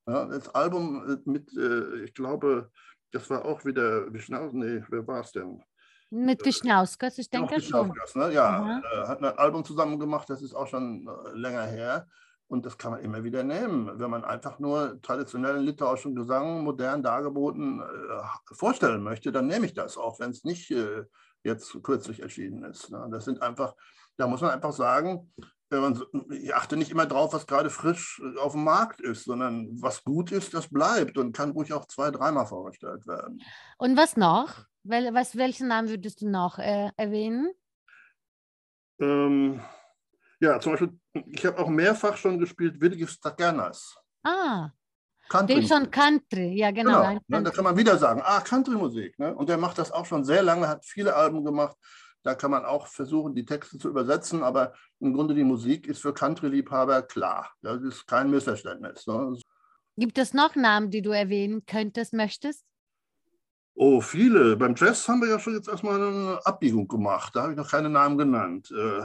Ja, 0.07 0.26
das 0.26 0.55
Album 0.55 1.22
äh, 1.24 1.30
mit, 1.30 1.57
äh, 1.57 2.05
ich 2.05 2.12
glaube, 2.12 2.70
das 3.11 3.30
war 3.30 3.44
auch 3.46 3.64
wieder, 3.64 4.07
nee, 4.11 4.82
wer 4.88 5.07
war 5.07 5.20
es 5.20 5.32
denn? 5.32 5.62
Mit 6.11 6.44
Wischnauskas, 6.44 7.18
ich 7.18 7.30
denke 7.30 7.61
schon. 7.61 7.92
Ne? 8.14 8.32
Ja, 8.32 8.80
äh, 8.80 9.07
hat 9.07 9.22
ein 9.22 9.38
Album 9.38 9.64
zusammen 9.64 9.98
gemacht, 9.98 10.28
das 10.28 10.42
ist 10.42 10.55
auch 10.55 10.66
schon 10.66 11.09
äh, 11.09 11.36
länger 11.36 11.64
her. 11.64 12.07
Und 12.47 12.66
das 12.66 12.76
kann 12.76 12.92
man 12.92 13.01
immer 13.01 13.24
wieder 13.24 13.42
nehmen, 13.42 13.99
wenn 13.99 14.11
man 14.11 14.24
einfach 14.24 14.59
nur 14.59 15.01
traditionellen 15.03 15.64
litauischen 15.64 16.14
Gesang 16.14 16.62
modern 16.62 17.03
dargeboten 17.03 17.80
äh, 17.80 18.55
vorstellen 18.55 19.03
möchte, 19.03 19.32
dann 19.32 19.47
nehme 19.47 19.66
ich 19.66 19.74
das, 19.74 19.97
auch 19.97 20.20
wenn 20.20 20.30
es 20.30 20.45
nicht 20.45 20.70
äh, 20.70 21.05
jetzt 21.42 21.82
kürzlich 21.82 22.20
erschienen 22.20 22.64
ist. 22.64 22.90
Ne? 22.90 23.09
Das 23.11 23.24
sind 23.24 23.42
einfach, 23.42 23.74
da 24.16 24.26
muss 24.26 24.40
man 24.40 24.51
einfach 24.51 24.72
sagen, 24.72 25.32
man, 25.80 26.01
ich 26.30 26.55
achte 26.55 26.76
nicht 26.76 26.90
immer 26.90 27.07
drauf, 27.07 27.32
was 27.32 27.47
gerade 27.47 27.70
frisch 27.70 28.20
äh, 28.22 28.38
auf 28.38 28.53
dem 28.53 28.64
Markt 28.64 29.01
ist, 29.01 29.24
sondern 29.24 29.68
was 29.80 30.05
gut 30.05 30.32
ist, 30.32 30.55
das 30.55 30.68
bleibt 30.68 31.18
und 31.18 31.34
kann 31.34 31.51
ruhig 31.51 31.72
auch 31.72 31.86
zwei, 31.86 32.11
dreimal 32.11 32.47
vorgestellt 32.47 33.07
werden. 33.07 33.42
Und 33.78 33.97
was 33.97 34.16
noch? 34.16 34.64
Wel, 34.82 35.14
was, 35.14 35.36
welchen 35.36 35.68
Namen 35.68 35.88
würdest 35.88 36.20
du 36.20 36.28
noch 36.28 36.59
äh, 36.59 36.90
erwähnen? 36.97 37.51
Ähm, 39.01 39.61
ja, 40.45 40.61
zum 40.61 40.72
Beispiel, 40.72 40.99
ich 41.26 41.45
habe 41.47 41.59
auch 41.59 41.68
mehrfach 41.68 42.16
schon 42.16 42.38
gespielt 42.38 42.80
Willige 42.80 43.07
Staganas. 43.07 43.97
Ah, 44.22 44.70
Country. 45.28 45.55
Den 45.55 45.66
schon 45.66 45.90
Country, 45.90 46.55
ja 46.55 46.70
genau. 46.70 47.03
genau 47.03 47.20
ne, 47.28 47.42
da 47.42 47.51
kann 47.51 47.64
man 47.64 47.76
wieder 47.76 47.97
sagen, 47.97 48.20
ah, 48.22 48.40
Country-Musik. 48.40 49.18
Ne? 49.18 49.34
Und 49.34 49.49
der 49.49 49.57
macht 49.57 49.78
das 49.78 49.90
auch 49.90 50.07
schon 50.07 50.24
sehr 50.24 50.42
lange, 50.42 50.68
hat 50.68 50.84
viele 50.84 51.14
Alben 51.14 51.45
gemacht. 51.45 51.76
Da 52.22 52.34
kann 52.34 52.51
man 52.51 52.64
auch 52.64 52.86
versuchen, 52.86 53.34
die 53.34 53.45
Texte 53.45 53.78
zu 53.78 53.88
übersetzen, 53.88 54.42
aber 54.42 54.72
im 55.01 55.12
Grunde 55.12 55.34
die 55.34 55.45
Musik 55.45 55.86
ist 55.86 56.01
für 56.01 56.14
Country-Liebhaber 56.14 57.03
klar. 57.03 57.53
Das 57.62 57.82
ist 57.82 58.07
kein 58.07 58.30
Missverständnis. 58.30 59.07
Ne? 59.07 59.38
Gibt 59.97 60.18
es 60.18 60.34
noch 60.34 60.55
Namen, 60.57 60.90
die 60.90 61.03
du 61.03 61.11
erwähnen 61.11 61.64
könntest, 61.66 62.12
möchtest? 62.12 62.64
Oh, 63.77 64.01
viele. 64.01 64.57
Beim 64.57 64.75
Jazz 64.77 65.09
haben 65.09 65.20
wir 65.20 65.29
ja 65.29 65.39
schon 65.41 65.55
jetzt 65.55 65.68
erstmal 65.68 65.97
eine 66.01 66.41
Abbiegung 66.45 66.87
gemacht. 66.87 67.35
Da 67.35 67.43
habe 67.43 67.53
ich 67.53 67.59
noch 67.59 67.70
keine 67.70 67.91
Namen 67.91 68.16
genannt. 68.16 68.70
Äh, 68.70 69.03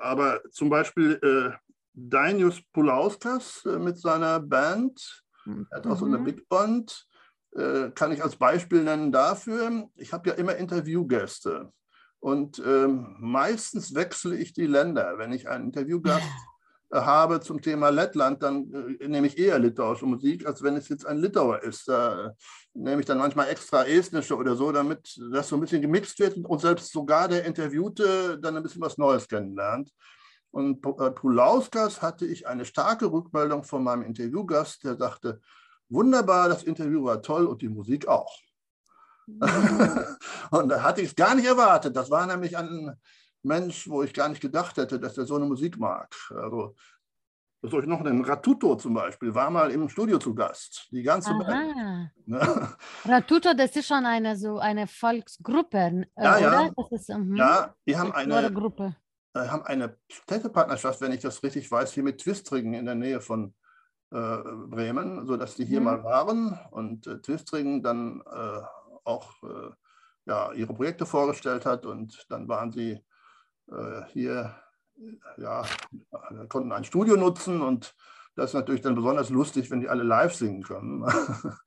aber 0.00 0.42
zum 0.50 0.68
Beispiel 0.68 1.18
äh, 1.22 1.56
Dainius 1.94 2.60
Pulauskas 2.72 3.64
äh, 3.64 3.78
mit 3.78 3.98
seiner 3.98 4.40
Band, 4.40 5.24
er 5.46 5.78
hat 5.78 5.86
auch 5.86 5.98
so 5.98 6.04
eine 6.04 6.18
mhm. 6.18 6.24
Big 6.24 6.48
Band, 6.48 7.06
kann 7.94 8.10
ich 8.10 8.20
als 8.20 8.34
Beispiel 8.34 8.82
nennen 8.82 9.12
dafür. 9.12 9.88
Ich 9.94 10.12
habe 10.12 10.28
ja 10.28 10.34
immer 10.34 10.56
Interviewgäste. 10.56 11.70
Und 12.18 12.60
ähm, 12.66 13.14
meistens 13.20 13.94
wechsle 13.94 14.36
ich 14.36 14.54
die 14.54 14.66
Länder. 14.66 15.18
Wenn 15.18 15.32
ich 15.32 15.48
einen 15.48 15.66
Interviewgast 15.66 16.24
habe 16.94 17.40
zum 17.40 17.60
Thema 17.60 17.88
Lettland, 17.88 18.42
dann 18.42 18.96
äh, 19.00 19.08
nehme 19.08 19.26
ich 19.26 19.38
eher 19.38 19.58
litauische 19.58 20.06
Musik, 20.06 20.46
als 20.46 20.62
wenn 20.62 20.76
es 20.76 20.88
jetzt 20.88 21.06
ein 21.06 21.18
Litauer 21.18 21.62
ist. 21.62 21.88
Da 21.88 22.34
nehme 22.72 23.00
ich 23.00 23.06
dann 23.06 23.18
manchmal 23.18 23.48
extra 23.48 23.84
estnische 23.84 24.36
oder 24.36 24.54
so, 24.54 24.70
damit 24.72 25.18
das 25.32 25.48
so 25.48 25.56
ein 25.56 25.60
bisschen 25.60 25.82
gemixt 25.82 26.18
wird 26.18 26.36
und 26.36 26.60
selbst 26.60 26.92
sogar 26.92 27.28
der 27.28 27.44
Interviewte 27.44 28.38
dann 28.38 28.56
ein 28.56 28.62
bisschen 28.62 28.82
was 28.82 28.98
Neues 28.98 29.28
kennenlernt. 29.28 29.90
Und 30.50 30.80
bei 30.82 31.10
Pulauskas 31.10 32.00
hatte 32.00 32.26
ich 32.26 32.46
eine 32.46 32.64
starke 32.64 33.10
Rückmeldung 33.10 33.64
von 33.64 33.82
meinem 33.82 34.02
Interviewgast, 34.02 34.84
der 34.84 34.96
sagte, 34.96 35.40
wunderbar, 35.88 36.48
das 36.48 36.62
Interview 36.62 37.04
war 37.04 37.20
toll 37.22 37.46
und 37.46 37.60
die 37.60 37.68
Musik 37.68 38.06
auch. 38.06 38.38
Und 40.50 40.68
da 40.68 40.82
hatte 40.82 41.00
ich 41.00 41.08
es 41.08 41.16
gar 41.16 41.34
nicht 41.34 41.46
erwartet. 41.46 41.96
Das 41.96 42.10
war 42.10 42.26
nämlich 42.26 42.58
ein 42.58 42.94
Mensch, 43.44 43.88
wo 43.88 44.02
ich 44.02 44.12
gar 44.12 44.28
nicht 44.28 44.40
gedacht 44.40 44.76
hätte, 44.76 44.98
dass 44.98 45.18
er 45.18 45.26
so 45.26 45.36
eine 45.36 45.44
Musik 45.44 45.78
mag. 45.78 46.14
Also, 46.30 46.74
was 47.62 47.70
soll 47.70 47.82
ich 47.82 47.88
noch 47.88 48.02
nennen? 48.02 48.24
Ratuto 48.24 48.76
zum 48.76 48.94
Beispiel 48.94 49.34
war 49.34 49.50
mal 49.50 49.70
im 49.70 49.88
Studio 49.88 50.18
zu 50.18 50.34
Gast. 50.34 50.88
Die 50.90 51.02
ganze 51.02 51.30
Aha. 51.30 51.38
Band. 51.38 52.10
Ne? 52.26 52.68
Ratuto, 53.06 53.54
das 53.54 53.74
ist 53.74 53.86
schon 53.86 54.04
eine, 54.04 54.36
so 54.36 54.58
eine 54.58 54.86
Volksgruppe, 54.86 55.78
äh, 56.16 56.22
ja, 56.22 56.36
oder? 56.36 56.72
Ja, 56.76 56.86
ist, 56.90 57.08
uh 57.08 57.34
ja 57.34 57.74
die 57.86 57.96
haben 57.96 58.12
eine, 58.12 58.52
Gruppe. 58.52 58.96
Äh, 59.34 59.48
haben 59.48 59.64
eine 59.64 59.96
Städtepartnerschaft, 60.10 61.00
wenn 61.00 61.12
ich 61.12 61.20
das 61.20 61.42
richtig 61.42 61.70
weiß, 61.70 61.92
hier 61.92 62.02
mit 62.02 62.18
Twistringen 62.20 62.74
in 62.74 62.84
der 62.84 62.96
Nähe 62.96 63.20
von 63.20 63.54
äh, 64.10 64.36
Bremen, 64.68 65.26
sodass 65.26 65.56
die 65.56 65.64
hier 65.64 65.80
mhm. 65.80 65.86
mal 65.86 66.04
waren 66.04 66.58
und 66.70 67.06
äh, 67.06 67.20
Twistringen 67.20 67.82
dann 67.82 68.22
äh, 68.30 68.60
auch 69.04 69.42
äh, 69.42 69.70
ja, 70.26 70.52
ihre 70.52 70.74
Projekte 70.74 71.06
vorgestellt 71.06 71.66
hat 71.66 71.86
und 71.86 72.26
dann 72.28 72.48
waren 72.48 72.72
sie 72.72 73.02
hier 74.12 74.54
ja, 75.38 75.64
konnten 76.48 76.72
ein 76.72 76.84
Studio 76.84 77.16
nutzen 77.16 77.60
und 77.60 77.94
das 78.36 78.50
ist 78.50 78.54
natürlich 78.54 78.80
dann 78.80 78.94
besonders 78.94 79.30
lustig, 79.30 79.70
wenn 79.70 79.80
die 79.80 79.88
alle 79.88 80.02
live 80.02 80.34
singen 80.34 80.62
können. 80.62 81.04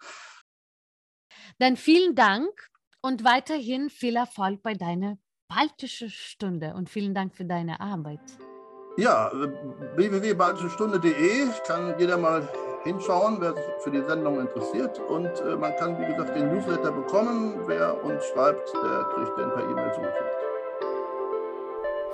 Dann 1.59 1.75
vielen 1.75 2.13
Dank 2.13 2.69
und 3.01 3.23
weiterhin 3.23 3.89
viel 3.89 4.15
Erfolg 4.15 4.61
bei 4.61 4.73
deiner 4.73 5.17
Baltische 5.47 6.09
Stunde 6.09 6.73
und 6.73 6.89
vielen 6.89 7.15
Dank 7.15 7.33
für 7.33 7.45
deine 7.45 7.79
Arbeit. 7.79 8.19
Ja, 8.97 9.31
www.baltischestunde.de 9.95 11.47
kann 11.65 11.97
jeder 11.99 12.17
mal 12.17 12.47
hinschauen, 12.83 13.37
wer 13.39 13.53
sich 13.53 13.63
für 13.79 13.91
die 13.91 14.01
Sendung 14.01 14.39
interessiert. 14.39 14.99
Und 14.99 15.29
äh, 15.41 15.55
man 15.55 15.75
kann, 15.75 15.99
wie 15.99 16.05
gesagt, 16.05 16.35
den 16.35 16.53
Newsletter 16.53 16.91
bekommen. 16.91 17.61
Wer 17.67 18.03
uns 18.03 18.25
schreibt, 18.25 18.73
der 18.73 19.03
kriegt 19.13 19.37
den 19.37 19.49
per 19.51 19.69
E-Mail 19.69 19.93
zugeschickt. 19.93 20.36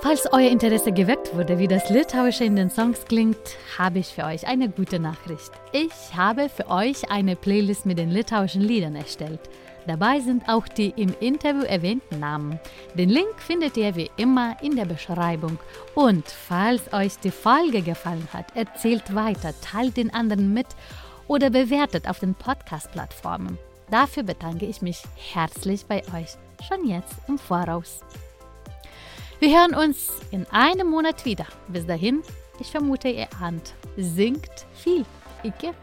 Falls 0.03 0.27
euer 0.33 0.51
Interesse 0.51 0.91
geweckt 0.91 1.33
wurde, 1.33 1.59
wie 1.59 1.67
das 1.69 1.89
Litauische 1.89 2.43
in 2.43 2.57
den 2.57 2.69
Songs 2.69 3.05
klingt, 3.05 3.37
habe 3.77 3.99
ich 3.99 4.07
für 4.07 4.25
euch 4.25 4.45
eine 4.45 4.67
gute 4.67 4.99
Nachricht. 4.99 5.49
Ich 5.71 5.93
habe 6.13 6.49
für 6.49 6.67
euch 6.67 7.09
eine 7.09 7.37
Playlist 7.37 7.85
mit 7.85 7.99
den 7.99 8.09
litauischen 8.11 8.63
Liedern 8.63 8.97
erstellt. 8.97 9.39
Dabei 9.87 10.19
sind 10.19 10.43
auch 10.49 10.67
die 10.67 10.89
im 10.97 11.15
Interview 11.21 11.63
erwähnten 11.63 12.19
Namen. 12.19 12.59
Den 12.95 13.07
Link 13.07 13.33
findet 13.37 13.77
ihr 13.77 13.95
wie 13.95 14.11
immer 14.17 14.57
in 14.61 14.75
der 14.75 14.83
Beschreibung. 14.83 15.57
Und 15.95 16.27
falls 16.27 16.91
euch 16.91 17.17
die 17.19 17.31
Folge 17.31 17.81
gefallen 17.81 18.27
hat, 18.33 18.53
erzählt 18.57 19.15
weiter, 19.15 19.53
teilt 19.61 19.95
den 19.95 20.13
anderen 20.13 20.53
mit 20.53 20.67
oder 21.27 21.49
bewertet 21.49 22.09
auf 22.09 22.19
den 22.19 22.35
Podcast-Plattformen. 22.35 23.57
Dafür 23.89 24.23
bedanke 24.23 24.65
ich 24.65 24.81
mich 24.81 25.01
herzlich 25.15 25.85
bei 25.85 26.03
euch, 26.13 26.35
schon 26.67 26.89
jetzt 26.89 27.15
im 27.29 27.37
Voraus. 27.37 28.01
Wir 29.39 29.59
hören 29.59 29.75
uns 29.75 30.11
in 30.31 30.45
einem 30.51 30.89
Monat 30.89 31.25
wieder. 31.25 31.45
Bis 31.67 31.85
dahin, 31.85 32.21
ich 32.59 32.67
vermute, 32.67 33.09
ihr 33.09 33.27
ahnt, 33.41 33.73
singt 33.97 34.65
viel. 34.73 35.05
Icke. 35.43 35.73